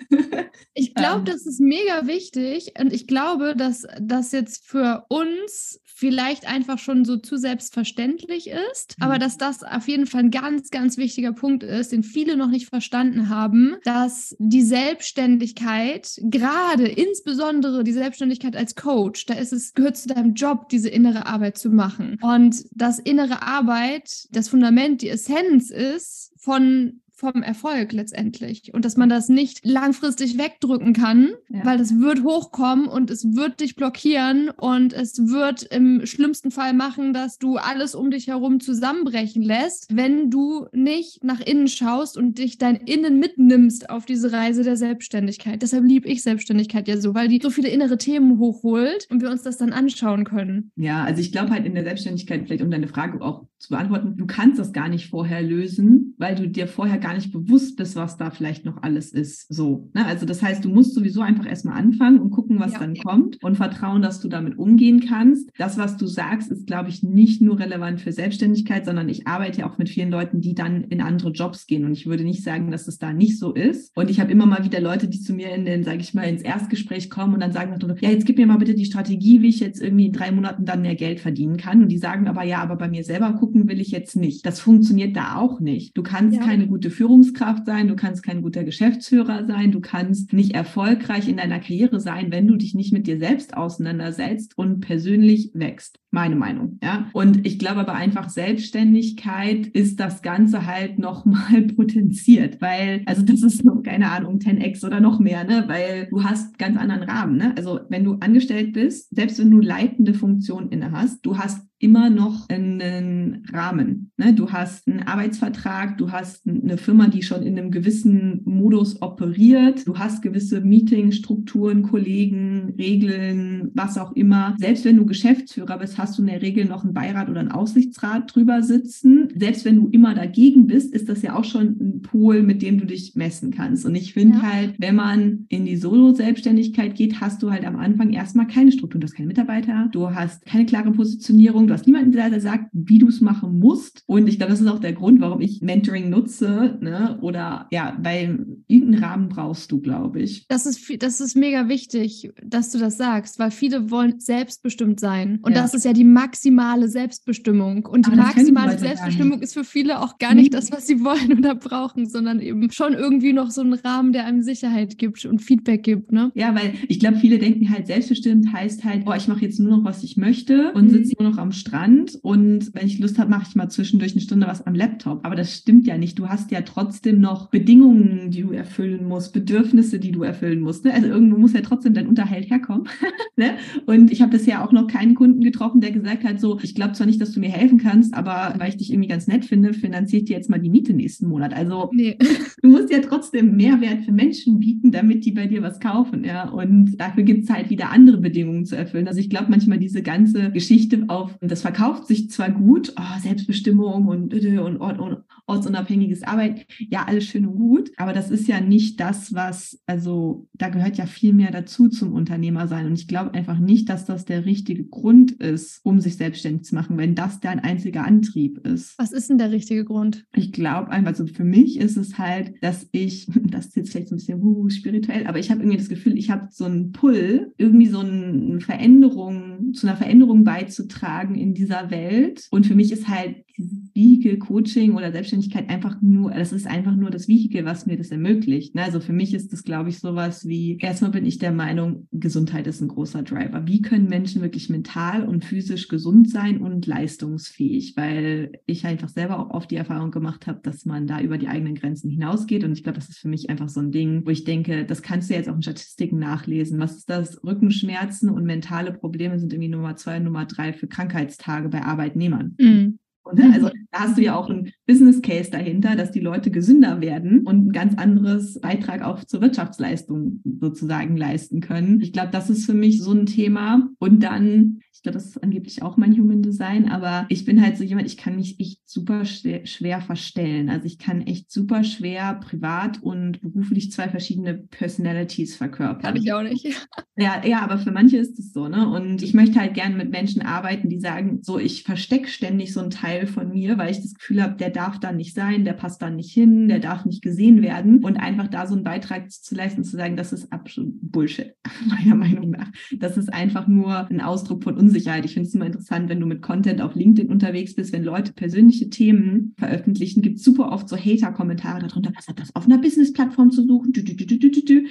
Ja. 0.09 0.45
Ich 0.73 0.95
glaube, 0.95 1.19
ähm. 1.19 1.25
das 1.25 1.45
ist 1.45 1.59
mega 1.59 2.07
wichtig 2.07 2.73
und 2.79 2.91
ich 2.93 3.07
glaube, 3.07 3.55
dass 3.55 3.85
das 3.99 4.31
jetzt 4.31 4.65
für 4.65 5.05
uns 5.09 5.79
vielleicht 5.95 6.45
einfach 6.45 6.77
schon 6.77 7.05
so 7.05 7.15
zu 7.15 7.37
selbstverständlich 7.37 8.49
ist, 8.49 8.99
mhm. 8.99 9.05
aber 9.05 9.17
dass 9.17 9.37
das 9.37 9.63
auf 9.63 9.87
jeden 9.87 10.07
Fall 10.07 10.25
ein 10.25 10.31
ganz, 10.31 10.69
ganz 10.69 10.97
wichtiger 10.97 11.31
Punkt 11.31 11.63
ist, 11.63 11.93
den 11.93 12.03
viele 12.03 12.35
noch 12.35 12.49
nicht 12.49 12.67
verstanden 12.67 13.29
haben, 13.29 13.77
dass 13.85 14.35
die 14.37 14.61
Selbstständigkeit, 14.61 16.19
gerade 16.21 16.85
insbesondere 16.85 17.85
die 17.85 17.93
Selbstständigkeit 17.93 18.57
als 18.57 18.75
Coach, 18.75 19.25
da 19.25 19.35
ist 19.35 19.53
es, 19.53 19.73
gehört 19.73 19.95
zu 19.95 20.09
deinem 20.09 20.33
Job, 20.33 20.67
diese 20.67 20.89
innere 20.89 21.27
Arbeit 21.27 21.57
zu 21.57 21.69
machen. 21.69 22.19
Und 22.21 22.65
dass 22.71 22.99
innere 22.99 23.41
Arbeit 23.41 24.27
das 24.31 24.49
Fundament, 24.49 25.01
die 25.01 25.09
Essenz 25.09 25.69
ist 25.69 26.33
von 26.37 26.99
vom 27.15 27.43
Erfolg 27.43 27.93
letztendlich 27.93 28.73
und 28.73 28.83
dass 28.83 28.97
man 28.97 29.07
das 29.07 29.29
nicht 29.29 29.65
langfristig 29.65 30.37
wegdrücken 30.37 30.93
kann, 30.93 31.29
ja. 31.49 31.65
weil 31.65 31.77
das 31.77 31.97
wird 31.99 32.23
hochkommen 32.23 32.87
und 32.87 33.09
es 33.09 33.35
wird 33.35 33.61
dich 33.61 33.77
blockieren 33.77 34.49
und 34.49 34.91
es 34.91 35.17
wird 35.17 35.63
im 35.63 36.05
schlimmsten 36.05 36.51
Fall 36.51 36.73
machen, 36.73 37.13
dass 37.13 37.37
du 37.37 37.55
alles 37.55 37.95
um 37.95 38.11
dich 38.11 38.27
herum 38.27 38.59
zusammenbrechen 38.59 39.41
lässt, 39.41 39.95
wenn 39.95 40.29
du 40.29 40.67
nicht 40.73 41.23
nach 41.23 41.39
innen 41.39 41.69
schaust 41.69 42.17
und 42.17 42.37
dich 42.37 42.57
dein 42.57 42.75
Innen 42.75 43.17
mitnimmst 43.17 43.89
auf 43.89 44.05
diese 44.05 44.33
Reise 44.33 44.63
der 44.63 44.75
Selbstständigkeit. 44.75 45.61
Deshalb 45.61 45.85
liebe 45.85 46.09
ich 46.09 46.21
Selbstständigkeit 46.21 46.87
ja 46.87 46.97
so, 46.97 47.15
weil 47.15 47.29
die 47.29 47.39
so 47.41 47.49
viele 47.49 47.69
innere 47.69 47.97
Themen 47.97 48.39
hochholt 48.39 49.07
und 49.09 49.21
wir 49.21 49.29
uns 49.29 49.43
das 49.43 49.57
dann 49.57 49.71
anschauen 49.71 50.25
können. 50.25 50.71
Ja, 50.75 51.05
also 51.05 51.21
ich 51.21 51.31
glaube 51.31 51.51
halt 51.51 51.65
in 51.65 51.75
der 51.75 51.85
Selbstständigkeit, 51.85 52.43
vielleicht 52.45 52.61
um 52.61 52.71
deine 52.71 52.87
Frage 52.87 53.21
auch 53.21 53.45
zu 53.57 53.69
beantworten, 53.69 54.17
du 54.17 54.25
kannst 54.25 54.59
das 54.59 54.73
gar 54.73 54.89
nicht 54.89 55.09
vorher 55.09 55.41
lösen, 55.41 56.13
weil 56.17 56.35
du 56.35 56.47
dir 56.47 56.67
vorher 56.67 56.97
gar 56.97 57.13
nicht 57.15 57.31
bewusst 57.31 57.77
bist, 57.77 57.95
was 57.95 58.17
da 58.17 58.29
vielleicht 58.29 58.65
noch 58.65 58.83
alles 58.83 59.11
ist. 59.11 59.51
So. 59.53 59.89
Ne? 59.93 60.05
Also 60.05 60.25
das 60.25 60.41
heißt, 60.41 60.63
du 60.63 60.69
musst 60.69 60.93
sowieso 60.93 61.21
einfach 61.21 61.45
erstmal 61.45 61.77
anfangen 61.77 62.19
und 62.19 62.31
gucken, 62.31 62.59
was 62.59 62.73
ja, 62.73 62.79
dann 62.79 62.95
kommt 62.95 63.41
und 63.43 63.55
vertrauen, 63.55 64.01
dass 64.01 64.19
du 64.19 64.27
damit 64.27 64.57
umgehen 64.57 64.99
kannst. 64.99 65.49
Das, 65.57 65.77
was 65.77 65.97
du 65.97 66.05
sagst, 66.05 66.51
ist, 66.51 66.67
glaube 66.67 66.89
ich, 66.89 67.01
nicht 67.01 67.41
nur 67.41 67.59
relevant 67.59 68.01
für 68.01 68.11
Selbstständigkeit, 68.11 68.85
sondern 68.85 69.09
ich 69.09 69.27
arbeite 69.27 69.61
ja 69.61 69.69
auch 69.69 69.77
mit 69.77 69.89
vielen 69.89 70.11
Leuten, 70.11 70.41
die 70.41 70.53
dann 70.53 70.83
in 70.85 71.01
andere 71.01 71.31
Jobs 71.31 71.65
gehen. 71.65 71.85
Und 71.85 71.93
ich 71.93 72.05
würde 72.05 72.23
nicht 72.23 72.43
sagen, 72.43 72.71
dass 72.71 72.87
es 72.87 72.97
da 72.97 73.13
nicht 73.13 73.39
so 73.39 73.53
ist. 73.53 73.95
Und 73.95 74.09
ich 74.09 74.19
habe 74.19 74.31
immer 74.31 74.45
mal 74.45 74.65
wieder 74.65 74.81
Leute, 74.81 75.07
die 75.07 75.19
zu 75.19 75.33
mir 75.33 75.53
in 75.55 75.65
den, 75.65 75.83
sage 75.83 75.99
ich 75.99 76.13
mal, 76.13 76.23
ins 76.23 76.41
Erstgespräch 76.41 77.09
kommen 77.09 77.33
und 77.33 77.39
dann 77.39 77.51
sagen, 77.51 77.77
ja, 78.01 78.09
jetzt 78.09 78.25
gib 78.25 78.37
mir 78.37 78.47
mal 78.47 78.57
bitte 78.57 78.75
die 78.75 78.85
Strategie, 78.85 79.41
wie 79.41 79.49
ich 79.49 79.59
jetzt 79.59 79.81
irgendwie 79.81 80.07
in 80.07 80.13
drei 80.13 80.31
Monaten 80.31 80.65
dann 80.65 80.81
mehr 80.81 80.95
Geld 80.95 81.19
verdienen 81.19 81.57
kann. 81.57 81.81
Und 81.81 81.89
die 81.89 81.97
sagen 81.97 82.27
aber, 82.27 82.43
ja, 82.43 82.61
aber 82.61 82.75
bei 82.75 82.89
mir 82.89 83.03
selber 83.03 83.33
gucken 83.33 83.54
will 83.55 83.79
ich 83.79 83.91
jetzt 83.91 84.15
nicht. 84.15 84.45
Das 84.45 84.59
funktioniert 84.59 85.15
da 85.15 85.37
auch 85.37 85.59
nicht. 85.59 85.97
Du 85.97 86.03
kannst 86.03 86.37
ja. 86.37 86.43
keine 86.43 86.67
gute 86.67 86.89
Führungskraft 86.89 87.65
sein, 87.65 87.87
du 87.87 87.95
kannst 87.95 88.23
kein 88.23 88.41
guter 88.41 88.63
Geschäftsführer 88.63 89.45
sein, 89.47 89.71
du 89.71 89.79
kannst 89.79 90.33
nicht 90.33 90.53
erfolgreich 90.53 91.27
in 91.27 91.37
deiner 91.37 91.59
Karriere 91.59 91.99
sein, 91.99 92.31
wenn 92.31 92.47
du 92.47 92.55
dich 92.55 92.75
nicht 92.75 92.93
mit 92.93 93.07
dir 93.07 93.17
selbst 93.17 93.55
auseinandersetzt 93.55 94.57
und 94.57 94.81
persönlich 94.81 95.51
wächst. 95.53 95.99
Meine 96.11 96.37
Meinung, 96.37 96.79
ja. 96.81 97.09
Und 97.11 97.45
ich 97.45 97.59
glaube 97.59 97.81
aber 97.81 97.93
einfach 97.93 98.29
Selbstständigkeit 98.29 99.67
ist 99.67 99.99
das 99.99 100.21
Ganze 100.21 100.65
halt 100.65 100.97
nochmal 100.97 101.61
potenziert, 101.75 102.61
weil, 102.61 103.01
also 103.05 103.21
das 103.21 103.43
ist 103.43 103.65
noch, 103.65 103.83
keine 103.83 104.11
Ahnung, 104.11 104.39
10x 104.39 104.85
oder 104.85 105.01
noch 105.01 105.19
mehr, 105.19 105.43
ne, 105.43 105.65
weil 105.67 106.07
du 106.09 106.23
hast 106.23 106.57
ganz 106.57 106.77
anderen 106.77 107.03
Rahmen, 107.03 107.35
ne. 107.35 107.53
Also 107.57 107.81
wenn 107.89 108.05
du 108.05 108.13
angestellt 108.21 108.71
bist, 108.71 109.13
selbst 109.13 109.39
wenn 109.39 109.51
du 109.51 109.59
leitende 109.59 110.13
Funktion 110.13 110.69
inne 110.69 110.91
hast, 110.91 111.25
du 111.25 111.37
hast 111.37 111.67
immer 111.85 112.09
noch 112.09 112.49
einen 112.49 113.43
Rahmen. 113.53 114.09
Ne? 114.17 114.33
Du 114.33 114.51
hast 114.51 114.87
einen 114.87 115.03
Arbeitsvertrag, 115.03 115.99
du 115.99 116.11
hast 116.11 116.47
eine 116.47 116.79
Firma, 116.79 117.09
die 117.09 117.21
schon 117.21 117.43
in 117.43 117.59
einem 117.59 117.69
gewissen 117.69 118.41
Modus 118.43 119.03
operiert, 119.03 119.85
du 119.85 119.99
hast 119.99 120.23
gewisse 120.23 120.61
Meetingstrukturen, 120.61 121.83
Kollegen, 121.83 122.73
Regeln, 122.75 123.69
was 123.75 123.99
auch 123.99 124.13
immer. 124.13 124.55
Selbst 124.57 124.83
wenn 124.83 124.97
du 124.97 125.05
Geschäftsführer 125.05 125.77
bist, 125.77 125.99
hast 125.99 126.17
du 126.17 126.23
in 126.23 126.27
der 126.27 126.41
Regel 126.41 126.65
noch 126.65 126.83
einen 126.83 126.95
Beirat 126.95 127.29
oder 127.29 127.41
einen 127.41 127.51
Aussichtsrat 127.51 128.33
drüber 128.33 128.63
sitzen. 128.63 129.29
Selbst 129.35 129.63
wenn 129.63 129.75
du 129.75 129.87
immer 129.89 130.15
dagegen 130.15 130.65
bist, 130.65 130.91
ist 130.91 131.07
das 131.07 131.21
ja 131.21 131.35
auch 131.35 131.43
schon 131.43 131.77
ein 131.79 132.01
Pol, 132.01 132.41
mit 132.41 132.63
dem 132.63 132.79
du 132.79 132.87
dich 132.87 133.13
messen 133.13 133.51
kannst. 133.51 133.85
Und 133.85 133.93
ich 133.93 134.13
finde 134.13 134.39
ja. 134.39 134.41
halt, 134.41 134.73
wenn 134.79 134.95
man 134.95 135.45
in 135.49 135.65
die 135.65 135.77
Solo-Selbstständigkeit 135.77 136.95
geht, 136.95 137.21
hast 137.21 137.43
du 137.43 137.51
halt 137.51 137.63
am 137.63 137.75
Anfang 137.75 138.11
erstmal 138.11 138.47
keine 138.47 138.71
Struktur. 138.71 138.99
Du 138.99 139.05
hast 139.05 139.13
keine 139.13 139.27
Mitarbeiter, 139.27 139.87
du 139.91 140.09
hast 140.09 140.47
keine 140.47 140.65
klare 140.65 140.91
Positionierung, 140.91 141.67
du 141.67 141.74
hast 141.75 141.85
niemanden, 141.85 142.11
der 142.11 142.41
sagt, 142.41 142.69
wie 142.73 142.99
du 142.99 143.07
es 143.07 143.21
machen 143.21 143.59
musst. 143.59 144.03
Und 144.07 144.27
ich 144.27 144.37
glaube, 144.37 144.51
das 144.51 144.61
ist 144.61 144.67
auch 144.67 144.79
der 144.79 144.93
Grund, 144.93 145.21
warum 145.21 145.41
ich 145.41 145.61
Mentoring 145.61 146.09
nutze. 146.09 146.77
Ne? 146.81 147.17
Oder 147.21 147.67
ja, 147.71 147.97
weil 148.01 148.45
irgendeinen 148.67 149.03
Rahmen 149.03 149.29
brauchst 149.29 149.71
du, 149.71 149.79
glaube 149.81 150.21
ich. 150.21 150.47
Das 150.47 150.65
ist, 150.65 151.03
das 151.03 151.21
ist 151.21 151.35
mega 151.35 151.67
wichtig, 151.67 152.31
dass 152.43 152.71
du 152.71 152.79
das 152.79 152.97
sagst, 152.97 153.39
weil 153.39 153.51
viele 153.51 153.91
wollen 153.91 154.19
selbstbestimmt 154.19 154.99
sein. 154.99 155.39
Und 155.41 155.55
ja. 155.55 155.61
das 155.61 155.73
ist 155.73 155.85
ja 155.85 155.93
die 155.93 156.03
maximale 156.03 156.87
Selbstbestimmung. 156.87 157.85
Und 157.85 158.07
die 158.07 158.11
Aber 158.11 158.23
maximale 158.23 158.77
Selbstbestimmung 158.77 159.41
ist 159.41 159.53
für 159.53 159.63
viele 159.63 160.01
auch 160.01 160.17
gar 160.17 160.33
nicht 160.33 160.53
das, 160.53 160.71
was 160.71 160.87
sie 160.87 161.03
wollen 161.03 161.37
oder 161.37 161.55
brauchen, 161.55 162.07
sondern 162.07 162.39
eben 162.39 162.71
schon 162.71 162.93
irgendwie 162.93 163.33
noch 163.33 163.51
so 163.51 163.61
ein 163.61 163.73
Rahmen, 163.73 164.13
der 164.13 164.25
einem 164.25 164.41
Sicherheit 164.41 164.97
gibt 164.97 165.25
und 165.25 165.39
Feedback 165.39 165.83
gibt. 165.83 166.11
Ne? 166.11 166.31
Ja, 166.35 166.55
weil 166.55 166.73
ich 166.87 166.99
glaube, 166.99 167.17
viele 167.17 167.37
denken 167.37 167.69
halt, 167.69 167.87
selbstbestimmt 167.87 168.51
heißt 168.51 168.83
halt, 168.83 169.03
oh, 169.05 169.13
ich 169.13 169.27
mache 169.27 169.41
jetzt 169.41 169.59
nur 169.59 169.77
noch, 169.77 169.83
was 169.83 170.03
ich 170.03 170.17
möchte 170.17 170.71
und 170.73 170.85
mhm. 170.85 170.89
sitze 170.89 171.15
nur 171.19 171.29
noch 171.29 171.37
am 171.37 171.51
Strand 171.55 172.19
und 172.21 172.73
wenn 172.73 172.85
ich 172.85 172.99
Lust 172.99 173.17
habe, 173.17 173.29
mache 173.29 173.45
ich 173.49 173.55
mal 173.55 173.69
zwischendurch 173.69 174.11
eine 174.11 174.21
Stunde 174.21 174.47
was 174.47 174.65
am 174.65 174.75
Laptop. 174.75 175.25
Aber 175.25 175.35
das 175.35 175.55
stimmt 175.55 175.87
ja 175.87 175.97
nicht. 175.97 176.19
Du 176.19 176.27
hast 176.27 176.51
ja 176.51 176.61
trotzdem 176.61 177.19
noch 177.19 177.49
Bedingungen, 177.49 178.31
die 178.31 178.41
du 178.41 178.51
erfüllen 178.51 179.07
musst, 179.07 179.33
Bedürfnisse, 179.33 179.99
die 179.99 180.11
du 180.11 180.23
erfüllen 180.23 180.59
musst. 180.59 180.85
Ne? 180.85 180.93
Also 180.93 181.07
irgendwo 181.07 181.37
muss 181.37 181.53
ja 181.53 181.61
trotzdem 181.61 181.93
dein 181.93 182.07
Unterhalt 182.07 182.49
herkommen. 182.49 182.87
ne? 183.37 183.55
Und 183.85 184.11
ich 184.11 184.21
habe 184.21 184.31
bisher 184.31 184.63
auch 184.63 184.71
noch 184.71 184.87
keinen 184.87 185.15
Kunden 185.15 185.41
getroffen, 185.41 185.81
der 185.81 185.91
gesagt 185.91 186.23
hat, 186.23 186.39
so, 186.39 186.59
ich 186.61 186.75
glaube 186.75 186.93
zwar 186.93 187.07
nicht, 187.07 187.21
dass 187.21 187.31
du 187.31 187.39
mir 187.39 187.49
helfen 187.49 187.77
kannst, 187.77 188.13
aber 188.13 188.53
weil 188.57 188.69
ich 188.69 188.77
dich 188.77 188.91
irgendwie 188.91 189.09
ganz 189.09 189.27
nett 189.27 189.45
finde, 189.45 189.73
finanziere 189.73 190.21
ich 190.21 190.27
dir 190.27 190.37
jetzt 190.37 190.49
mal 190.49 190.59
die 190.59 190.69
Miete 190.69 190.93
nächsten 190.93 191.27
Monat. 191.27 191.53
Also 191.53 191.89
nee. 191.93 192.17
du 192.61 192.69
musst 192.69 192.91
ja 192.91 192.99
trotzdem 192.99 193.55
Mehrwert 193.55 194.03
für 194.03 194.11
Menschen 194.11 194.59
bieten, 194.59 194.91
damit 194.91 195.25
die 195.25 195.31
bei 195.31 195.47
dir 195.47 195.61
was 195.61 195.79
kaufen. 195.79 196.23
Ja? 196.23 196.49
Und 196.49 196.99
dafür 196.99 197.23
gibt 197.23 197.45
es 197.45 197.49
halt 197.49 197.69
wieder 197.69 197.91
andere 197.91 198.17
Bedingungen 198.17 198.65
zu 198.65 198.75
erfüllen. 198.75 199.07
Also 199.07 199.19
ich 199.19 199.29
glaube 199.29 199.47
manchmal 199.49 199.79
diese 199.79 200.01
ganze 200.01 200.51
Geschichte 200.51 201.05
auf 201.07 201.37
das 201.51 201.61
verkauft 201.61 202.07
sich 202.07 202.29
zwar 202.29 202.51
gut, 202.51 202.93
oh, 202.97 203.19
Selbstbestimmung 203.21 204.07
und, 204.07 204.33
und, 204.33 204.77
und, 204.79 205.17
ortsunabhängiges 205.47 206.23
Arbeiten, 206.23 206.61
ja, 206.89 207.05
alles 207.05 207.25
schön 207.25 207.45
und 207.45 207.55
gut, 207.55 207.91
aber 207.97 208.13
das 208.13 208.31
ist 208.31 208.47
ja 208.47 208.61
nicht 208.61 208.99
das, 208.99 209.33
was, 209.33 209.79
also 209.85 210.47
da 210.53 210.69
gehört 210.69 210.97
ja 210.97 211.05
viel 211.05 211.33
mehr 211.33 211.51
dazu 211.51 211.87
zum 211.87 212.13
Unternehmer 212.13 212.67
sein. 212.67 212.87
Und 212.87 212.93
ich 212.93 213.07
glaube 213.07 213.33
einfach 213.33 213.59
nicht, 213.59 213.89
dass 213.89 214.05
das 214.05 214.25
der 214.25 214.45
richtige 214.45 214.83
Grund 214.85 215.31
ist, 215.33 215.81
um 215.83 215.99
sich 215.99 216.17
selbstständig 216.17 216.63
zu 216.63 216.75
machen, 216.75 216.97
wenn 216.97 217.15
das 217.15 217.39
dein 217.39 217.59
einziger 217.59 218.05
Antrieb 218.05 218.65
ist. 218.65 218.97
Was 218.97 219.11
ist 219.11 219.29
denn 219.29 219.37
der 219.37 219.51
richtige 219.51 219.85
Grund? 219.85 220.25
Ich 220.33 220.51
glaube 220.51 220.89
einfach, 220.89 221.11
also 221.11 221.27
für 221.27 221.43
mich 221.43 221.79
ist 221.79 221.97
es 221.97 222.17
halt, 222.17 222.53
dass 222.61 222.87
ich, 222.91 223.27
das 223.43 223.67
ist 223.67 223.75
jetzt 223.75 223.91
vielleicht 223.91 224.09
so 224.09 224.15
ein 224.15 224.17
bisschen 224.17 224.41
uh, 224.41 224.69
spirituell, 224.69 225.27
aber 225.27 225.39
ich 225.39 225.51
habe 225.51 225.61
irgendwie 225.61 225.77
das 225.77 225.89
Gefühl, 225.89 226.17
ich 226.17 226.29
habe 226.29 226.47
so 226.51 226.65
einen 226.65 226.91
Pull, 226.91 227.53
irgendwie 227.57 227.87
so 227.87 227.99
eine 227.99 228.59
Veränderung, 228.61 229.73
zu 229.73 229.87
einer 229.87 229.95
Veränderung 229.95 230.43
beizutragen 230.43 231.34
in 231.37 231.53
dieser 231.53 231.91
Welt. 231.91 232.47
Und 232.51 232.65
für 232.65 232.75
mich 232.75 232.91
ist 232.91 233.07
halt 233.07 233.44
Vehikel 233.57 234.37
Coaching 234.37 234.95
oder 234.95 235.11
Selbstständigkeit 235.11 235.69
einfach 235.69 236.01
nur, 236.01 236.31
das 236.31 236.51
ist 236.51 236.67
einfach 236.67 236.95
nur 236.95 237.09
das 237.09 237.27
Vehikel, 237.27 237.65
was 237.65 237.85
mir 237.85 237.97
das 237.97 238.11
ermöglicht. 238.11 238.75
Ne? 238.75 238.83
Also 238.83 238.99
für 238.99 239.13
mich 239.13 239.33
ist 239.33 239.53
das, 239.53 239.63
glaube 239.63 239.89
ich, 239.89 239.99
sowas 239.99 240.45
wie, 240.47 240.77
erstmal 240.77 241.11
bin 241.11 241.25
ich 241.25 241.37
der 241.37 241.51
Meinung, 241.51 242.07
Gesundheit 242.11 242.67
ist 242.67 242.81
ein 242.81 242.89
großer 242.89 243.23
Driver. 243.23 243.65
Wie 243.67 243.81
können 243.81 244.09
Menschen 244.09 244.41
wirklich 244.41 244.69
mental 244.69 245.27
und 245.27 245.45
physisch 245.45 245.87
gesund 245.87 246.29
sein 246.29 246.59
und 246.59 246.85
leistungsfähig? 246.85 247.95
Weil 247.95 248.59
ich 248.65 248.85
einfach 248.85 249.09
selber 249.09 249.39
auch 249.39 249.51
oft 249.51 249.71
die 249.71 249.77
Erfahrung 249.77 250.11
gemacht 250.11 250.47
habe, 250.47 250.59
dass 250.61 250.85
man 250.85 251.07
da 251.07 251.21
über 251.21 251.37
die 251.37 251.47
eigenen 251.47 251.75
Grenzen 251.75 252.09
hinausgeht. 252.09 252.63
Und 252.63 252.73
ich 252.73 252.83
glaube, 252.83 252.97
das 252.97 253.09
ist 253.09 253.19
für 253.19 253.29
mich 253.29 253.49
einfach 253.49 253.69
so 253.69 253.79
ein 253.79 253.91
Ding, 253.91 254.25
wo 254.25 254.31
ich 254.31 254.43
denke, 254.43 254.85
das 254.85 255.01
kannst 255.01 255.29
du 255.29 255.33
jetzt 255.33 255.49
auch 255.49 255.55
in 255.55 255.61
Statistiken 255.61 256.19
nachlesen. 256.19 256.79
Was 256.79 256.97
ist 256.97 257.09
das? 257.09 257.43
Rückenschmerzen 257.43 258.29
und 258.29 258.43
mentale 258.43 258.91
Probleme 258.91 259.39
sind 259.39 259.53
irgendwie 259.53 259.69
Nummer 259.69 259.95
zwei 259.95 260.17
und 260.17 260.25
Nummer 260.25 260.45
drei 260.45 260.73
für 260.73 260.87
Krankheitstage 260.87 261.69
bei 261.69 261.83
Arbeitnehmern. 261.83 262.55
Mhm. 262.59 262.99
Ne? 263.33 263.51
Also 263.53 263.69
da 263.91 263.99
hast 264.01 264.17
du 264.17 264.21
ja 264.21 264.35
auch 264.35 264.49
einen 264.49 264.71
Business 264.87 265.21
Case 265.21 265.49
dahinter, 265.49 265.95
dass 265.95 266.11
die 266.11 266.19
Leute 266.19 266.51
gesünder 266.51 267.01
werden 267.01 267.41
und 267.45 267.67
ein 267.67 267.71
ganz 267.71 267.97
anderes 267.97 268.59
Beitrag 268.59 269.01
auch 269.01 269.23
zur 269.23 269.41
Wirtschaftsleistung 269.41 270.41
sozusagen 270.59 271.17
leisten 271.17 271.61
können. 271.61 272.01
Ich 272.01 272.13
glaube, 272.13 272.29
das 272.31 272.49
ist 272.49 272.65
für 272.65 272.73
mich 272.73 273.01
so 273.01 273.11
ein 273.11 273.25
Thema. 273.25 273.89
Und 273.99 274.21
dann 274.21 274.81
glaube, 275.01 275.17
das 275.17 275.25
ist 275.25 275.43
angeblich 275.43 275.83
auch 275.83 275.97
mein 275.97 276.13
Human 276.13 276.41
Design, 276.41 276.89
aber 276.89 277.25
ich 277.29 277.45
bin 277.45 277.61
halt 277.61 277.77
so 277.77 277.83
jemand, 277.83 278.07
ich 278.07 278.17
kann 278.17 278.35
mich 278.35 278.59
echt 278.59 278.81
super 278.85 279.25
schwer 279.25 280.01
verstellen. 280.01 280.69
Also 280.69 280.85
ich 280.85 280.97
kann 280.97 281.21
echt 281.21 281.51
super 281.51 281.83
schwer 281.83 282.35
privat 282.35 283.01
und 283.01 283.41
beruflich 283.41 283.91
zwei 283.91 284.09
verschiedene 284.09 284.53
Personalities 284.55 285.55
verkörpern. 285.55 286.01
Kann 286.01 286.15
ich 286.15 286.33
auch 286.33 286.43
nicht. 286.43 286.65
Ja, 287.17 287.41
ja, 287.45 287.61
aber 287.61 287.77
für 287.77 287.93
manche 287.93 288.17
ist 288.17 288.37
es 288.39 288.51
so, 288.51 288.67
ne? 288.67 288.89
Und 288.89 289.21
ich 289.21 289.33
möchte 289.33 289.57
halt 289.57 289.73
gerne 289.73 289.95
mit 289.95 290.11
Menschen 290.11 290.41
arbeiten, 290.41 290.89
die 290.89 290.99
sagen, 290.99 291.39
so, 291.43 291.57
ich 291.57 291.83
verstecke 291.83 292.27
ständig 292.27 292.73
so 292.73 292.81
einen 292.81 292.89
Teil 292.89 293.25
von 293.25 293.51
mir, 293.51 293.77
weil 293.77 293.89
ich 293.89 294.01
das 294.01 294.15
Gefühl 294.15 294.43
habe, 294.43 294.55
der 294.55 294.69
darf 294.69 294.99
da 294.99 295.13
nicht 295.13 295.33
sein, 295.33 295.63
der 295.63 295.71
passt 295.71 296.01
da 296.01 296.09
nicht 296.09 296.33
hin, 296.33 296.67
der 296.67 296.79
darf 296.79 297.05
nicht 297.05 297.21
gesehen 297.21 297.61
werden 297.61 298.03
und 298.03 298.17
einfach 298.17 298.49
da 298.49 298.67
so 298.67 298.75
einen 298.75 298.83
Beitrag 298.83 299.31
zu 299.31 299.55
leisten, 299.55 299.85
zu 299.85 299.95
sagen, 299.95 300.17
das 300.17 300.33
ist 300.33 300.51
absolut 300.51 300.93
Bullshit, 301.01 301.53
meiner 301.87 302.15
Meinung 302.15 302.49
nach. 302.49 302.69
Das 302.97 303.15
ist 303.15 303.33
einfach 303.33 303.65
nur 303.65 304.09
ein 304.09 304.19
Ausdruck 304.19 304.65
von 304.65 304.75
Unsicherheit 304.75 304.84
Unsicherheit. 304.85 305.25
Ich 305.25 305.33
finde 305.33 305.47
es 305.47 305.55
immer 305.55 305.65
interessant, 305.65 306.09
wenn 306.09 306.19
du 306.19 306.25
mit 306.25 306.41
Content 306.41 306.81
auf 306.81 306.95
LinkedIn 306.95 307.31
unterwegs 307.31 307.73
bist, 307.73 307.91
wenn 307.91 308.03
Leute 308.03 308.33
persönliche 308.33 308.89
Themen 308.89 309.53
veröffentlichen, 309.57 310.21
gibt 310.21 310.37
es 310.37 310.43
super 310.43 310.71
oft 310.71 310.87
so 310.87 310.95
Hater-Kommentare 310.95 311.79
darunter, 311.79 312.11
was 312.15 312.27
hat 312.27 312.39
das 312.39 312.55
auf 312.55 312.65
einer 312.65 312.77
Business-Plattform 312.77 313.51
zu 313.51 313.65
suchen? 313.65 313.93
Du, 313.93 314.03
du, 314.03 314.15
du, 314.15 314.25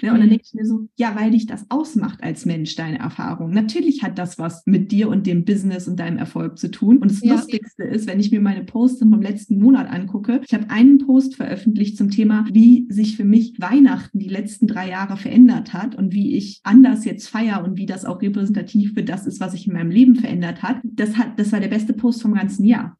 ja, 0.00 0.12
und 0.12 0.18
dann 0.18 0.26
mhm. 0.26 0.30
denke 0.30 0.44
ich 0.46 0.54
mir 0.54 0.66
so, 0.66 0.88
ja, 0.96 1.16
weil 1.18 1.30
dich 1.30 1.46
das 1.46 1.66
ausmacht 1.70 2.22
als 2.22 2.44
Mensch, 2.44 2.74
deine 2.76 2.98
Erfahrung. 2.98 3.50
Natürlich 3.50 4.02
hat 4.02 4.18
das 4.18 4.38
was 4.38 4.62
mit 4.66 4.90
dir 4.92 5.08
und 5.08 5.26
dem 5.26 5.44
Business 5.44 5.88
und 5.88 6.00
deinem 6.00 6.18
Erfolg 6.18 6.58
zu 6.58 6.70
tun. 6.70 6.98
Und 6.98 7.10
das 7.10 7.22
ja. 7.22 7.34
Lustigste 7.34 7.84
ist, 7.84 8.06
wenn 8.06 8.20
ich 8.20 8.30
mir 8.30 8.40
meine 8.40 8.64
Posts 8.64 9.00
vom 9.00 9.22
letzten 9.22 9.58
Monat 9.58 9.88
angucke, 9.90 10.40
ich 10.46 10.54
habe 10.54 10.70
einen 10.70 10.98
Post 10.98 11.36
veröffentlicht 11.36 11.96
zum 11.96 12.10
Thema, 12.10 12.46
wie 12.52 12.86
sich 12.88 13.16
für 13.16 13.24
mich 13.24 13.54
Weihnachten 13.58 14.18
die 14.18 14.28
letzten 14.28 14.66
drei 14.66 14.88
Jahre 14.88 15.16
verändert 15.16 15.72
hat 15.72 15.94
und 15.94 16.12
wie 16.12 16.36
ich 16.36 16.60
anders 16.64 17.04
jetzt 17.04 17.28
feiere 17.28 17.64
und 17.64 17.76
wie 17.76 17.86
das 17.86 18.04
auch 18.04 18.20
repräsentativ 18.20 18.94
für 18.94 19.02
das 19.02 19.26
ist, 19.26 19.40
was 19.40 19.54
ich 19.54 19.66
in 19.66 19.72
meinem 19.72 19.83
Leben 19.90 20.16
verändert 20.16 20.62
hat, 20.62 20.78
das 20.82 21.16
hat, 21.16 21.38
das 21.38 21.52
war 21.52 21.60
der 21.60 21.68
beste 21.68 21.92
Post 21.92 22.22
vom 22.22 22.34
ganzen 22.34 22.64
Jahr. 22.64 22.98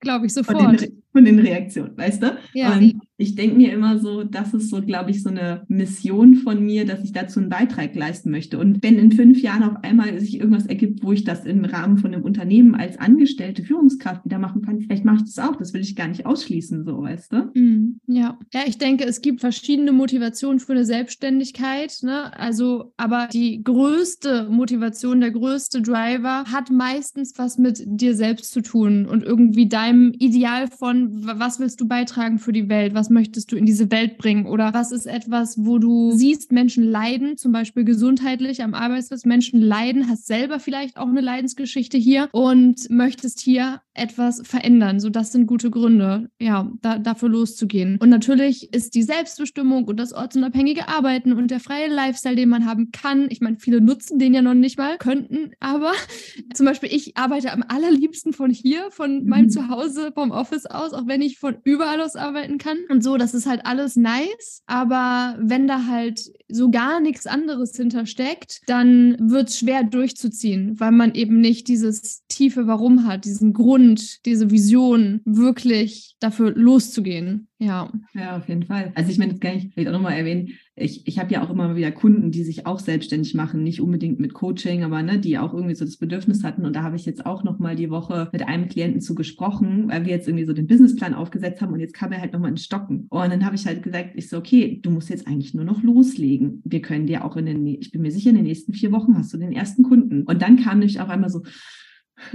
Glaube 0.00 0.26
ich 0.26 0.34
sofort. 0.34 0.60
Von 0.60 0.76
den, 0.76 1.02
von 1.12 1.24
den 1.24 1.38
Reaktionen, 1.38 1.96
weißt 1.96 2.22
du? 2.22 2.38
Ja. 2.54 2.74
Und 2.74 3.00
ich 3.20 3.34
denke 3.34 3.56
mir 3.56 3.72
immer 3.72 3.98
so, 3.98 4.22
das 4.22 4.54
ist 4.54 4.70
so, 4.70 4.80
glaube 4.80 5.10
ich, 5.10 5.24
so 5.24 5.28
eine 5.28 5.64
Mission 5.66 6.36
von 6.36 6.64
mir, 6.64 6.86
dass 6.86 7.02
ich 7.02 7.12
dazu 7.12 7.40
einen 7.40 7.48
Beitrag 7.48 7.96
leisten 7.96 8.30
möchte. 8.30 8.60
Und 8.60 8.80
wenn 8.84 8.96
in 8.96 9.10
fünf 9.10 9.42
Jahren 9.42 9.64
auf 9.64 9.82
einmal 9.82 10.18
sich 10.20 10.38
irgendwas 10.38 10.66
ergibt, 10.66 11.02
wo 11.02 11.10
ich 11.10 11.24
das 11.24 11.44
im 11.44 11.64
Rahmen 11.64 11.98
von 11.98 12.14
einem 12.14 12.22
Unternehmen 12.22 12.76
als 12.76 12.96
angestellte 12.96 13.64
Führungskraft 13.64 14.24
wieder 14.24 14.38
machen 14.38 14.62
kann, 14.62 14.80
vielleicht 14.80 15.04
mache 15.04 15.16
ich 15.16 15.34
das 15.34 15.44
auch. 15.44 15.56
Das 15.56 15.74
will 15.74 15.80
ich 15.80 15.96
gar 15.96 16.06
nicht 16.06 16.26
ausschließen, 16.26 16.84
so, 16.84 17.02
weißt 17.02 17.32
du? 17.32 17.36
Mm, 17.60 18.00
ja. 18.06 18.38
Ja, 18.54 18.60
ich 18.66 18.78
denke, 18.78 19.04
es 19.04 19.20
gibt 19.20 19.40
verschiedene 19.40 19.90
Motivationen 19.90 20.60
für 20.60 20.72
eine 20.72 20.84
Selbstständigkeit. 20.84 21.98
Ne? 22.02 22.38
Also, 22.38 22.92
aber 22.96 23.28
die 23.32 23.64
größte 23.64 24.48
Motivation, 24.48 25.20
der 25.20 25.32
größte 25.32 25.82
Driver 25.82 26.44
hat 26.44 26.70
meistens 26.70 27.32
was 27.36 27.58
mit 27.58 27.82
dir 27.84 28.14
selbst 28.14 28.52
zu 28.52 28.60
tun 28.60 29.06
und 29.06 29.24
irgendwie 29.24 29.68
deinem 29.68 30.12
Ideal 30.12 30.68
von, 30.68 31.26
was 31.26 31.58
willst 31.58 31.80
du 31.80 31.88
beitragen 31.88 32.38
für 32.38 32.52
die 32.52 32.68
Welt? 32.68 32.94
Was 32.94 33.07
was 33.08 33.10
möchtest 33.10 33.52
du 33.52 33.56
in 33.56 33.64
diese 33.64 33.90
Welt 33.90 34.18
bringen? 34.18 34.46
Oder 34.46 34.74
was 34.74 34.92
ist 34.92 35.06
etwas, 35.06 35.56
wo 35.64 35.78
du 35.78 36.12
siehst, 36.12 36.52
Menschen 36.52 36.84
leiden, 36.84 37.38
zum 37.38 37.52
Beispiel 37.52 37.84
gesundheitlich 37.84 38.62
am 38.62 38.74
Arbeitsplatz, 38.74 39.24
Menschen 39.24 39.60
leiden, 39.62 40.08
hast 40.08 40.26
selber 40.26 40.60
vielleicht 40.60 40.98
auch 40.98 41.08
eine 41.08 41.22
Leidensgeschichte 41.22 41.96
hier 41.96 42.28
und 42.32 42.90
möchtest 42.90 43.40
hier 43.40 43.80
etwas 43.94 44.42
verändern. 44.44 45.00
So, 45.00 45.10
das 45.10 45.32
sind 45.32 45.46
gute 45.46 45.70
Gründe, 45.70 46.30
ja, 46.38 46.70
da, 46.82 46.98
dafür 46.98 47.28
loszugehen. 47.28 47.98
Und 47.98 48.10
natürlich 48.10 48.72
ist 48.72 48.94
die 48.94 49.02
Selbstbestimmung 49.02 49.84
und 49.84 49.98
das 49.98 50.12
ortsunabhängige 50.12 50.88
Arbeiten 50.88 51.32
und 51.32 51.50
der 51.50 51.60
freie 51.60 51.88
Lifestyle, 51.88 52.36
den 52.36 52.48
man 52.48 52.66
haben 52.66 52.90
kann. 52.92 53.26
Ich 53.30 53.40
meine, 53.40 53.58
viele 53.58 53.80
nutzen 53.80 54.18
den 54.18 54.34
ja 54.34 54.42
noch 54.42 54.54
nicht 54.54 54.78
mal, 54.78 54.98
könnten, 54.98 55.52
aber 55.60 55.92
zum 56.54 56.66
Beispiel 56.66 56.90
ich 56.92 57.16
arbeite 57.16 57.52
am 57.52 57.64
allerliebsten 57.66 58.32
von 58.32 58.50
hier, 58.50 58.90
von 58.90 59.26
meinem 59.26 59.46
mhm. 59.46 59.50
Zuhause, 59.50 60.12
vom 60.14 60.30
Office 60.30 60.66
aus, 60.66 60.92
auch 60.92 61.06
wenn 61.06 61.22
ich 61.22 61.38
von 61.38 61.56
überall 61.64 62.00
aus 62.00 62.16
arbeiten 62.16 62.58
kann. 62.58 62.78
Und 62.88 62.97
so, 63.02 63.16
das 63.16 63.34
ist 63.34 63.46
halt 63.46 63.64
alles 63.64 63.96
nice. 63.96 64.62
Aber 64.66 65.36
wenn 65.40 65.66
da 65.66 65.86
halt 65.86 66.30
so 66.48 66.70
gar 66.70 67.00
nichts 67.00 67.26
anderes 67.26 67.76
hintersteckt, 67.76 68.60
dann 68.66 69.16
wird 69.20 69.48
es 69.48 69.58
schwer 69.58 69.84
durchzuziehen, 69.84 70.78
weil 70.78 70.92
man 70.92 71.14
eben 71.14 71.40
nicht 71.40 71.68
dieses 71.68 72.24
tiefe 72.28 72.66
Warum 72.66 73.06
hat, 73.06 73.24
diesen 73.24 73.52
Grund, 73.52 74.24
diese 74.26 74.50
Vision, 74.50 75.20
wirklich 75.24 76.16
dafür 76.20 76.52
loszugehen. 76.54 77.47
Ja. 77.60 77.90
Ja, 78.14 78.36
auf 78.36 78.48
jeden 78.48 78.62
Fall. 78.62 78.92
Also 78.94 79.10
ich 79.10 79.18
meine, 79.18 79.32
das 79.32 79.40
kann 79.40 79.56
ich 79.56 79.72
vielleicht 79.72 79.88
auch 79.88 79.92
nochmal 79.92 80.12
erwähnen. 80.12 80.50
Ich, 80.76 81.08
ich 81.08 81.18
habe 81.18 81.32
ja 81.32 81.42
auch 81.42 81.50
immer 81.50 81.74
wieder 81.74 81.90
Kunden, 81.90 82.30
die 82.30 82.44
sich 82.44 82.66
auch 82.66 82.78
selbstständig 82.78 83.34
machen, 83.34 83.64
nicht 83.64 83.80
unbedingt 83.80 84.20
mit 84.20 84.32
Coaching, 84.32 84.84
aber 84.84 85.02
ne, 85.02 85.18
die 85.18 85.38
auch 85.38 85.52
irgendwie 85.52 85.74
so 85.74 85.84
das 85.84 85.96
Bedürfnis 85.96 86.44
hatten. 86.44 86.64
Und 86.64 86.76
da 86.76 86.84
habe 86.84 86.94
ich 86.94 87.04
jetzt 87.04 87.26
auch 87.26 87.42
nochmal 87.42 87.74
die 87.74 87.90
Woche 87.90 88.28
mit 88.32 88.46
einem 88.46 88.68
Klienten 88.68 89.00
zu 89.00 89.16
gesprochen, 89.16 89.88
weil 89.88 90.04
wir 90.04 90.12
jetzt 90.12 90.28
irgendwie 90.28 90.46
so 90.46 90.52
den 90.52 90.68
Businessplan 90.68 91.14
aufgesetzt 91.14 91.60
haben 91.60 91.72
und 91.72 91.80
jetzt 91.80 91.94
kam 91.94 92.12
er 92.12 92.20
halt 92.20 92.32
nochmal 92.32 92.50
ins 92.50 92.64
Stocken. 92.64 93.06
Und 93.10 93.30
dann 93.32 93.44
habe 93.44 93.56
ich 93.56 93.66
halt 93.66 93.82
gesagt, 93.82 94.10
ich 94.14 94.28
so, 94.28 94.38
okay, 94.38 94.78
du 94.80 94.92
musst 94.92 95.10
jetzt 95.10 95.26
eigentlich 95.26 95.52
nur 95.52 95.64
noch 95.64 95.82
loslegen. 95.82 96.62
Wir 96.64 96.80
können 96.80 97.08
dir 97.08 97.24
auch 97.24 97.36
in 97.36 97.46
den, 97.46 97.66
ich 97.66 97.90
bin 97.90 98.02
mir 98.02 98.12
sicher, 98.12 98.30
in 98.30 98.36
den 98.36 98.44
nächsten 98.44 98.72
vier 98.72 98.92
Wochen 98.92 99.16
hast 99.16 99.34
du 99.34 99.36
den 99.36 99.52
ersten 99.52 99.82
Kunden. 99.82 100.22
Und 100.22 100.42
dann 100.42 100.62
kam 100.62 100.78
nämlich 100.78 101.00
auf 101.00 101.08
einmal 101.08 101.30
so, 101.30 101.42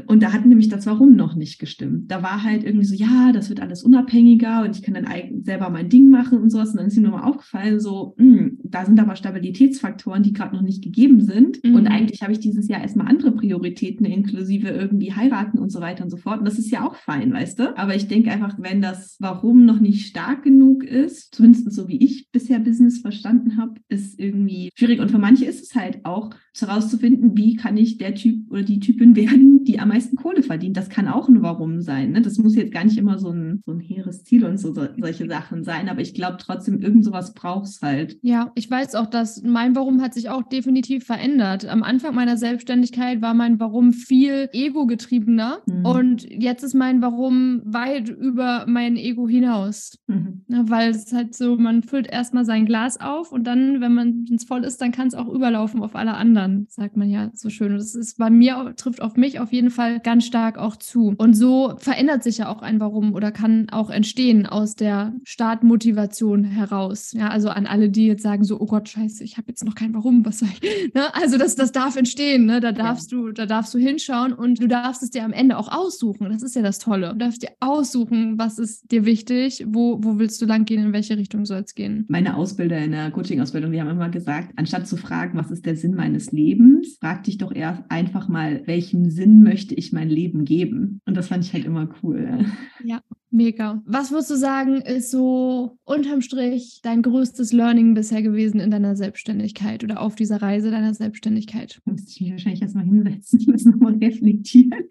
und 0.08 0.24
da 0.24 0.34
hat 0.34 0.46
nämlich 0.46 0.69
das 0.69 0.86
Warum 0.86 1.15
noch 1.15 1.36
nicht 1.36 1.60
gestimmt. 1.60 2.12
Da 2.12 2.24
war 2.24 2.43
halt 2.43 2.63
irgendwie 2.63 2.86
so, 2.86 2.96
ja, 2.96 3.32
das 3.32 3.50
wird 3.50 3.62
alles 3.62 3.84
unabhängiger 3.84 4.63
und 4.63 4.76
ich 4.76 4.84
kann 4.84 4.93
dann 4.93 5.08
selber 5.43 5.69
mein 5.69 5.89
Ding 5.89 6.10
machen 6.10 6.39
und 6.39 6.50
sowas. 6.50 6.72
Und 6.72 6.78
dann 6.78 6.88
ist 6.88 6.98
ihm 6.98 7.04
nochmal 7.04 7.24
aufgefallen, 7.24 7.80
so, 7.80 8.15
mh, 8.17 8.38
hm, 8.38 8.60
da 8.63 8.86
sind 8.86 9.00
aber 9.00 9.15
Stabilitätsfaktoren, 9.15 10.24
die 10.24 10.34
gerade 10.34 10.56
noch 10.56 10.62
nicht 10.62 10.84
gegeben 10.84 11.22
sind. 11.22 11.63
Mhm. 11.63 11.76
Und 11.76 11.88
eigentlich 11.88 12.22
habe 12.22 12.32
ich 12.32 12.39
dieses 12.39 12.67
Jahr 12.67 12.82
erstmal 12.82 13.08
andere 13.08 13.32
Prioritäten, 13.32 14.06
inklusive 14.06 14.69
irgendwie 14.69 15.13
heiraten 15.13 15.60
und 15.60 15.72
so 15.72 15.80
weiter 15.82 16.04
und 16.04 16.10
so 16.10 16.17
fort. 16.17 16.39
Und 16.39 16.46
das 16.46 16.60
ist 16.60 16.72
ja 16.72 16.86
auch 16.88 16.96
fein, 16.96 17.34
weißt 17.34 17.60
du? 17.60 17.78
Aber 17.78 17.96
ich 17.96 18.08
denke 18.08 18.32
einfach, 18.32 18.56
wenn 18.60 18.82
das 18.82 19.17
Warum 19.19 19.65
noch 19.65 19.80
nicht 19.80 20.08
stark 20.08 20.43
genug 20.43 20.84
ist, 20.84 21.36
zumindest 21.36 21.72
so 21.72 21.88
wie 21.88 21.98
ich 21.98 22.32
bisher 22.32 22.60
Business 22.60 23.00
verstanden 23.00 23.58
habe, 23.58 23.76
ist 23.89 24.19
irgendwie 24.19 24.69
schwierig. 24.76 25.00
Und 25.00 25.12
für 25.12 25.19
manche 25.19 25.46
ist 25.46 25.63
es 25.63 25.76
halt 25.76 26.04
auch 26.04 26.32
herauszufinden, 26.60 27.36
wie 27.36 27.56
kann 27.56 27.78
ich 27.78 27.98
der 27.98 28.15
Typ 28.15 28.50
oder 28.52 28.63
die 28.63 28.80
Typin 28.80 29.15
werden, 29.15 29.63
die 29.63 29.73
am 29.80 29.90
meisten 29.90 30.16
Kohle 30.16 30.44
verdient. 30.44 30.78
Das 30.78 30.90
kann 30.90 31.08
auch 31.08 31.28
ein 31.28 31.42
Warum 31.42 31.82
sein. 31.82 32.12
Ne? 32.12 32.22
Das 32.22 32.38
muss 32.38 32.56
jetzt 32.56 32.72
gar 32.72 32.84
nicht 32.84 32.98
immer 32.98 33.20
so 33.20 33.30
ein, 33.30 33.62
so 33.66 33.72
ein 33.72 33.80
hehres 33.80 34.24
Ziel 34.24 34.46
und 34.46 34.58
so, 34.58 34.74
so 34.74 34.88
solche 34.98 35.28
Sachen 35.28 35.64
sein, 35.64 35.90
aber 35.90 36.02
ich 36.02 36.14
glaube 36.14 36.38
trotzdem, 36.40 36.80
irgend 36.82 37.06
sowas 37.06 37.34
braucht 37.34 37.66
es 37.66 37.82
halt. 37.82 38.18
Ja, 38.22 38.52
ich 38.56 38.70
weiß 38.70 38.96
auch, 38.96 39.08
dass 39.08 39.44
mein 39.44 39.76
Warum 39.76 40.02
hat 40.02 40.14
sich 40.14 40.30
auch 40.30 40.44
definitiv 40.44 41.06
verändert. 41.06 41.66
Am 41.66 41.84
Anfang 41.84 42.16
meiner 42.16 42.38
Selbstständigkeit 42.38 43.22
war 43.22 43.34
mein 43.34 43.60
Warum 43.60 43.94
viel 43.94 44.50
ego-getriebener 44.52 45.62
mhm. 45.66 45.86
und 45.86 46.30
jetzt 46.30 46.64
ist 46.64 46.74
mein 46.74 47.02
Warum 47.02 47.62
weit 47.66 48.10
über 48.10 48.66
mein 48.68 48.96
Ego 48.96 49.28
hinaus. 49.28 49.98
Mhm. 50.08 50.33
Ja, 50.54 50.70
weil 50.70 50.92
es 50.92 51.12
halt 51.12 51.34
so, 51.34 51.58
man 51.58 51.82
füllt 51.82 52.06
erstmal 52.06 52.46
sein 52.46 52.68
Glas 52.68 53.00
auf 53.02 53.32
und 53.32 53.46
dann, 53.46 53.82
wenn 53.82 53.94
man 53.94 54.26
es 54.32 54.44
voll 54.44 54.63
ist, 54.63 54.80
dann 54.82 54.92
kann 54.92 55.08
es 55.08 55.16
auch 55.16 55.28
überlaufen 55.28 55.82
auf 55.82 55.96
alle 55.96 56.13
anderen, 56.13 56.68
sagt 56.70 56.96
man 56.96 57.10
ja 57.10 57.32
so 57.34 57.50
schön. 57.50 57.72
Und 57.72 57.80
das 57.80 57.96
ist 57.96 58.20
bei 58.20 58.30
mir, 58.30 58.74
trifft 58.78 59.02
auf 59.02 59.16
mich 59.16 59.39
auf 59.39 59.52
jeden 59.52 59.72
Fall 59.72 60.00
ganz 60.00 60.26
stark 60.26 60.60
auch 60.60 60.76
zu. 60.76 61.16
Und 61.18 61.34
so 61.34 61.74
verändert 61.80 62.22
sich 62.22 62.38
ja 62.38 62.50
auch 62.50 62.62
ein 62.62 62.80
Warum 62.80 63.16
oder 63.16 63.32
kann 63.32 63.68
auch 63.72 63.89
entstehen 63.89 64.46
aus 64.46 64.76
der 64.76 65.16
Startmotivation 65.24 66.44
heraus. 66.44 67.13
Ja, 67.13 67.30
also 67.30 67.50
an 67.50 67.66
alle, 67.66 67.89
die 67.89 68.06
jetzt 68.06 68.22
sagen 68.22 68.44
so, 68.44 68.62
oh 68.62 68.68
Gott, 68.68 68.89
scheiße, 68.89 69.24
ich 69.24 69.38
habe 69.38 69.48
jetzt 69.48 69.66
noch 69.66 69.74
kein 69.74 69.96
Warum, 69.96 70.24
was 70.24 70.39
soll 70.39 70.50
ich? 70.62 70.62
Ne? 70.94 71.16
Also 71.16 71.38
das, 71.38 71.56
das 71.56 71.72
darf 71.72 71.96
entstehen, 71.96 72.46
ne? 72.46 72.60
da 72.60 72.72
darfst 72.72 73.12
ja. 73.12 73.18
du, 73.18 73.32
da 73.32 73.46
darfst 73.46 73.74
du 73.74 73.80
hinschauen 73.80 74.34
und 74.34 74.62
du 74.62 74.68
darfst 74.68 75.02
es 75.02 75.10
dir 75.10 75.24
am 75.24 75.32
Ende 75.32 75.58
auch 75.58 75.72
aussuchen. 75.72 76.30
Das 76.30 76.44
ist 76.44 76.56
ja 76.56 76.62
das 76.62 76.78
Tolle. 76.78 77.10
Du 77.13 77.18
darfst 77.18 77.42
dir 77.42 77.50
aussuchen, 77.60 78.38
was 78.38 78.60
ist 78.60 78.92
dir 78.92 79.06
wichtig, 79.06 79.66
wo, 79.68 80.04
wo 80.04 80.20
willst 80.20 80.42
du 80.42 80.42
lang 80.45 80.65
gehen, 80.65 80.84
in 80.84 80.93
welche 80.93 81.17
Richtung 81.17 81.45
soll 81.45 81.62
es 81.62 81.75
gehen. 81.75 82.06
Meine 82.10 82.36
Ausbilder 82.36 82.77
in 82.77 82.91
der 82.91 83.12
Coaching-Ausbildung, 83.12 83.71
die 83.71 83.82
haben 83.82 83.89
immer 83.89 84.10
gesagt, 84.10 84.53
anstatt 84.56 84.88
zu 84.88 84.97
fragen, 84.97 85.38
was 85.38 85.51
ist 85.51 85.65
der 85.65 85.75
Sinn 85.75 85.95
meines 85.95 86.32
Lebens, 86.32 86.97
frag 86.99 87.23
dich 87.23 87.38
doch 87.38 87.53
erst 87.53 87.84
einfach 87.89 88.27
mal, 88.27 88.62
welchen 88.65 89.10
Sinn 89.10 89.43
möchte 89.43 89.75
ich 89.75 89.93
mein 89.93 90.10
Leben 90.10 90.45
geben? 90.45 91.01
Und 91.06 91.15
das 91.17 91.27
fand 91.27 91.43
ich 91.45 91.53
halt 91.53 91.65
immer 91.65 91.89
cool. 92.01 92.45
Ja, 92.84 93.01
mega. 93.29 93.82
Was 93.86 94.12
würdest 94.12 94.32
du 94.32 94.36
sagen, 94.36 94.82
ist 94.82 95.12
so 95.12 95.77
unterm 95.84 96.21
Strich 96.21 96.79
dein 96.84 97.01
größtes 97.01 97.53
Learning 97.53 97.93
bisher 97.93 98.21
gewesen 98.21 98.60
in 98.60 98.71
deiner 98.71 98.96
Selbstständigkeit 98.96 99.83
oder 99.83 100.02
auf 100.02 100.15
dieser 100.15 100.41
Reise 100.41 100.71
deiner 100.71 100.94
Selbstständigkeit? 100.94 101.81
Da 101.85 101.91
müsste 101.91 102.12
ich 102.12 102.21
mich 102.21 102.31
wahrscheinlich 102.31 102.62
erstmal 102.62 102.85
hinsetzen 102.85 103.39
und 103.48 103.54
das 103.54 103.65
nochmal 103.65 103.96
reflektieren. 103.96 104.83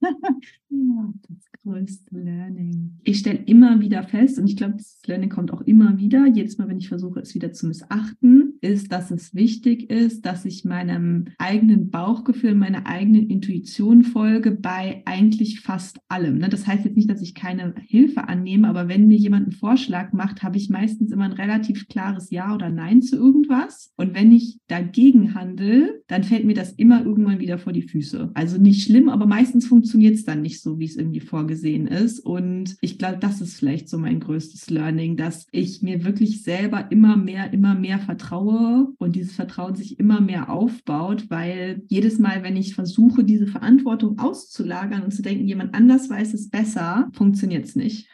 ja, 0.00 1.12
das 1.28 1.49
größte 1.62 2.16
Learning? 2.16 2.98
Ich 3.02 3.18
stelle 3.18 3.40
immer 3.46 3.80
wieder 3.80 4.02
fest, 4.02 4.38
und 4.38 4.46
ich 4.46 4.56
glaube, 4.56 4.74
das 4.76 5.00
Learning 5.06 5.28
kommt 5.28 5.52
auch 5.52 5.62
immer 5.62 5.98
wieder, 5.98 6.26
jedes 6.26 6.58
Mal, 6.58 6.68
wenn 6.68 6.78
ich 6.78 6.88
versuche, 6.88 7.20
es 7.20 7.34
wieder 7.34 7.52
zu 7.52 7.66
missachten, 7.66 8.54
ist, 8.60 8.92
dass 8.92 9.10
es 9.10 9.34
wichtig 9.34 9.90
ist, 9.90 10.26
dass 10.26 10.44
ich 10.44 10.64
meinem 10.64 11.26
eigenen 11.38 11.90
Bauchgefühl, 11.90 12.54
meiner 12.54 12.86
eigenen 12.86 13.28
Intuition 13.28 14.02
folge 14.02 14.50
bei 14.50 15.02
eigentlich 15.06 15.60
fast 15.60 15.98
allem. 16.08 16.38
Ne? 16.38 16.48
Das 16.48 16.66
heißt 16.66 16.84
jetzt 16.84 16.96
nicht, 16.96 17.10
dass 17.10 17.22
ich 17.22 17.34
keine 17.34 17.74
Hilfe 17.86 18.28
annehme, 18.28 18.68
aber 18.68 18.88
wenn 18.88 19.08
mir 19.08 19.16
jemand 19.16 19.44
einen 19.44 19.52
Vorschlag 19.52 20.12
macht, 20.12 20.42
habe 20.42 20.58
ich 20.58 20.68
meistens 20.68 21.12
immer 21.12 21.24
ein 21.24 21.32
relativ 21.32 21.88
klares 21.88 22.30
Ja 22.30 22.54
oder 22.54 22.70
Nein 22.70 23.02
zu 23.02 23.16
irgendwas. 23.16 23.92
Und 23.96 24.14
wenn 24.14 24.32
ich 24.32 24.58
dagegen 24.68 25.34
handle, 25.34 26.02
dann 26.06 26.24
fällt 26.24 26.44
mir 26.44 26.54
das 26.54 26.72
immer 26.72 27.04
irgendwann 27.04 27.40
wieder 27.40 27.58
vor 27.58 27.72
die 27.72 27.82
Füße. 27.82 28.30
Also 28.34 28.60
nicht 28.60 28.84
schlimm, 28.84 29.08
aber 29.08 29.26
meistens 29.26 29.66
funktioniert 29.66 30.14
es 30.14 30.24
dann 30.24 30.42
nicht 30.42 30.60
so, 30.60 30.78
wie 30.78 30.84
es 30.84 30.96
irgendwie 30.96 31.20
vorgesehen 31.20 31.49
vorgesehen 31.50 31.88
ist. 31.88 32.20
Und 32.20 32.76
ich 32.80 32.98
glaube, 32.98 33.18
das 33.18 33.40
ist 33.40 33.58
vielleicht 33.58 33.88
so 33.88 33.98
mein 33.98 34.20
größtes 34.20 34.70
Learning, 34.70 35.16
dass 35.16 35.46
ich 35.50 35.82
mir 35.82 36.04
wirklich 36.04 36.42
selber 36.42 36.90
immer 36.90 37.16
mehr, 37.16 37.52
immer 37.52 37.74
mehr 37.74 37.98
vertraue 37.98 38.88
und 38.98 39.16
dieses 39.16 39.32
Vertrauen 39.32 39.74
sich 39.74 39.98
immer 39.98 40.20
mehr 40.20 40.48
aufbaut, 40.48 41.28
weil 41.28 41.82
jedes 41.88 42.18
Mal, 42.18 42.44
wenn 42.44 42.56
ich 42.56 42.74
versuche, 42.74 43.24
diese 43.24 43.48
Verantwortung 43.48 44.18
auszulagern 44.18 45.02
und 45.02 45.12
zu 45.12 45.22
denken, 45.22 45.48
jemand 45.48 45.74
anders 45.74 46.08
weiß 46.08 46.34
es 46.34 46.50
besser, 46.50 47.08
funktioniert 47.12 47.64
es 47.64 47.74
nicht. 47.74 48.08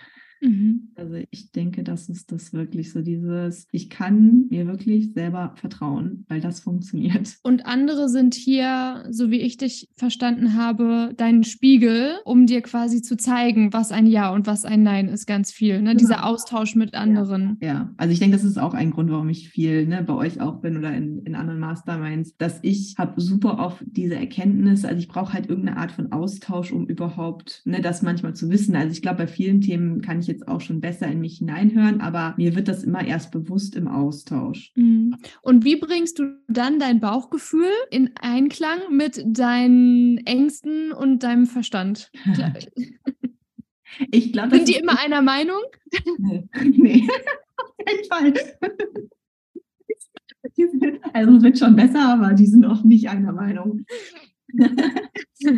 Mhm. 0.46 0.88
Also 0.94 1.16
ich 1.30 1.50
denke, 1.50 1.82
das 1.82 2.08
ist 2.08 2.30
das 2.30 2.52
wirklich 2.52 2.92
so 2.92 3.02
dieses, 3.02 3.66
ich 3.72 3.90
kann 3.90 4.46
mir 4.48 4.66
wirklich 4.66 5.12
selber 5.12 5.52
vertrauen, 5.56 6.24
weil 6.28 6.40
das 6.40 6.60
funktioniert. 6.60 7.36
Und 7.42 7.66
andere 7.66 8.08
sind 8.08 8.34
hier, 8.34 9.04
so 9.10 9.30
wie 9.30 9.40
ich 9.40 9.56
dich 9.56 9.88
verstanden 9.96 10.54
habe, 10.54 11.12
dein 11.16 11.44
Spiegel, 11.44 12.14
um 12.24 12.46
dir 12.46 12.62
quasi 12.62 13.02
zu 13.02 13.16
zeigen, 13.16 13.72
was 13.72 13.92
ein 13.92 14.06
Ja 14.06 14.32
und 14.32 14.46
was 14.46 14.64
ein 14.64 14.82
Nein 14.82 15.08
ist, 15.08 15.26
ganz 15.26 15.50
viel. 15.50 15.82
Ne? 15.82 15.90
Genau. 15.90 15.98
Dieser 15.98 16.26
Austausch 16.26 16.76
mit 16.76 16.94
anderen. 16.94 17.56
Ja. 17.60 17.66
ja. 17.66 17.94
also 17.96 18.12
ich 18.12 18.20
denke, 18.20 18.36
das 18.36 18.44
ist 18.44 18.58
auch 18.58 18.74
ein 18.74 18.92
Grund, 18.92 19.10
warum 19.10 19.28
ich 19.28 19.48
viel 19.48 19.86
ne, 19.86 20.02
bei 20.02 20.14
euch 20.14 20.40
auch 20.40 20.60
bin 20.60 20.76
oder 20.76 20.94
in, 20.94 21.22
in 21.24 21.34
anderen 21.34 21.60
Masterminds, 21.60 22.36
dass 22.36 22.60
ich 22.62 22.94
habe 22.98 23.20
super 23.20 23.58
oft 23.58 23.82
diese 23.86 24.14
Erkenntnis, 24.14 24.84
also 24.84 24.98
ich 24.98 25.08
brauche 25.08 25.32
halt 25.32 25.48
irgendeine 25.48 25.78
Art 25.78 25.92
von 25.92 26.12
Austausch, 26.12 26.72
um 26.72 26.86
überhaupt 26.86 27.62
ne, 27.64 27.80
das 27.80 28.02
manchmal 28.02 28.34
zu 28.34 28.50
wissen. 28.50 28.76
Also 28.76 28.92
ich 28.92 29.02
glaube, 29.02 29.18
bei 29.18 29.26
vielen 29.26 29.60
Themen 29.60 30.02
kann 30.02 30.20
ich 30.20 30.26
jetzt 30.26 30.35
jetzt 30.36 30.48
auch 30.48 30.60
schon 30.60 30.80
besser 30.80 31.06
in 31.06 31.20
mich 31.20 31.38
hineinhören, 31.38 32.00
aber 32.00 32.34
mir 32.36 32.54
wird 32.54 32.68
das 32.68 32.84
immer 32.84 33.06
erst 33.06 33.32
bewusst 33.32 33.74
im 33.74 33.88
Austausch. 33.88 34.72
Mhm. 34.76 35.16
Und 35.42 35.64
wie 35.64 35.76
bringst 35.76 36.18
du 36.18 36.38
dann 36.48 36.78
dein 36.78 37.00
Bauchgefühl 37.00 37.72
in 37.90 38.10
Einklang 38.20 38.78
mit 38.90 39.22
deinen 39.26 40.18
Ängsten 40.18 40.92
und 40.92 41.22
deinem 41.22 41.46
Verstand? 41.46 42.10
ich 44.10 44.32
glaube, 44.32 44.56
sind 44.56 44.68
die 44.68 44.76
immer 44.76 45.00
einer 45.00 45.22
Meinung? 45.22 45.62
Nee, 46.18 46.44
nee. 46.64 47.08
auf 47.56 47.74
keinen 47.84 48.04
Fall. 48.08 48.34
Also 51.12 51.36
es 51.36 51.42
wird 51.42 51.58
schon 51.58 51.76
besser, 51.76 52.12
aber 52.12 52.34
die 52.34 52.46
sind 52.46 52.64
oft 52.64 52.84
nicht 52.84 53.08
einer 53.08 53.32
Meinung. 53.32 53.84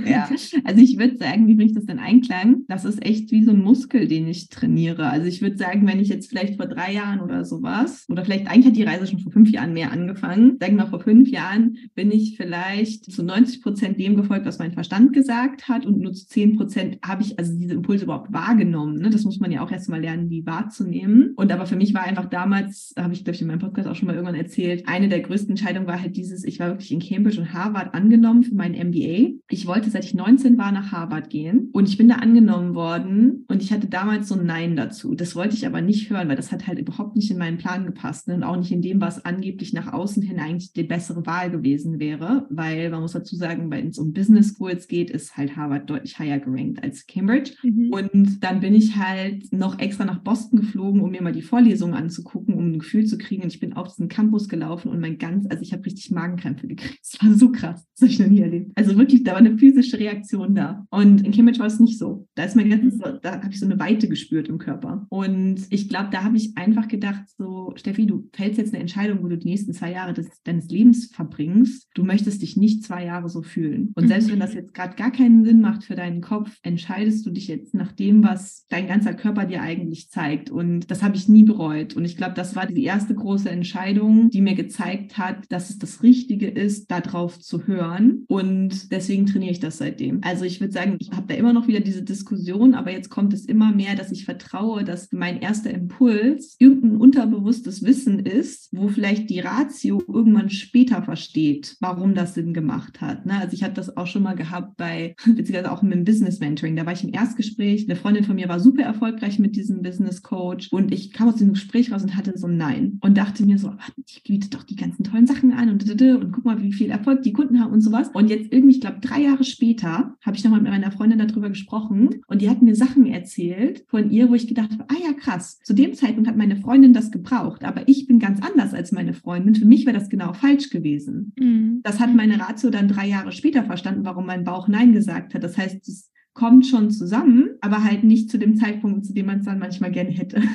Ja, 0.05 0.29
also 0.65 0.83
ich 0.83 0.99
würde 0.99 1.17
sagen, 1.17 1.47
wie 1.47 1.55
bringe 1.55 1.71
ich 1.71 1.75
das 1.75 1.87
denn 1.87 1.99
Einklang? 1.99 2.65
Das 2.69 2.85
ist 2.85 3.05
echt 3.05 3.31
wie 3.31 3.45
so 3.45 3.51
ein 3.51 3.63
Muskel, 3.63 4.09
den 4.09 4.27
ich 4.27 4.49
trainiere. 4.49 5.09
Also 5.09 5.27
ich 5.27 5.43
würde 5.43 5.57
sagen, 5.57 5.87
wenn 5.87 6.01
ich 6.01 6.09
jetzt 6.09 6.29
vielleicht 6.29 6.57
vor 6.57 6.67
drei 6.67 6.93
Jahren 6.93 7.21
oder 7.21 7.45
sowas, 7.45 8.07
oder 8.09 8.25
vielleicht 8.25 8.49
eigentlich 8.49 8.67
hat 8.67 8.77
die 8.77 8.83
Reise 8.83 9.07
schon 9.07 9.21
vor 9.21 9.33
fünf 9.33 9.51
Jahren 9.51 9.73
mehr 9.73 9.93
angefangen, 9.93 10.57
sagen 10.61 10.77
wir 10.77 10.87
vor 10.87 11.01
fünf 11.01 11.29
Jahren 11.29 11.77
bin 11.95 12.11
ich 12.11 12.37
vielleicht 12.37 13.11
zu 13.11 13.23
90 13.23 13.63
Prozent 13.63 14.01
dem 14.01 14.17
gefolgt, 14.17 14.47
was 14.47 14.59
mein 14.59 14.73
Verstand 14.73 15.13
gesagt 15.13 15.69
hat 15.69 15.87
und 15.87 16.01
nur 16.01 16.13
zu 16.13 16.27
10 16.27 16.57
Prozent 16.57 16.99
habe 17.05 17.23
ich 17.23 17.39
also 17.39 17.57
diese 17.57 17.75
Impulse 17.75 18.05
überhaupt 18.05 18.33
wahrgenommen. 18.33 18.99
Ne? 18.99 19.11
Das 19.11 19.25
muss 19.25 19.39
man 19.39 19.53
ja 19.53 19.63
auch 19.63 19.71
erst 19.71 19.89
mal 19.89 20.01
lernen, 20.01 20.29
die 20.29 20.47
wahrzunehmen. 20.47 21.33
Und 21.37 21.53
aber 21.53 21.67
für 21.67 21.77
mich 21.77 21.95
war 21.95 22.03
einfach 22.03 22.27
damals, 22.27 22.95
habe 22.99 23.13
ich 23.13 23.25
glaube 23.25 23.37
ich 23.37 23.43
in 23.43 23.49
meinem 23.49 23.59
Podcast 23.59 23.89
auch 23.89 23.95
schon 23.95 24.07
mal 24.07 24.15
irgendwann 24.15 24.35
erzählt, 24.35 24.85
eine 24.87 25.09
der 25.09 25.21
größten 25.21 25.51
Entscheidungen 25.51 25.87
war 25.87 26.01
halt 26.01 26.17
dieses, 26.17 26.45
ich 26.45 26.59
war 26.59 26.69
wirklich 26.69 26.93
in 26.93 27.01
Cambridge 27.01 27.41
und 27.41 27.53
Harvard 27.53 27.95
angenommen 27.95 28.43
für 28.43 28.55
meinen 28.55 28.78
MBA. 28.79 29.39
Ich 29.49 29.67
wollte, 29.67 29.91
seit 29.91 30.05
ich 30.05 30.15
19 30.15 30.59
war, 30.59 30.73
nach 30.73 30.93
Harvard 30.93 31.31
gehen 31.31 31.71
und 31.73 31.89
ich 31.89 31.99
bin 31.99 32.09
da 32.09 32.17
angenommen 32.17 32.75
worden 32.75 33.45
und 33.49 33.63
ich 33.63 33.73
hatte 33.73 33.89
damals 33.89 34.29
so 34.29 34.37
ein 34.37 34.47
Nein 34.47 34.77
dazu. 34.77 35.15
Das 35.15 35.35
wollte 35.35 35.55
ich 35.55 35.67
aber 35.67 35.81
nicht 35.81 36.11
hören, 36.11 36.29
weil 36.29 36.37
das 36.37 36.53
hat 36.53 36.67
halt 36.67 36.79
überhaupt 36.79 37.17
nicht 37.17 37.31
in 37.31 37.39
meinen 37.39 37.59
Plan 37.59 37.85
gepasst 37.85 38.29
ne? 38.29 38.35
und 38.35 38.45
auch 38.45 38.57
nicht 38.57 38.73
in 38.73 38.83
dem, 38.83 39.01
was 39.01 39.25
angeblich 39.25 39.73
nach 39.73 39.93
außen 39.93 40.23
hin 40.23 40.39
eigentlich 40.39 40.73
die 40.73 40.85
bessere 40.85 41.27
Wahl 41.27 41.51
gewesen 41.51 41.99
wäre, 41.99 42.47
weil 42.51 42.91
man 42.91 43.01
muss 43.01 43.13
dazu 43.13 43.37
sagen, 43.37 43.71
wenn 43.71 43.89
es 43.89 43.99
um 43.99 44.13
Business 44.13 44.55
Schools 44.55 44.89
geht, 44.89 45.11
ist 45.11 45.37
halt 45.37 45.57
Harvard 45.57 45.89
deutlich 45.91 46.19
higher 46.19 46.39
gerankt 46.39 46.83
als 46.83 47.07
Cambridge. 47.07 47.53
Mhm. 47.63 47.91
Und 47.91 48.45
dann 48.45 48.61
bin 48.61 48.75
ich 48.75 48.97
halt 48.97 49.53
noch 49.53 49.79
extra 49.79 50.05
nach 50.05 50.23
Boston 50.23 50.61
geflogen, 50.61 51.01
um 51.01 51.11
mir 51.11 51.23
mal 51.23 51.33
die 51.33 51.43
Vorlesungen 51.43 51.95
anzugucken, 51.95 52.55
um 52.55 52.73
ein 52.73 52.79
Gefühl 52.79 53.07
zu 53.07 53.19
kriegen. 53.19 53.43
Und 53.43 53.53
ich 53.53 53.61
bin 53.61 53.73
auf 53.75 53.89
diesen 53.89 54.09
Campus 54.09 54.49
gelaufen 54.49 54.89
und 54.89 55.01
mein 55.01 55.19
ganz, 55.19 55.47
also 55.49 55.63
ich 55.63 55.73
habe 55.73 55.85
richtig 55.85 56.11
Magenkrämpfe 56.11 56.67
gekriegt. 56.67 56.99
Das 57.03 57.23
war 57.23 57.35
so 57.35 57.51
krass. 57.51 57.87
Das 57.95 58.03
habe 58.03 58.13
ich 58.13 58.19
noch 58.19 58.29
nie 58.29 58.41
erlebt. 58.41 58.68
Also 58.75 58.97
wirklich, 58.97 59.25
da 59.25 59.33
war 59.33 59.39
eine 59.39 59.59
physische 59.59 59.99
Reaktion 59.99 60.55
da. 60.55 60.87
Und 60.91 61.25
in 61.25 61.33
Cambridge 61.33 61.59
war 61.59 61.67
es 61.67 61.81
nicht 61.81 61.99
so. 61.99 62.27
Da 62.35 62.45
ist 62.45 62.57
mein 62.57 62.71
ganzes, 62.71 62.99
mhm. 62.99 63.19
da 63.23 63.43
habe 63.43 63.51
ich 63.51 63.61
so 63.61 63.67
eine 63.67 63.79
Weite 63.79 64.09
gespürt 64.09 64.49
im 64.49 64.59
Körper. 64.59 65.07
Und 65.09 65.67
ich 65.71 65.89
glaube, 65.89 66.09
da 66.11 66.25
habe 66.25 66.37
ich 66.37 66.57
einfach 66.57 66.89
gedacht, 66.89 67.25
so, 67.37 67.73
Steffi, 67.77 68.07
du 68.07 68.29
fällst 68.33 68.59
jetzt 68.59 68.73
eine 68.73 68.81
Entscheidung, 68.81 69.23
wo 69.23 69.29
du 69.29 69.39
die 69.39 69.49
nächsten 69.49 69.73
zwei 69.73 69.93
Jahre 69.93 70.13
des, 70.13 70.29
deines 70.45 70.69
Lebens 70.69 71.07
verbringst. 71.07 71.89
Du 71.95 72.05
möchtest 72.05 72.43
dich 72.43 72.57
nicht 72.57 72.85
zwei 72.85 73.05
Jahre 73.05 73.29
so 73.29 73.43
fühlen. 73.43 73.93
Und 73.95 74.09
selbst 74.09 74.31
wenn 74.31 74.41
das 74.41 74.53
mhm. 74.53 74.59
jetzt 74.59 74.75
gerade 74.75 74.97
gar 74.97 75.11
keinen 75.11 75.45
Sinn 75.45 75.61
macht 75.61 75.85
für 75.85 75.97
deinen 75.97 76.21
Kopf, 76.21 76.57
entscheidest 76.63 77.27
du 77.27 77.31
dich 77.31 77.49
jetzt 77.49 77.75
nach 77.75 77.93
dem, 77.93 78.23
was 78.23 78.67
dein 78.69 78.87
ganzer 78.87 79.15
Körper 79.15 79.45
dir 79.45 79.63
eigentlich 79.63 80.11
zeigt. 80.11 80.51
Und 80.51 80.91
das 80.91 81.03
habe 81.03 81.17
ich 81.17 81.29
nie 81.29 81.45
bereut. 81.45 81.97
Und 81.97 82.05
ich 82.05 82.17
glaube, 82.17 82.35
das 82.35 82.57
war 82.57 82.67
die 82.67 82.85
erste 82.85 83.15
große 83.15 83.51
Entscheidung, 83.51 84.31
die 84.31 84.41
mir 84.41 84.55
gezeigt 84.55 85.19
hat, 85.19 85.51
dass 85.51 85.71
es 85.71 85.79
das 85.79 86.03
Richtige 86.03 86.49
ist, 86.49 86.91
darauf 86.91 87.39
zu 87.39 87.67
hören. 87.67 88.25
Und 88.29 88.58
deswegen 88.91 89.27
trainiere 89.27 89.53
ich 89.53 89.61
das 89.61 89.79
seitdem. 89.79 90.21
Also 90.23 90.45
ich 90.45 90.61
würde 90.61 90.73
sagen, 90.73 90.97
ich 90.99 91.13
habe 91.13 91.27
da 91.29 91.35
immer 91.35 91.53
noch 91.53 91.69
wieder 91.69 91.81
diese 91.81 92.03
Diskussion, 92.03 92.75
aber 92.75 92.91
jetzt 92.91 93.11
kommt 93.11 93.33
es 93.33 93.45
immer 93.45 93.73
mehr, 93.73 93.95
dass 93.95 94.13
ich 94.13 94.25
vertraue, 94.25 94.85
dass 94.85 95.13
mein 95.13 95.41
erster 95.41 95.71
Impuls 95.71 96.57
irgendein 96.59 96.97
unterbewusstes 96.97 97.83
Wissen 97.85 98.21
ist, 98.21 98.69
wo 98.73 98.89
vielleicht 98.89 99.31
die 99.31 99.41
Ratio 99.41 100.03
irgendwann 100.09 100.51
später 100.51 101.03
versteht, 101.03 101.77
warum 101.81 102.15
das 102.15 102.35
Sinn 102.35 102.55
gemacht 102.55 103.01
hat. 103.01 103.27
Ne? 103.27 103.39
Also 103.39 103.55
ich 103.55 103.63
hatte 103.63 103.75
das 103.75 103.97
auch 103.97 104.07
schon 104.07 104.23
mal 104.23 104.35
gehabt 104.35 104.77
bei, 104.77 105.15
beziehungsweise 105.27 105.73
auch 105.73 105.83
im 105.83 106.05
Business 106.05 106.41
Mentoring. 106.41 106.77
Da 106.77 106.87
war 106.87 106.93
ich 106.93 107.05
im 107.05 107.13
Erstgespräch. 107.13 107.89
Eine 107.89 107.97
Freundin 107.97 108.25
von 108.25 108.37
mir 108.37 108.49
war 108.49 108.61
super 108.61 108.83
erfolgreich 108.83 109.39
mit 109.39 109.57
diesem 109.57 109.83
Business 109.83 110.23
Coach 110.23 110.69
und 110.73 110.93
ich 110.93 111.13
kam 111.13 111.29
aus 111.29 111.37
dem 111.37 111.53
Gespräch 111.53 111.93
raus 111.93 112.03
und 112.03 112.17
hatte 112.17 112.37
so 112.37 112.47
ein 112.47 112.57
Nein 112.57 112.99
und 113.03 113.17
dachte 113.17 113.45
mir 113.45 113.59
so, 113.59 113.73
die 113.97 114.21
bietet 114.21 114.55
doch 114.55 114.63
die 114.63 114.77
ganzen 114.77 115.05
tollen 115.05 115.27
Sachen 115.27 115.53
an 115.53 115.69
und, 115.71 115.89
und 115.89 116.33
guck 116.33 116.45
mal, 116.45 116.63
wie 116.63 116.73
viel 116.73 116.91
Erfolg 116.91 117.23
die 117.23 117.33
Kunden 117.33 117.61
haben 117.61 117.73
und 117.73 117.81
sowas. 117.81 118.11
Und 118.13 118.31
jetzt 118.31 118.48
irgendwie, 118.51 118.77
ich 118.77 118.81
glaube, 118.81 118.99
drei 119.01 119.23
Jahre 119.23 119.45
später 119.45 120.17
habe 120.23 120.37
ich 120.37 120.45
nochmal 120.45 120.61
mit 120.61 120.71
meiner 120.71 120.93
Freundin 120.93 121.19
darüber 121.19 121.49
gesprochen 121.49 122.21
und 122.27 122.43
die 122.43 122.51
hat 122.51 122.63
mir 122.63 122.75
Sachen 122.75 123.07
erzählt 123.07 123.85
von 123.89 124.11
ihr, 124.11 124.29
wo 124.29 124.35
ich 124.35 124.47
gedacht 124.47 124.73
habe, 124.73 124.85
ah 124.89 124.97
ja, 125.03 125.13
krass. 125.13 125.59
Zu 125.65 125.75
dem 125.75 125.95
Zeitpunkt 125.95 126.29
hat 126.29 126.37
meine 126.37 126.57
Freundin 126.57 126.93
das 126.93 127.11
gebraucht, 127.11 127.65
aber 127.65 127.83
ich 127.87 128.07
bin 128.07 128.19
ganz 128.19 128.41
anders 128.43 128.75
als 128.75 128.93
meine 128.93 129.15
Freundin. 129.15 129.55
Für 129.55 129.67
mich 129.67 129.87
wäre 129.87 129.99
das 129.99 130.09
genau 130.09 130.33
falsch 130.33 130.71
gewesen. 130.71 131.33
Mhm. 131.39 131.81
Das 131.83 132.01
hat 132.01 132.15
meine 132.15 132.39
Ratio 132.41 132.71
dann 132.71 132.89
drei 132.89 133.09
Jahre 133.09 133.33
später 133.33 133.65
verstanden, 133.65 134.05
warum 134.05 134.27
mein 134.27 134.45
Bauch 134.45 134.69
Nein 134.69 134.93
gesagt 134.93 135.35
hat. 135.35 135.45
Das 135.45 135.57
heißt, 135.57 135.89
es 135.89 136.11
kommt 136.35 136.67
schon 136.67 136.91
zusammen, 136.91 137.51
aber 137.61 137.83
halt 137.83 138.05
nicht 138.05 138.31
zu 138.31 138.39
dem 138.39 138.57
Zeitpunkt, 138.57 139.05
zu 139.05 139.13
dem 139.13 139.27
man 139.27 139.41
es 139.41 139.47
dann 139.47 139.59
manchmal 139.59 139.91
gerne 139.91 140.11
hätte. 140.11 140.41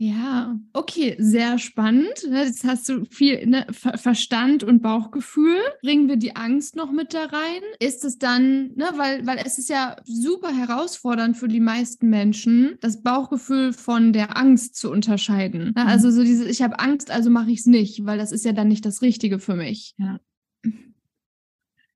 Ja, 0.00 0.56
okay, 0.74 1.16
sehr 1.18 1.58
spannend. 1.58 2.24
Ne? 2.30 2.44
Jetzt 2.44 2.64
hast 2.64 2.88
du 2.88 3.04
viel 3.06 3.44
ne, 3.48 3.66
Verstand 3.72 4.62
und 4.62 4.80
Bauchgefühl. 4.80 5.58
Bringen 5.82 6.08
wir 6.08 6.16
die 6.16 6.36
Angst 6.36 6.76
noch 6.76 6.92
mit 6.92 7.14
da 7.14 7.24
rein? 7.24 7.62
Ist 7.80 8.04
es 8.04 8.16
dann, 8.16 8.74
ne, 8.76 8.86
weil, 8.94 9.26
weil 9.26 9.38
es 9.44 9.58
ist 9.58 9.68
ja 9.68 9.96
super 10.04 10.56
herausfordernd 10.56 11.36
für 11.36 11.48
die 11.48 11.58
meisten 11.58 12.08
Menschen, 12.10 12.76
das 12.80 13.02
Bauchgefühl 13.02 13.72
von 13.72 14.12
der 14.12 14.36
Angst 14.36 14.76
zu 14.76 14.88
unterscheiden. 14.88 15.72
Ne? 15.74 15.84
Also 15.84 16.12
so 16.12 16.22
dieses, 16.22 16.46
ich 16.46 16.62
habe 16.62 16.78
Angst, 16.78 17.10
also 17.10 17.28
mache 17.28 17.50
ich 17.50 17.58
es 17.58 17.66
nicht, 17.66 18.06
weil 18.06 18.18
das 18.18 18.30
ist 18.30 18.44
ja 18.44 18.52
dann 18.52 18.68
nicht 18.68 18.86
das 18.86 19.02
Richtige 19.02 19.40
für 19.40 19.56
mich. 19.56 19.96
Ja. 19.98 20.20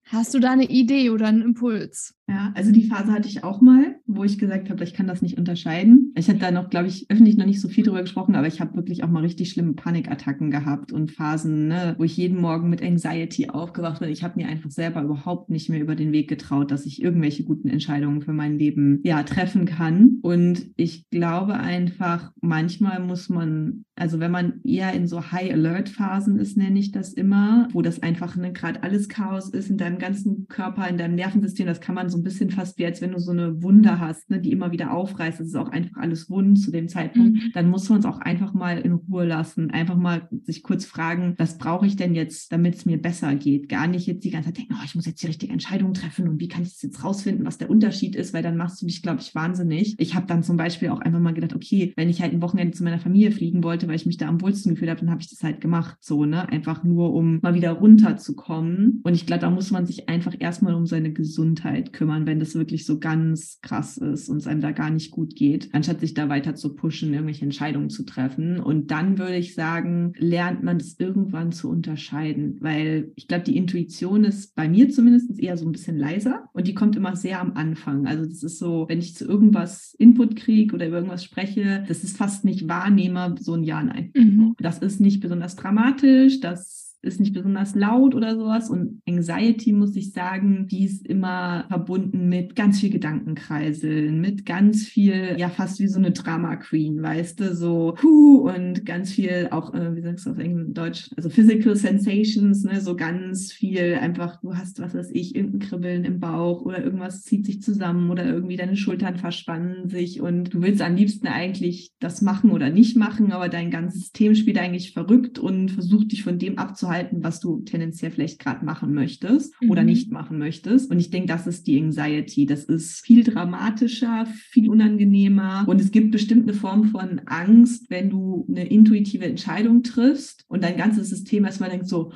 Hast 0.07 0.35
du 0.35 0.41
da 0.41 0.51
eine 0.51 0.69
Idee 0.69 1.11
oder 1.11 1.29
einen 1.29 1.41
Impuls? 1.41 2.17
Ja, 2.29 2.53
also 2.55 2.73
die 2.73 2.87
Phase 2.89 3.13
hatte 3.13 3.29
ich 3.29 3.45
auch 3.45 3.61
mal, 3.61 4.01
wo 4.07 4.25
ich 4.25 4.39
gesagt 4.39 4.69
habe, 4.69 4.83
ich 4.85 4.93
kann 4.93 5.07
das 5.07 5.23
nicht 5.23 5.39
unterscheiden. 5.39 6.02
Ich 6.15 6.29
hatte 6.29 6.39
da 6.39 6.51
noch, 6.51 6.71
glaube 6.71 6.89
ich, 6.89 7.07
öffentlich 7.11 7.37
noch 7.37 7.47
nicht 7.47 7.61
so 7.61 7.69
viel 7.69 7.85
drüber 7.85 8.03
gesprochen, 8.03 8.35
aber 8.35 8.47
ich 8.47 8.61
habe 8.61 8.75
wirklich 8.77 9.05
auch 9.05 9.09
mal 9.09 9.23
richtig 9.23 9.51
schlimme 9.51 9.73
Panikattacken 9.73 10.51
gehabt 10.51 10.93
und 10.93 11.11
Phasen, 11.11 11.69
ne, 11.69 11.95
wo 11.99 12.05
ich 12.05 12.17
jeden 12.17 12.41
Morgen 12.41 12.69
mit 12.69 12.83
Anxiety 12.83 13.49
aufgewacht 13.49 14.01
bin. 14.01 14.11
Ich 14.11 14.23
habe 14.23 14.41
mir 14.41 14.49
einfach 14.49 14.71
selber 14.71 15.03
überhaupt 15.03 15.51
nicht 15.51 15.69
mehr 15.71 15.81
über 15.81 15.95
den 15.95 16.13
Weg 16.13 16.29
getraut, 16.29 16.71
dass 16.71 16.87
ich 16.87 17.03
irgendwelche 17.03 17.45
guten 17.45 17.69
Entscheidungen 17.69 18.23
für 18.23 18.33
mein 18.33 18.59
Leben 18.59 19.01
ja 19.05 19.23
treffen 19.23 19.65
kann. 19.65 20.19
Und 20.23 20.67
ich 20.77 21.09
glaube 21.11 21.55
einfach, 21.55 22.33
manchmal 22.41 23.01
muss 23.01 23.29
man 23.29 23.85
also 23.95 24.21
wenn 24.21 24.31
man 24.31 24.61
eher 24.65 24.93
in 24.95 25.07
so 25.07 25.31
High-Alert-Phasen 25.31 26.39
ist, 26.39 26.57
nenne 26.57 26.79
ich 26.79 26.93
das 26.93 27.13
immer, 27.13 27.69
wo 27.73 27.83
das 27.83 28.03
einfach 28.03 28.37
ne, 28.37 28.53
gerade 28.53 28.83
alles 28.83 29.09
Chaos 29.09 29.51
ist 29.51 29.69
in 29.69 29.77
deinem 29.77 29.99
ganzen 29.99 30.49
Körper, 30.49 30.89
in 30.89 30.97
deinem 30.97 31.15
Nervensystem, 31.15 31.67
das 31.67 31.81
kann 31.81 31.95
man 31.95 32.09
so 32.09 32.17
ein 32.19 32.25
bisschen 32.25 32.51
fast 32.51 32.79
wie, 32.79 32.87
als 32.87 33.03
wenn 33.03 33.13
du 33.13 33.19
so 33.19 33.33
eine 33.33 33.63
Wunde 33.63 34.01
hast, 34.01 34.31
ne, 34.31 34.41
die 34.41 34.51
immer 34.51 34.73
wieder 34.73 34.93
aufreißt. 34.93 35.41
Das 35.41 35.47
ist 35.47 35.57
auch 35.57 35.69
einfach 35.69 35.99
alles 36.03 36.29
wund 36.29 36.59
zu 36.59 36.71
dem 36.71 36.89
Zeitpunkt. 36.89 37.35
Mhm. 37.35 37.51
Dann 37.55 37.71
muss 37.71 37.89
man 37.89 38.01
es 38.01 38.05
auch 38.05 38.19
einfach 38.19 38.53
mal 38.53 38.79
in 38.79 38.93
Ruhe 38.93 39.25
lassen. 39.25 39.71
Einfach 39.71 39.97
mal 39.97 40.29
sich 40.45 40.63
kurz 40.63 40.85
fragen, 40.85 41.35
was 41.39 41.59
brauche 41.59 41.87
ich 41.87 41.97
denn 41.97 42.15
jetzt, 42.15 42.53
damit 42.53 42.75
es 42.75 42.87
mir 42.87 43.01
besser 43.01 43.35
geht? 43.35 43.69
Gar 43.69 43.87
nicht 43.87 44.07
jetzt 44.07 44.25
die 44.25 44.31
ganze 44.31 44.49
Zeit 44.49 44.59
denken, 44.59 44.75
oh, 44.79 44.85
ich 44.85 44.95
muss 44.95 45.07
jetzt 45.07 45.23
die 45.23 45.27
richtige 45.27 45.53
Entscheidung 45.53 45.95
treffen 45.95 46.29
und 46.29 46.41
wie 46.41 46.49
kann 46.49 46.63
ich 46.63 46.71
das 46.71 46.83
jetzt 46.83 47.05
rausfinden, 47.05 47.47
was 47.47 47.59
der 47.59 47.71
Unterschied 47.71 48.17
ist, 48.17 48.35
weil 48.35 48.43
dann 48.43 48.57
machst 48.57 48.83
du 48.83 48.87
dich, 48.87 49.03
glaube 49.03 49.21
ich, 49.21 49.35
wahnsinnig. 49.35 49.95
Ich 49.99 50.15
habe 50.15 50.27
dann 50.27 50.43
zum 50.43 50.57
Beispiel 50.57 50.89
auch 50.89 51.01
einfach 51.01 51.21
mal 51.21 51.35
gedacht, 51.35 51.55
okay, 51.55 51.93
wenn 51.97 52.09
ich 52.09 52.21
halt 52.21 52.33
ein 52.33 52.43
Wochenende 52.43 52.77
zu 52.77 52.85
meiner 52.85 52.99
Familie 52.99 53.31
fliegen 53.31 53.63
wollte, 53.63 53.89
weil 53.89 53.97
ich 53.97 54.07
mich 54.07 54.17
da 54.17 54.29
am 54.29 54.41
wohlsten 54.41 54.73
gefühlt 54.75 54.91
habe, 54.91 55.01
dann 55.01 55.11
habe 55.11 55.21
ich 55.21 55.31
das 55.31 55.43
halt 55.43 55.61
gemacht, 55.61 55.97
so, 56.01 56.25
ne? 56.25 56.49
Einfach 56.49 56.85
nur, 56.85 57.15
um 57.15 57.39
mal 57.43 57.55
wieder 57.55 57.73
runterzukommen. 57.73 59.01
Und 59.03 59.15
ich 59.15 59.27
glaube, 59.27 59.43
da 59.43 59.51
muss 59.51 59.71
man 59.71 59.87
sich 59.87 60.09
einfach 60.09 60.35
erstmal 60.39 60.75
um 60.75 60.87
seine 60.87 61.13
Gesundheit 61.13 61.93
kümmern, 61.93 62.27
wenn 62.27 62.41
das 62.41 62.55
wirklich 62.55 62.85
so 62.85 62.99
ganz 62.99 63.61
krass 63.63 63.97
ist 63.99 64.29
und 64.29 64.39
es 64.39 64.47
einem 64.47 64.61
da 64.61 64.73
gar 64.73 64.91
nicht 64.91 65.11
gut 65.11 65.35
geht, 65.37 65.69
anstatt 65.73 65.92
sich 66.01 66.15
da 66.15 66.29
weiter 66.29 66.55
zu 66.55 66.75
pushen, 66.75 67.13
irgendwelche 67.13 67.45
Entscheidungen 67.45 67.91
zu 67.91 68.05
treffen. 68.05 68.61
Und 68.61 68.91
dann 68.91 69.19
würde 69.19 69.37
ich 69.37 69.55
sagen, 69.55 70.13
lernt 70.17 70.63
man 70.63 70.79
das 70.79 70.97
irgendwann 70.99 71.53
zu 71.53 71.69
unterscheiden, 71.69 72.57
weil 72.61 73.13
ich 73.17 73.29
glaube, 73.29 73.45
die 73.45 73.57
Intuition 73.57 74.25
ist 74.25 74.55
bei 74.55 74.69
mir 74.69 74.91
zumindest 74.91 75.39
eher 75.39 75.57
so 75.57 75.67
ein 75.67 75.73
bisschen 75.73 75.97
leiser 75.97 76.49
und 76.53 76.67
die 76.67 76.75
kommt 76.75 76.97
immer 76.97 77.17
sehr 77.17 77.41
am 77.41 77.53
Anfang. 77.55 78.07
Also 78.07 78.25
das 78.25 78.43
ist 78.43 78.59
so, 78.59 78.87
wenn 78.89 78.99
ich 78.99 79.15
zu 79.15 79.25
irgendwas 79.25 79.95
Input 79.99 80.37
kriege 80.37 80.75
oder 80.75 80.87
über 80.87 80.97
irgendwas 80.97 81.25
spreche, 81.25 81.85
das 81.89 82.05
ist 82.05 82.17
fast 82.17 82.45
nicht 82.45 82.69
wahrnehmbar, 82.69 83.37
so 83.41 83.55
ein 83.55 83.63
Ja, 83.63 83.83
nein. 83.83 84.11
Mhm. 84.17 84.55
Das 84.59 84.79
ist 84.79 85.01
nicht 85.01 85.21
besonders 85.21 85.57
dramatisch, 85.57 86.41
das 86.41 86.82
ist 87.03 87.21
nicht 87.21 87.35
besonders 87.35 87.75
laut 87.75 88.15
oder 88.15 88.37
sowas. 88.37 88.71
Und 88.71 89.03
Anxiety, 89.09 89.73
muss 89.73 89.97
ich 89.97 90.13
sagen, 90.13 90.67
die 90.69 90.85
ist 90.85 91.07
immer 91.07 91.65
verbunden 91.69 92.29
mit 92.29 92.55
ganz 92.57 92.81
viel 92.81 92.91
Gedankenkreiseln, 92.91 94.21
mit 94.21 94.47
ganz 94.47 94.85
viel, 94.85 95.35
ja, 95.37 95.49
fast 95.49 95.81
wie 95.81 95.89
so 95.89 95.99
eine 95.99 96.13
Drama 96.13 96.57
Queen, 96.57 97.03
weißt 97.03 97.41
du, 97.41 97.55
so, 97.55 97.95
puh, 97.97 98.49
und 98.49 98.87
ganz 98.87 99.13
viel 99.13 99.49
auch, 99.51 99.75
äh, 99.75 99.97
wie 99.97 100.03
sagst 100.03 100.27
du 100.27 100.31
auf 100.31 100.39
Englisch, 100.39 100.69
Deutsch, 100.73 101.11
also 101.17 101.29
Physical 101.29 101.75
Sensations, 101.77 102.63
ne, 102.65 102.81
so 102.81 102.97
ganz 102.97 103.53
viel 103.53 103.99
einfach, 104.01 104.41
du 104.41 104.55
hast, 104.55 104.81
was 104.81 104.95
weiß 104.95 105.11
ich, 105.13 105.35
irgendein 105.35 105.69
Kribbeln 105.69 106.05
im 106.05 106.21
Bauch 106.21 106.63
oder 106.63 106.83
irgendwas 106.83 107.23
zieht 107.23 107.47
sich 107.47 107.63
zusammen 107.63 108.11
oder 108.11 108.25
irgendwie 108.25 108.57
deine 108.57 108.77
Schultern 108.77 109.17
verspannen 109.17 109.89
sich 109.89 110.21
und 110.21 110.55
du 110.55 110.63
willst 110.63 110.83
am 110.83 110.95
liebsten 110.95 111.27
eigentlich 111.27 111.93
das 111.99 112.23
machen 112.23 112.51
oder 112.51 112.71
nicht 112.71 112.97
machen, 112.97 113.33
aber 113.33 113.49
dein 113.49 113.71
ganzes 113.71 114.01
System 114.03 114.35
spielt 114.35 114.59
eigentlich 114.59 114.93
verrückt 114.93 115.39
und 115.39 115.71
versucht 115.71 116.13
dich 116.13 116.23
von 116.23 116.39
dem 116.39 116.59
abzuhalten, 116.59 116.92
abhalten, 116.93 117.25
was 117.25 117.41
du 117.41 117.61
tendenziell 117.61 118.11
vielleicht 118.11 118.39
gerade 118.39 118.65
machen 118.65 118.93
möchtest 118.93 119.55
mhm. 119.61 119.71
oder 119.71 119.83
nicht 119.83 120.11
machen 120.13 120.39
möchtest. 120.39 120.91
Und 120.91 120.99
ich 120.99 121.11
denke, 121.11 121.29
das 121.29 121.47
ist 121.47 121.67
die 121.67 121.81
Anxiety. 121.81 122.47
Das 122.47 122.65
ist 122.65 123.05
viel 123.05 123.25
dramatischer, 123.25 124.27
viel 124.27 124.69
unangenehmer. 124.69 125.65
Und 125.67 125.81
es 125.81 125.91
gibt 125.91 126.11
bestimmt 126.11 126.49
eine 126.49 126.55
Form 126.57 126.85
von 126.85 127.23
Angst, 127.27 127.87
wenn 127.89 128.11
du 128.11 128.47
eine 128.49 128.67
intuitive 128.69 129.25
Entscheidung 129.25 129.83
triffst 129.83 130.45
und 130.49 130.63
dein 130.63 130.77
ganzes 130.77 131.09
System 131.09 131.45
erstmal 131.45 131.71
denkt 131.71 131.89
so, 131.89 132.13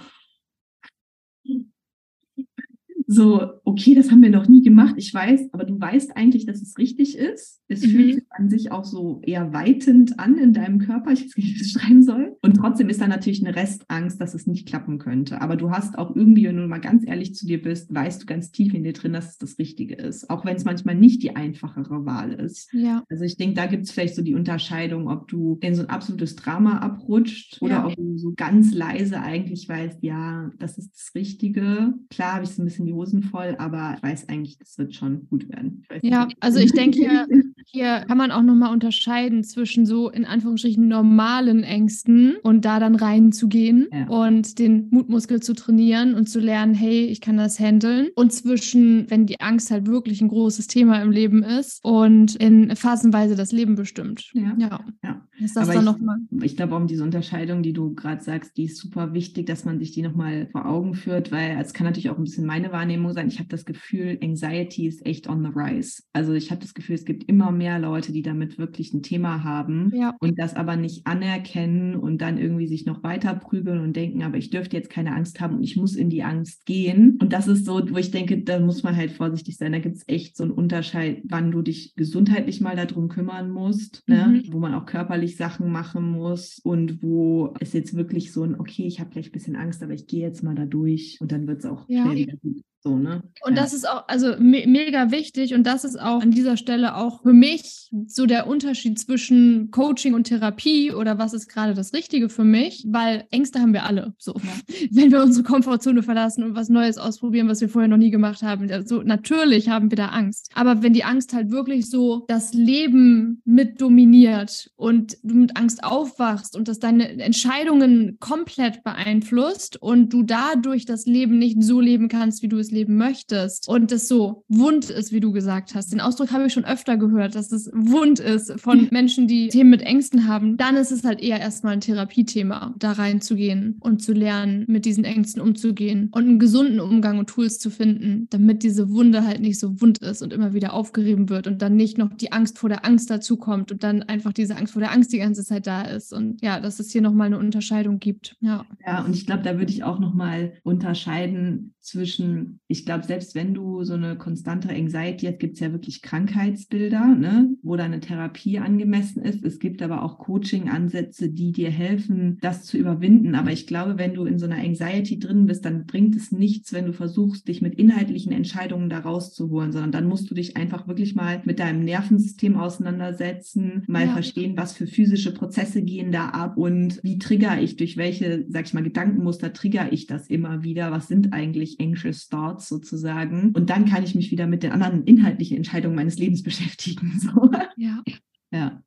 so, 3.07 3.41
okay, 3.65 3.95
das 3.95 4.11
haben 4.11 4.23
wir 4.23 4.31
noch 4.31 4.49
nie 4.49 4.63
gemacht, 4.63 4.95
ich 4.97 5.15
weiß, 5.15 5.53
aber 5.53 5.65
du 5.65 5.81
weißt 5.81 6.17
eigentlich, 6.17 6.47
dass 6.47 6.61
es 6.61 6.77
richtig 6.77 7.17
ist. 7.17 7.63
Es 7.69 7.83
mhm. 7.83 7.91
fühlt 7.91 8.15
sich 8.15 8.25
an 8.31 8.51
sich 8.51 8.73
auch 8.73 8.85
so 8.85 9.21
eher 9.25 9.53
weitend 9.53 10.19
an 10.19 10.39
in 10.39 10.53
deinem 10.53 10.79
Körper, 10.79 11.13
ich 11.13 11.21
weiß 11.21 11.37
nicht, 11.37 11.37
wie 11.37 11.53
ich 11.53 11.59
das 11.59 11.71
schreiben 11.71 12.03
soll. 12.03 12.37
Und 12.43 12.55
trotzdem 12.55 12.89
ist 12.89 13.01
da 13.01 13.07
natürlich 13.07 13.45
eine 13.45 13.55
Restangst, 13.55 14.21
dass 14.21 14.35
es 14.35 14.47
nicht 14.47 14.67
klappen 14.67 14.99
könnte. 14.99 15.41
Aber 15.41 15.57
du 15.57 15.71
hast 15.71 15.99
auch 15.99 16.15
irgendwie, 16.15 16.47
wenn 16.47 16.57
du 16.57 16.67
mal 16.67 16.81
ganz 16.81 17.07
ehrlich 17.07 17.35
zu 17.35 17.47
dir 17.47 17.63
bist, 17.63 17.95
weißt 17.95 18.23
du 18.23 18.27
ganz 18.27 18.51
tief 18.51 18.75
in 18.75 18.83
dir 18.83 18.93
drin, 18.93 19.13
dass 19.13 19.31
es 19.31 19.39
das 19.39 19.59
Richtige 19.59 19.95
ist. 19.95 20.29
Auch 20.29 20.45
wenn 20.45 20.57
es 20.57 20.65
manchmal 20.65 20.97
nicht 20.97 21.23
die 21.23 21.37
einfachere 21.37 22.05
Wahl 22.07 22.33
ist. 22.33 22.73
Ja. 22.73 23.05
Also 23.09 23.25
ich 23.25 23.37
denke, 23.37 23.55
da 23.55 23.67
gibt 23.67 23.85
es 23.85 23.93
vielleicht 23.93 24.17
so 24.17 24.23
die 24.23 24.35
Unterscheidung, 24.35 25.09
ob 25.09 25.29
du 25.29 25.59
in 25.61 25.75
so 25.75 25.83
ein 25.83 25.91
absolutes 25.91 26.35
Drama 26.37 26.79
abrutscht 26.79 27.63
oder 27.63 27.75
ja. 27.75 27.87
ob 27.87 27.95
du 27.95 28.19
so 28.19 28.33
ganz 28.37 28.75
leise 28.75 29.21
eigentlich 29.21 29.69
weißt, 29.69 30.03
ja, 30.03 30.51
das 30.59 30.79
ist 30.79 30.93
das 30.95 31.15
Richtige. 31.15 31.95
Klar 32.11 32.35
habe 32.35 32.45
ich 32.45 32.51
so 32.51 32.63
ein 32.63 32.65
bisschen 32.65 32.87
die 32.87 32.96
Hosen 32.97 33.23
voll, 33.23 33.55
aber 33.59 33.95
ich 33.97 34.03
weiß 34.03 34.29
eigentlich, 34.29 34.59
das 34.59 34.77
wird 34.79 34.95
schon 34.95 35.27
gut 35.29 35.49
werden. 35.49 35.85
Ja, 36.03 36.29
also 36.41 36.59
ich 36.59 36.73
denke, 36.73 36.99
hier, 37.69 38.05
kann 38.07 38.17
man 38.17 38.31
auch 38.31 38.43
nochmal 38.43 38.73
unterscheiden 38.73 39.43
zwischen 39.43 39.87
so 39.87 40.09
in 40.09 40.25
Anführungsstrichen 40.25 40.87
normalen 40.87 41.65
Ängsten 41.65 42.37
und 42.43 42.65
da 42.65 42.79
dann 42.79 42.95
reinzugehen 42.95 43.89
ja. 43.93 44.07
und 44.07 44.61
den 44.61 44.89
Mutmuskel 44.91 45.43
zu 45.43 45.53
trainieren 45.53 46.15
und 46.15 46.29
zu 46.29 46.39
lernen, 46.39 46.75
hey, 46.75 47.07
ich 47.07 47.21
kann 47.21 47.37
das 47.37 47.59
handeln. 47.59 48.09
Und 48.15 48.33
zwischen, 48.33 49.11
wenn 49.11 49.27
die 49.27 49.41
Angst 49.41 49.73
halt 49.73 49.89
wirklich 49.89 50.21
ein 50.21 50.29
großes 50.29 50.69
Thema 50.69 51.03
im 51.03 51.11
Leben 51.11 51.43
ist 51.43 51.85
und 51.85 52.37
in 52.37 52.75
phasenweise 52.77 53.35
das 53.35 53.51
Leben 53.51 53.75
bestimmt. 53.75 54.31
Ja. 54.33 54.55
ja. 54.59 54.81
ja. 55.03 55.23
Ist 55.39 55.57
das 55.57 55.65
Aber 55.65 55.75
dann 55.75 55.85
nochmal? 55.85 56.19
Ich 56.43 56.57
glaube, 56.57 56.77
um 56.77 56.87
diese 56.87 57.03
Unterscheidung, 57.03 57.63
die 57.63 57.73
du 57.73 57.95
gerade 57.95 58.23
sagst, 58.23 58.57
die 58.57 58.65
ist 58.65 58.79
super 58.79 59.13
wichtig, 59.13 59.47
dass 59.47 59.65
man 59.65 59.79
sich 59.79 59.93
die 59.93 60.03
nochmal 60.03 60.49
vor 60.51 60.67
Augen 60.67 60.95
führt, 60.95 61.31
weil 61.31 61.59
es 61.61 61.75
kann 61.75 61.85
natürlich 61.85 62.11
auch 62.11 62.17
ein 62.17 62.25
bisschen 62.25 62.47
meine 62.47 62.73
Wahrnehmung 62.73 63.13
sein. 63.13 63.29
Ich 63.29 63.39
habe 63.39 63.49
das 63.49 63.65
Gefühl, 63.65 64.19
Anxiety 64.23 64.87
ist 64.87 65.05
echt 65.05 65.29
on 65.29 65.43
the 65.43 65.51
rise. 65.55 66.03
Also 66.13 66.33
ich 66.33 66.51
habe 66.51 66.63
das 66.63 66.73
Gefühl, 66.73 66.95
es 66.95 67.05
gibt 67.05 67.25
immer 67.25 67.51
mehr 67.57 67.79
Leute, 67.79 68.13
die 68.13 68.23
damit 68.23 68.59
wirklich 68.59 68.93
ein 68.95 69.03
Thema 69.03 69.43
haben 69.45 69.93
ja. 69.95 70.15
und 70.21 70.39
das 70.39 70.55
aber 70.55 70.77
nicht 70.77 71.07
anerkennen 71.07 71.97
und 71.97 72.19
dann 72.23 72.39
irgendwie 72.39 72.67
sich 72.67 72.87
noch 72.87 73.03
weiter 73.03 73.35
prügeln 73.35 73.81
und 73.81 73.97
denken, 73.97 74.23
aber 74.23 74.37
ich 74.37 74.51
dürfte 74.51 74.77
jetzt 74.77 74.91
keine 74.91 75.15
Angst 75.15 75.41
haben 75.41 75.57
und 75.57 75.65
ich 75.65 75.77
muss 75.77 75.97
in 75.97 76.11
die 76.11 76.23
Angst 76.23 76.67
gehen. 76.67 77.19
Und 77.21 77.33
das 77.33 77.49
ist 77.49 77.65
so, 77.65 77.83
wo 77.91 77.97
ich 77.97 78.11
denke, 78.11 78.43
da 78.43 78.61
muss 78.61 78.83
man 78.83 78.97
halt 78.97 79.11
vorsichtig 79.11 79.57
sein. 79.57 79.73
Da 79.73 79.79
gibt 79.79 79.97
es 79.97 80.05
echt 80.07 80.37
so 80.37 80.45
einen 80.45 80.53
Unterschied, 80.53 81.23
wann 81.25 81.51
du 81.51 81.63
dich 81.63 81.95
gesundheitlich 81.97 82.61
mal 82.61 82.77
darum 82.77 83.09
kümmern 83.09 83.51
musst, 83.51 84.03
ne? 84.07 84.43
mhm. 84.45 84.53
wo 84.53 84.59
man 84.59 84.75
auch 84.75 84.87
körperlich 84.87 85.17
körperlich 85.17 85.37
Sachen 85.37 85.71
machen 85.71 86.11
muss 86.11 86.59
und 86.59 87.03
wo 87.03 87.55
es 87.61 87.73
jetzt 87.73 87.95
wirklich 87.95 88.33
so 88.33 88.43
ein, 88.43 88.59
okay, 88.59 88.87
ich 88.87 89.01
habe 89.01 89.11
vielleicht 89.11 89.31
ein 89.31 89.33
bisschen 89.33 89.57
Angst, 89.57 89.83
aber 89.83 89.93
ich 89.93 90.07
gehe 90.07 90.21
jetzt 90.21 90.43
mal 90.43 90.55
da 90.55 90.67
durch 90.67 91.19
und 91.21 91.33
dann 91.33 91.47
wird 91.47 91.61
es 91.61 91.67
auch 91.67 91.89
ja. 91.89 92.03
schnell 92.03 92.17
wieder 92.17 92.37
gut. 92.37 92.63
So, 92.87 92.97
ne? 92.97 93.21
Und 93.45 93.57
ja. 93.57 93.63
das 93.63 93.73
ist 93.73 93.89
auch 93.89 94.05
also 94.07 94.37
me 94.39 94.63
mega 94.69 95.11
wichtig 95.11 95.55
und 95.55 95.67
das 95.67 95.83
ist 95.83 96.01
auch 96.01 96.23
an 96.23 96.31
dieser 96.31 96.57
Stelle 96.57 96.95
auch 96.95 97.23
für 97.23 97.33
mich 97.33 97.91
so 98.07 98.27
der 98.27 98.47
Unterschied 98.47 98.97
zwischen 98.97 99.73
Coaching 99.73 100.15
und 100.15 100.25
Therapie 100.25 100.93
oder 100.93 101.19
was 101.19 101.33
ist 101.33 101.49
gerade 101.49 101.75
das 101.75 101.93
Richtige 101.93 102.29
für 102.29 102.45
mich, 102.45 102.85
weil 102.89 103.25
Ängste 103.33 103.59
haben 103.59 103.73
wir 103.73 103.85
alle. 103.85 104.15
So, 104.19 104.35
ja. 104.35 104.77
wenn 104.93 105.11
wir 105.11 105.21
unsere 105.21 105.45
Komfortzone 105.45 106.05
verlassen 106.05 106.45
und 106.45 106.55
was 106.55 106.69
Neues 106.69 106.97
ausprobieren, 106.97 107.49
was 107.49 107.61
wir 107.61 107.69
vorher 107.69 107.89
noch 107.89 107.97
nie 107.97 108.13
gemacht 108.13 108.43
haben. 108.43 108.71
Also 108.71 109.03
natürlich 109.03 109.69
haben 109.69 109.91
wir 109.91 109.97
da 109.97 110.07
Angst. 110.11 110.51
Aber 110.55 110.85
wenn 110.85 110.93
die 110.93 111.03
Angst 111.03 111.33
halt 111.33 111.51
wirklich 111.51 111.91
so 111.91 112.25
das 112.29 112.55
Leben 112.55 113.43
mit 113.45 113.81
dominiert 113.81 114.71
und 114.77 115.17
du 115.25 115.35
mit 115.35 115.57
Angst 115.57 115.83
aufwachst 115.83 116.55
und 116.55 116.69
das 116.69 116.79
deine 116.79 117.21
Entscheidungen 117.21 118.19
komplett 118.21 118.85
beeinflusst 118.85 119.83
und 119.83 120.13
du 120.13 120.23
dadurch 120.23 120.85
das 120.85 121.07
Leben 121.07 121.39
nicht 121.39 121.61
so 121.65 121.81
leben 121.81 122.09
kannst, 122.09 122.43
wie 122.43 122.49
du 122.49 122.59
es 122.59 122.76
leben 122.77 122.97
möchtest 122.97 123.69
und 123.69 123.91
das 123.91 124.09
so 124.09 124.45
wund 124.49 124.91
ist, 124.91 125.13
wie 125.13 125.21
du 125.21 125.33
gesagt 125.33 125.75
hast. 125.75 125.93
Den 125.93 126.01
Ausdruck 126.01 126.33
habe 126.33 126.47
ich 126.47 126.53
schon 126.53 126.65
öfter 126.65 126.97
gehört, 126.97 127.35
dass 127.35 127.53
es 127.53 127.71
wund 127.73 128.21
ist 128.21 128.61
von 128.61 128.89
Menschen, 128.93 129.27
die 129.27 129.49
Themen 129.49 129.71
mit 129.71 129.83
Ängsten 129.83 130.29
haben. 130.29 130.57
Dann 130.57 130.77
ist 130.77 130.93
es 130.93 131.05
halt 131.05 131.21
eher 131.21 131.41
erstmal 131.41 131.75
ein 131.75 131.81
Therapiethema, 131.81 132.75
da 132.79 132.93
reinzugehen 132.93 133.77
und 133.81 134.03
zu 134.03 134.13
lernen, 134.13 134.65
mit 134.69 134.85
diesen 134.85 135.05
Ängsten 135.05 135.41
umzugehen 135.41 136.11
und 136.13 136.25
einen 136.25 136.39
gesunden 136.39 136.81
Umgang 136.81 137.19
und 137.19 137.29
Tools 137.29 137.59
zu 137.59 137.71
finden, 137.71 138.27
damit 138.31 138.63
diese 138.63 138.91
Wunde 138.91 139.27
halt 139.27 139.41
nicht 139.41 139.59
so 139.59 139.81
wund 139.81 139.99
ist 139.99 140.23
und 140.23 140.33
immer 140.33 140.53
wieder 140.53 140.75
aufgerieben 140.75 141.29
wird 141.29 141.47
und 141.47 141.63
dann 141.63 141.77
nicht 141.77 141.99
noch 141.99 142.13
die 142.15 142.33
Angst 142.33 142.59
vor 142.59 142.69
der 142.69 142.85
Angst 142.85 143.11
dazukommt 143.11 143.73
und 143.73 143.83
dann 143.83 144.03
einfach 144.03 144.33
diese 144.33 144.57
Angst 144.57 144.75
vor 144.75 144.81
der 144.81 144.93
Angst 144.93 145.13
die 145.13 145.19
ganze 145.19 145.45
Zeit 145.45 145.67
da 145.67 145.83
ist. 145.83 146.13
Und 146.13 146.43
ja, 146.43 146.61
dass 146.61 146.79
es 146.81 146.91
hier 146.91 147.03
nochmal 147.03 147.27
eine 147.27 147.39
Unterscheidung 147.39 147.99
gibt. 147.99 148.37
Ja, 148.41 148.67
ja 148.87 149.05
und 149.05 149.15
ich 149.15 149.27
glaube, 149.27 149.43
da 149.43 149.59
würde 149.59 149.73
ich 149.73 149.85
auch 149.85 149.99
nochmal 149.99 150.53
unterscheiden 150.63 151.75
zwischen 151.81 152.61
ich 152.69 152.85
glaube, 152.85 153.05
selbst 153.05 153.35
wenn 153.35 153.55
du 153.55 153.85
so 153.85 153.95
eine 153.95 154.17
konstante 154.17 154.71
Anxiety 154.71 155.27
hast, 155.27 155.39
gibt 155.39 155.55
es 155.55 155.61
ja 155.61 155.71
wirklich 155.71 156.03
Krankheitsbilder, 156.03 157.15
ne, 157.15 157.51
wo 157.63 157.77
da 157.77 157.85
eine 157.85 158.01
Therapie 158.01 158.59
angemessen 158.59 159.23
ist. 159.23 159.45
Es 159.45 159.61
gibt 159.61 159.83
aber 159.83 160.03
auch 160.03 160.19
Coaching-Ansätze, 160.19 161.31
die 161.31 161.53
dir 161.53 161.71
helfen, 161.71 162.39
das 162.41 162.65
zu 162.65 162.77
überwinden. 162.77 163.37
Aber 163.37 163.53
ich 163.53 163.69
glaube, 163.69 163.99
wenn 163.99 164.15
du 164.15 164.25
in 164.25 164.39
so 164.39 164.47
einer 164.47 164.57
Anxiety 164.57 165.21
drin 165.21 165.47
bist, 165.47 165.65
dann 165.65 165.87
bringt 165.87 166.17
es 166.17 166.33
nichts, 166.33 166.73
wenn 166.73 166.87
du 166.87 166.93
versuchst, 166.93 167.47
dich 167.47 167.63
mit 167.63 167.77
inhaltlichen 167.77 168.33
Entscheidungen 168.33 168.91
da 168.91 168.99
rauszuholen, 168.99 169.71
sondern 169.71 169.93
dann 169.93 170.09
musst 170.09 170.29
du 170.29 170.35
dich 170.35 170.57
einfach 170.57 170.89
wirklich 170.89 171.15
mal 171.15 171.43
mit 171.45 171.61
deinem 171.61 171.85
Nervensystem 171.85 172.57
auseinandersetzen, 172.57 173.85
mal 173.87 174.07
ja. 174.07 174.13
verstehen, 174.13 174.57
was 174.57 174.73
für 174.73 174.89
physische 174.89 175.33
Prozesse 175.33 175.83
gehen 175.83 176.11
da 176.11 176.31
ab 176.31 176.57
und 176.57 176.99
wie 177.05 177.19
trigger 177.19 177.61
ich, 177.61 177.77
durch 177.77 177.97
welche, 177.97 178.45
sag 178.49 178.67
ich 178.67 178.75
mal, 178.75 178.83
Gedankenmuster 178.83 179.53
trigger 179.53 179.93
ich 179.93 180.07
das 180.07 180.27
immer 180.27 180.65
wieder, 180.65 180.91
was 180.91 181.07
sind 181.07 181.33
eigentlich 181.33 181.79
anxious 181.81 182.29
thoughts 182.29 182.56
sozusagen 182.61 183.53
und 183.55 183.71
dann 183.71 183.87
kann 183.87 184.05
ich 184.05 184.15
mich 184.15 184.31
wieder 184.31 184.47
mit 184.47 184.63
den 184.63 184.73
anderen 184.73 185.05
inhaltlichen 185.05 185.57
Entscheidungen 185.57 185.97
meines 185.97 186.19
Lebens 186.19 186.43
beschäftigen. 186.45 187.19
So. 187.21 187.51
Ja. 187.77 188.03
Ja. 188.51 188.83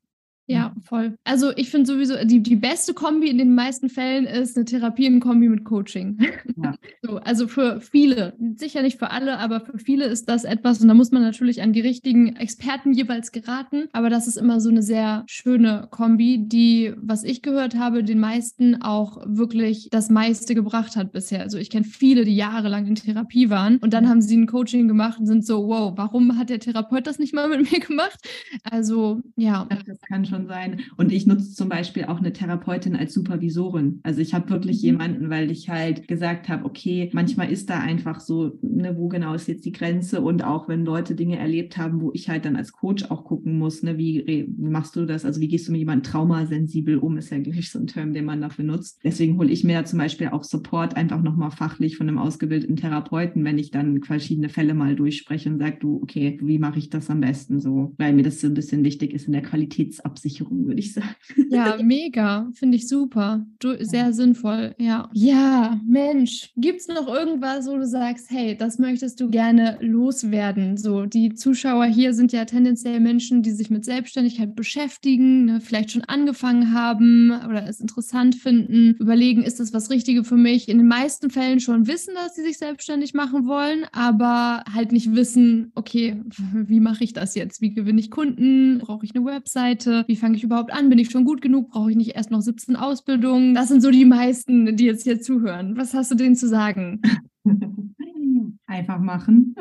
Ja, 0.49 0.73
voll. 0.83 1.15
Also 1.25 1.51
ich 1.55 1.69
finde 1.69 1.85
sowieso, 1.85 2.15
die, 2.25 2.41
die 2.41 2.55
beste 2.55 2.95
Kombi 2.95 3.29
in 3.29 3.37
den 3.37 3.53
meisten 3.53 3.87
Fällen 3.87 4.25
ist 4.25 4.57
eine 4.57 4.65
Therapie 4.65 5.05
in 5.05 5.19
Kombi 5.19 5.47
mit 5.47 5.63
Coaching. 5.63 6.17
Ja. 6.61 6.75
So, 7.01 7.17
also 7.17 7.47
für 7.47 7.79
viele, 7.79 8.33
sicher 8.57 8.81
nicht 8.81 8.99
für 8.99 9.09
alle, 9.09 9.39
aber 9.39 9.61
für 9.61 9.79
viele 9.79 10.05
ist 10.05 10.27
das 10.27 10.43
etwas, 10.43 10.81
und 10.81 10.89
da 10.89 10.93
muss 10.93 11.11
man 11.11 11.21
natürlich 11.21 11.61
an 11.61 11.73
die 11.73 11.79
richtigen 11.79 12.35
Experten 12.35 12.93
jeweils 12.93 13.31
geraten. 13.31 13.87
Aber 13.93 14.09
das 14.09 14.27
ist 14.27 14.37
immer 14.37 14.59
so 14.59 14.69
eine 14.69 14.83
sehr 14.83 15.23
schöne 15.27 15.87
Kombi, 15.89 16.39
die, 16.45 16.93
was 16.97 17.23
ich 17.23 17.41
gehört 17.41 17.75
habe, 17.75 18.03
den 18.03 18.19
meisten 18.19 18.81
auch 18.81 19.23
wirklich 19.25 19.87
das 19.91 20.09
meiste 20.09 20.55
gebracht 20.55 20.97
hat 20.97 21.11
bisher. 21.11 21.41
Also 21.41 21.57
ich 21.57 21.69
kenne 21.69 21.85
viele, 21.85 22.25
die 22.25 22.35
jahrelang 22.35 22.85
in 22.85 22.95
Therapie 22.95 23.49
waren 23.49 23.77
und 23.77 23.93
dann 23.93 24.09
haben 24.09 24.21
sie 24.21 24.37
ein 24.37 24.47
Coaching 24.47 24.87
gemacht 24.87 25.19
und 25.19 25.25
sind 25.25 25.45
so, 25.45 25.67
wow, 25.67 25.93
warum 25.95 26.37
hat 26.37 26.49
der 26.49 26.59
Therapeut 26.59 27.07
das 27.07 27.17
nicht 27.17 27.33
mal 27.33 27.47
mit 27.47 27.71
mir 27.71 27.79
gemacht? 27.79 28.19
Also 28.63 29.21
ja. 29.35 29.67
Das 29.85 30.01
kann 30.01 30.25
schon 30.25 30.38
sein. 30.47 30.81
Und 30.97 31.11
ich 31.11 31.25
nutze 31.25 31.53
zum 31.53 31.69
Beispiel 31.69 32.05
auch 32.05 32.19
eine 32.19 32.33
Therapeutin 32.33 32.95
als 32.95 33.13
Supervisorin. 33.13 33.99
Also 34.03 34.21
ich 34.21 34.33
habe 34.33 34.49
wirklich 34.49 34.77
mhm. 34.77 34.85
jemanden, 34.85 35.29
weil 35.29 35.51
ich 35.51 35.69
halt 35.69 36.07
gesagt 36.07 36.49
habe, 36.49 36.65
okay, 36.65 37.09
manchmal 37.13 37.51
ist 37.51 37.69
da 37.69 37.79
einfach 37.79 38.19
so, 38.19 38.57
ne, 38.61 38.95
wo 38.97 39.07
genau 39.07 39.33
ist 39.33 39.47
jetzt 39.47 39.65
die 39.65 39.71
Grenze? 39.71 40.21
Und 40.21 40.43
auch 40.43 40.67
wenn 40.67 40.85
Leute 40.85 41.15
Dinge 41.15 41.37
erlebt 41.37 41.77
haben, 41.77 42.01
wo 42.01 42.11
ich 42.13 42.29
halt 42.29 42.45
dann 42.45 42.55
als 42.55 42.71
Coach 42.71 43.05
auch 43.09 43.23
gucken 43.23 43.57
muss, 43.57 43.83
ne, 43.83 43.97
wie, 43.97 44.47
machst 44.57 44.95
du 44.95 45.05
das? 45.05 45.25
Also 45.25 45.41
wie 45.41 45.47
gehst 45.47 45.67
du 45.67 45.71
mit 45.71 45.79
jemandem 45.79 46.11
traumasensibel 46.11 46.97
um? 46.97 47.17
Ist 47.17 47.31
ja 47.31 47.39
gleich 47.39 47.71
so 47.71 47.79
ein 47.79 47.87
Term, 47.87 48.13
den 48.13 48.25
man 48.25 48.41
dafür 48.41 48.65
nutzt. 48.65 48.99
Deswegen 49.03 49.37
hole 49.37 49.51
ich 49.51 49.63
mir 49.63 49.79
da 49.79 49.85
zum 49.85 49.99
Beispiel 49.99 50.29
auch 50.29 50.43
Support 50.43 50.95
einfach 50.95 51.21
nochmal 51.21 51.51
fachlich 51.51 51.97
von 51.97 52.07
einem 52.07 52.17
ausgebildeten 52.17 52.75
Therapeuten, 52.75 53.43
wenn 53.43 53.57
ich 53.57 53.71
dann 53.71 54.01
verschiedene 54.03 54.49
Fälle 54.49 54.73
mal 54.73 54.95
durchspreche 54.95 55.49
und 55.49 55.59
sage, 55.59 55.77
du, 55.79 56.01
okay, 56.01 56.37
wie 56.41 56.59
mache 56.59 56.79
ich 56.79 56.89
das 56.89 57.09
am 57.09 57.21
besten 57.21 57.59
so? 57.59 57.93
Weil 57.97 58.13
mir 58.13 58.23
das 58.23 58.41
so 58.41 58.47
ein 58.47 58.53
bisschen 58.53 58.83
wichtig 58.83 59.13
ist 59.13 59.27
in 59.27 59.33
der 59.33 59.41
Qualitätsabsicherung 59.41 60.28
Bereicherung, 60.30 60.67
würde 60.67 60.80
ich 60.80 60.93
sagen. 60.93 61.15
Ja, 61.49 61.77
mega. 61.84 62.49
Finde 62.53 62.77
ich 62.77 62.88
super. 62.88 63.45
Du, 63.59 63.75
sehr 63.84 64.05
ja. 64.05 64.11
sinnvoll. 64.11 64.75
Ja. 64.77 65.09
Ja, 65.13 65.80
Mensch. 65.86 66.51
Gibt 66.55 66.82
es 66.82 66.88
noch 66.88 67.07
irgendwas, 67.07 67.67
wo 67.67 67.77
du 67.77 67.88
sagst, 67.88 68.30
hey, 68.30 68.55
das 68.57 68.80
möchtest 68.80 69.19
du 69.19 69.30
gerne 69.30 69.77
loswerden? 69.82 70.77
So, 70.77 71.05
die 71.05 71.34
Zuschauer 71.34 71.86
hier 71.86 72.13
sind 72.13 72.32
ja 72.32 72.45
tendenziell 72.45 72.99
Menschen, 72.99 73.41
die 73.41 73.51
sich 73.51 73.69
mit 73.69 73.86
Selbstständigkeit 73.86 74.55
beschäftigen, 74.55 75.45
ne, 75.45 75.61
vielleicht 75.61 75.91
schon 75.91 76.03
angefangen 76.03 76.73
haben 76.73 77.32
oder 77.47 77.67
es 77.67 77.80
interessant 77.80 78.36
finden, 78.36 78.95
überlegen, 78.99 79.43
ist 79.43 79.59
das 79.59 79.73
was 79.73 79.89
Richtige 79.89 80.23
für 80.23 80.38
mich? 80.38 80.69
In 80.69 80.77
den 80.77 80.88
meisten 80.88 81.30
Fällen 81.30 81.59
schon 81.59 81.88
wissen, 81.88 82.13
dass 82.15 82.36
sie 82.36 82.43
sich 82.43 82.57
selbstständig 82.57 83.13
machen 83.13 83.47
wollen, 83.47 83.86
aber 83.91 84.63
halt 84.73 84.91
nicht 84.91 85.15
wissen, 85.15 85.71
okay, 85.75 86.21
wie 86.53 86.80
mache 86.80 87.03
ich 87.03 87.13
das 87.13 87.36
jetzt? 87.36 87.61
Wie 87.61 87.73
gewinne 87.73 87.99
ich 87.99 88.11
Kunden? 88.11 88.80
Brauche 88.80 89.05
ich 89.05 89.15
eine 89.15 89.25
Webseite? 89.25 90.03
Wie 90.07 90.18
fange 90.20 90.38
ich 90.38 90.43
überhaupt 90.43 90.72
an? 90.72 90.89
Bin 90.89 90.99
ich 90.99 91.09
schon 91.09 91.26
gut 91.26 91.41
genug? 91.41 91.70
Brauche 91.70 91.91
ich 91.91 91.97
nicht 91.97 92.15
erst 92.15 92.32
noch 92.32 92.41
17 92.41 92.76
Ausbildungen? 92.76 93.55
Das 93.55 93.70
sind 93.70 93.82
so 93.82 93.91
die 93.91 94.05
meisten, 94.05 94.76
die 94.76 94.86
jetzt 94.86 95.03
hier 95.03 95.22
zuhören. 95.22 95.78
Was 95.78 95.93
hast 95.93 96.11
du 96.11 96.15
denen 96.15 96.36
zu 96.36 96.47
sagen? 96.47 97.01
Einfach 98.67 98.99
machen. 98.99 99.55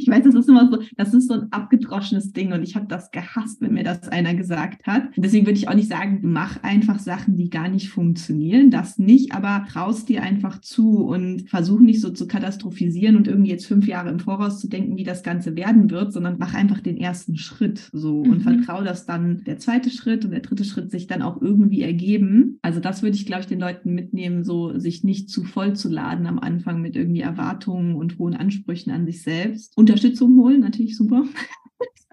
Ich 0.00 0.08
weiß, 0.08 0.24
das 0.24 0.34
ist 0.34 0.48
immer 0.48 0.70
so, 0.70 0.82
das 0.96 1.14
ist 1.14 1.28
so 1.28 1.34
ein 1.34 1.52
abgedroschenes 1.52 2.32
Ding 2.32 2.52
und 2.52 2.62
ich 2.62 2.76
habe 2.76 2.86
das 2.86 3.10
gehasst, 3.10 3.60
wenn 3.60 3.74
mir 3.74 3.84
das 3.84 4.08
einer 4.08 4.34
gesagt 4.34 4.86
hat. 4.86 5.04
Deswegen 5.16 5.46
würde 5.46 5.58
ich 5.58 5.68
auch 5.68 5.74
nicht 5.74 5.88
sagen, 5.88 6.20
mach 6.22 6.62
einfach 6.62 6.98
Sachen, 6.98 7.36
die 7.36 7.50
gar 7.50 7.68
nicht 7.68 7.88
funktionieren. 7.88 8.70
Das 8.70 8.98
nicht, 8.98 9.32
aber 9.32 9.66
traust 9.68 10.08
dir 10.08 10.22
einfach 10.22 10.60
zu 10.60 11.04
und 11.04 11.48
versuch 11.48 11.80
nicht 11.80 12.00
so 12.00 12.10
zu 12.10 12.26
katastrophisieren 12.26 13.16
und 13.16 13.28
irgendwie 13.28 13.50
jetzt 13.50 13.66
fünf 13.66 13.86
Jahre 13.86 14.10
im 14.10 14.20
Voraus 14.20 14.60
zu 14.60 14.68
denken, 14.68 14.96
wie 14.96 15.04
das 15.04 15.22
Ganze 15.22 15.56
werden 15.56 15.90
wird, 15.90 16.12
sondern 16.12 16.36
mach 16.38 16.54
einfach 16.54 16.80
den 16.80 16.96
ersten 16.96 17.36
Schritt 17.36 17.90
so 17.92 18.24
mhm. 18.24 18.30
und 18.30 18.40
vertraue, 18.42 18.84
dass 18.84 19.06
dann 19.06 19.42
der 19.44 19.58
zweite 19.58 19.90
Schritt 19.90 20.24
und 20.24 20.30
der 20.30 20.40
dritte 20.40 20.64
Schritt 20.64 20.90
sich 20.90 21.06
dann 21.06 21.22
auch 21.22 21.40
irgendwie 21.40 21.82
ergeben. 21.82 22.58
Also 22.62 22.80
das 22.80 23.02
würde 23.02 23.16
ich, 23.16 23.26
glaube 23.26 23.42
ich, 23.42 23.46
den 23.46 23.60
Leuten 23.60 23.94
mitnehmen, 23.94 24.44
so 24.44 24.78
sich 24.78 25.04
nicht 25.04 25.30
zu 25.30 25.44
voll 25.44 25.74
zu 25.74 25.88
laden 25.88 26.26
am 26.26 26.38
Anfang 26.38 26.80
mit 26.80 26.96
irgendwie 26.96 27.20
Erwartungen 27.20 27.94
und 27.94 28.18
hohen 28.18 28.34
Ansprüchen 28.34 28.92
an 28.92 29.06
sich 29.06 29.22
selbst. 29.22 29.76
Und 29.76 29.87
Unterstützung 29.88 30.36
holen, 30.36 30.60
natürlich 30.60 30.96
super. 30.96 31.24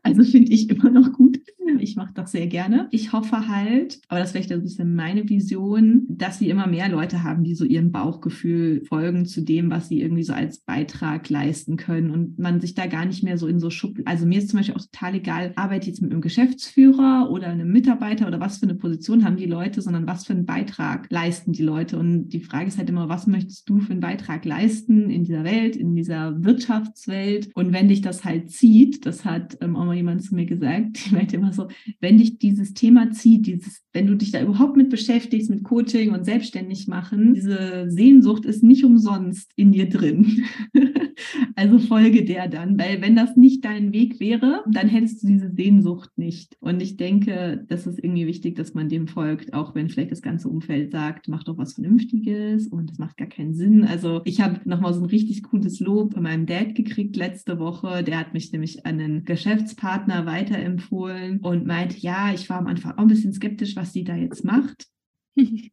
Also 0.06 0.24
finde 0.24 0.51
ich 0.51 0.70
immer 0.70 0.91
noch 0.91 1.14
gut. 1.14 1.39
Ich 1.80 1.95
mache 1.95 2.14
das 2.14 2.32
sehr 2.32 2.45
gerne. 2.45 2.88
Ich 2.91 3.12
hoffe 3.12 3.47
halt, 3.47 3.99
aber 4.08 4.20
das 4.20 4.30
ist 4.30 4.32
vielleicht 4.34 4.51
ein 4.51 4.62
bisschen 4.62 4.95
meine 4.95 5.28
Vision, 5.28 6.06
dass 6.08 6.39
wir 6.39 6.49
immer 6.49 6.68
mehr 6.68 6.89
Leute 6.89 7.24
haben, 7.24 7.43
die 7.43 7.56
so 7.56 7.66
ihrem 7.66 7.91
Bauchgefühl 7.91 8.86
folgen 8.86 9.26
zu 9.26 9.41
dem, 9.41 9.72
was 9.72 9.89
sie 9.89 9.99
irgendwie 10.01 10.24
so 10.24 10.34
als 10.34 10.60
Beitrag 10.60 11.28
leisten 11.30 11.76
können 11.76 12.12
und 12.12 12.38
man 12.38 12.62
sich 12.62 12.76
da 12.76 12.86
gar 12.86 13.06
nicht 13.06 13.24
mehr 13.24 13.39
so 13.39 13.47
in 13.47 13.60
so 13.60 13.72
Schubladen. 13.72 14.06
Also 14.06 14.28
mir 14.28 14.38
ist 14.39 14.49
zum 14.49 14.60
Beispiel 14.60 14.76
auch 14.76 14.86
total 14.86 15.16
egal, 15.16 15.53
arbeite 15.56 15.88
jetzt 15.88 16.01
mit 16.01 16.12
einem 16.12 16.22
Geschäftsführer 16.22 17.30
oder 17.32 17.47
einem 17.47 17.72
Mitarbeiter 17.72 18.28
oder 18.28 18.39
was 18.39 18.60
für 18.60 18.68
eine 18.68 18.76
Position 18.76 19.26
haben 19.26 19.38
die 19.38 19.45
Leute, 19.45 19.82
sondern 19.82 20.06
was 20.08 20.26
für 20.26 20.34
einen 20.34 20.45
Beitrag 20.45 21.08
leisten 21.10 21.51
die 21.51 21.64
Leute. 21.64 21.97
Und 21.97 22.30
die 22.30 22.41
Frage 22.41 22.68
ist 22.68 22.78
halt 22.78 22.89
immer, 22.89 23.10
was 23.10 23.26
möchtest 23.26 23.68
du 23.68 23.80
für 23.80 23.91
einen 23.91 24.01
Beitrag 24.01 24.45
leisten 24.45 25.10
in 25.10 25.24
dieser 25.24 25.43
Welt, 25.43 25.76
in 25.76 25.95
dieser 25.95 26.43
Wirtschaftswelt? 26.43 27.49
Und 27.56 27.74
wenn 27.74 27.88
dich 27.88 28.01
das 28.01 28.24
halt 28.24 28.51
zieht, 28.51 29.06
das 29.08 29.26
hat 29.26 29.58
ähm, 29.62 29.76
auch 29.76 29.86
mal 29.86 29.94
jemand 29.95 30.23
zu 30.23 30.35
mir 30.35 30.45
gesagt, 30.45 31.05
die 31.05 31.13
meinte 31.13 31.35
immer 31.35 31.53
so, 31.53 31.67
wenn 31.99 32.17
dich 32.17 32.37
dieses 32.37 32.73
Thema 32.73 33.11
zieht, 33.11 33.47
dieses, 33.47 33.83
wenn 33.93 34.07
du 34.07 34.15
dich 34.15 34.31
da 34.31 34.41
überhaupt 34.41 34.77
mit 34.77 34.89
beschäftigst, 34.89 35.49
mit 35.49 35.63
Coaching 35.63 36.11
und 36.11 36.25
selbstständig 36.25 36.87
machen, 36.87 37.33
diese 37.33 37.85
Sehnsucht 37.89 38.45
ist 38.45 38.63
nicht 38.63 38.83
umsonst 38.83 39.51
in 39.55 39.71
dir 39.71 39.89
drin. 39.89 40.43
also 41.55 41.79
folge 41.79 42.25
der 42.25 42.47
dann, 42.47 42.77
weil 42.77 43.01
wenn 43.01 43.15
das 43.15 43.35
nicht 43.37 43.63
dein 43.63 43.93
Weg 43.93 44.19
wäre, 44.19 44.63
dann 44.69 44.87
hättest 44.87 45.23
du 45.23 45.27
diese 45.27 45.51
Sehnsucht 45.51 46.09
nicht. 46.17 46.57
Und 46.59 46.81
ich 46.81 46.97
denke, 46.97 47.65
das 47.67 47.87
ist 47.87 47.99
irgendwie 47.99 48.27
wichtig, 48.27 48.55
dass 48.55 48.73
man 48.73 48.89
dem 48.89 49.07
folgt, 49.07 49.53
auch 49.53 49.75
wenn 49.75 49.89
vielleicht 49.89 50.11
das 50.11 50.21
ganze 50.21 50.49
Umfeld 50.49 50.91
sagt, 50.91 51.27
mach 51.27 51.43
doch 51.43 51.57
was 51.57 51.73
Vernünftiges 51.73 52.67
und 52.67 52.89
das 52.89 52.97
macht 52.97 53.17
gar 53.17 53.27
keinen 53.27 53.53
Sinn. 53.53 53.85
Also 53.85 54.21
ich 54.25 54.41
habe 54.41 54.59
nochmal 54.65 54.93
so 54.93 55.01
ein 55.01 55.09
richtig 55.09 55.43
cooles 55.43 55.79
Lob 55.79 56.13
von 56.13 56.23
meinem 56.23 56.45
Dad 56.45 56.75
gekriegt 56.75 57.15
letzte 57.15 57.59
Woche. 57.59 58.03
Der 58.03 58.19
hat 58.19 58.33
mich 58.33 58.51
nämlich 58.51 58.85
an 58.85 58.99
einen 58.99 59.23
Geschäftspartner 59.25 59.84
weiterempfohlen 60.25 61.39
und 61.39 61.65
meinte, 61.65 61.97
ja, 61.97 62.33
ich 62.33 62.49
war 62.49 62.57
am 62.57 62.67
Anfang 62.67 62.93
auch 62.93 63.03
ein 63.03 63.07
bisschen 63.07 63.33
skeptisch, 63.33 63.75
was 63.75 63.93
sie 63.93 64.03
da 64.03 64.15
jetzt 64.15 64.43
macht. 64.43 64.88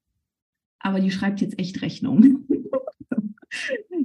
Aber 0.78 1.00
die 1.00 1.10
schreibt 1.10 1.40
jetzt 1.40 1.58
echt 1.58 1.82
Rechnung. 1.82 2.46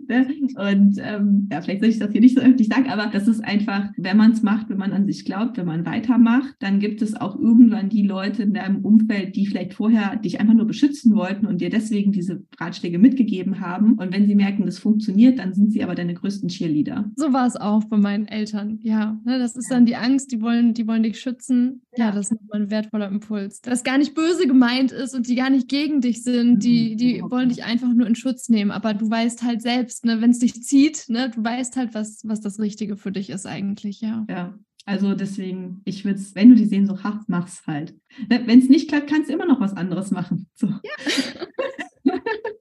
Ne? 0.08 0.28
Und 0.56 0.98
ähm, 1.02 1.48
ja, 1.52 1.62
vielleicht 1.62 1.82
soll 1.82 1.90
ich 1.90 2.00
das 2.00 2.12
hier 2.12 2.22
nicht 2.22 2.36
so 2.36 2.42
öffentlich 2.42 2.68
sagen, 2.68 2.90
aber 2.90 3.08
das 3.12 3.28
ist 3.28 3.44
einfach, 3.44 3.90
wenn 3.98 4.18
man 4.18 4.32
es 4.32 4.44
macht, 4.44 4.70
wenn 4.70 4.78
man 4.78 4.94
an 4.94 5.06
sich 5.06 5.26
glaubt, 5.26 5.58
wenn 5.58 5.66
man 5.66 5.86
weitermacht, 5.86 6.56
dann 6.60 6.80
gibt 6.80 7.02
es 7.02 7.16
auch 7.16 7.38
irgendwann 7.40 7.90
die 7.90 8.04
Leute 8.04 8.44
in 8.44 8.54
deinem 8.54 8.84
Umfeld, 8.84 9.36
die 9.36 9.46
vielleicht 9.46 9.74
vorher 9.74 10.16
dich 10.16 10.40
einfach 10.40 10.54
nur 10.54 10.66
beschützen 10.66 11.16
wollten 11.16 11.46
und 11.46 11.62
dir 11.62 11.70
deswegen 11.70 12.12
diese 12.12 12.44
Ratschläge 12.60 13.00
mitgegeben 13.00 13.60
haben. 13.60 13.94
Und 13.94 14.14
wenn 14.14 14.28
sie 14.28 14.36
merken, 14.36 14.66
das 14.66 14.80
funktioniert, 14.80 15.40
dann 15.40 15.54
sind 15.54 15.72
sie 15.72 15.84
aber 15.84 15.96
deine 15.96 16.14
größten 16.14 16.50
Cheerleader. 16.50 17.12
So 17.16 17.34
war 17.34 17.48
es 17.48 17.56
auch 17.56 17.84
bei 17.86 17.98
meinen 17.98 18.28
Eltern. 18.28 18.80
Ja, 18.82 19.20
ne, 19.26 19.40
das 19.40 19.56
ist 19.56 19.72
dann 19.72 19.86
die 19.86 19.96
Angst, 19.96 20.32
die 20.32 20.42
wollen, 20.42 20.74
die 20.74 20.88
wollen 20.88 21.04
dich 21.04 21.20
schützen. 21.20 21.82
Ja, 21.96 22.12
das 22.12 22.32
ist 22.32 22.40
ein 22.52 22.70
wertvoller 22.70 23.08
Impuls. 23.08 23.62
Das 23.62 23.84
gar 23.84 23.98
nicht 23.98 24.14
böse 24.14 24.48
gemeint 24.48 24.92
ist 24.92 25.16
und 25.16 25.28
die 25.28 25.36
gar 25.36 25.50
nicht 25.50 25.68
gegen 25.68 26.02
dich 26.02 26.24
sind, 26.24 26.64
die, 26.64 26.94
mhm. 26.94 26.98
die 26.98 27.22
wollen 27.22 27.50
dich 27.50 27.64
einfach 27.64 27.94
nur 27.94 28.08
in 28.08 28.16
Schutz 28.16 28.50
nehmen. 28.50 28.72
Aber 28.72 28.94
du 28.94 29.10
weißt 29.10 29.44
halt 29.44 29.62
selbst, 29.62 29.97
selbst, 29.98 30.06
ne, 30.06 30.22
wenn 30.22 30.32
es 30.32 30.40
dich 30.40 30.64
zieht, 30.64 31.06
ne, 31.10 31.30
du 31.30 31.44
weißt 31.44 31.76
halt, 31.76 31.94
was, 31.94 32.22
was 32.24 32.42
das 32.42 32.60
Richtige 32.60 32.98
für 32.98 33.12
dich 33.12 33.30
ist 33.30 33.46
eigentlich, 33.46 34.02
ja. 34.02 34.26
Ja. 34.30 34.58
Also 34.86 35.16
deswegen, 35.16 35.82
ich 35.84 36.06
würde 36.06 36.20
es, 36.20 36.34
wenn 36.34 36.50
du 36.50 36.56
die 36.56 36.66
Sehnsucht 36.66 37.04
hast, 37.04 37.28
mach's 37.28 37.68
halt. 37.68 37.94
Wenn 38.30 38.60
es 38.60 38.70
nicht 38.70 38.88
klappt, 38.88 39.10
kannst 39.10 39.30
du 39.30 39.34
immer 39.34 39.46
noch 39.46 39.60
was 39.60 39.74
anderes 39.74 40.12
machen. 40.12 40.48
So. 40.56 40.68
Ja. 40.68 40.80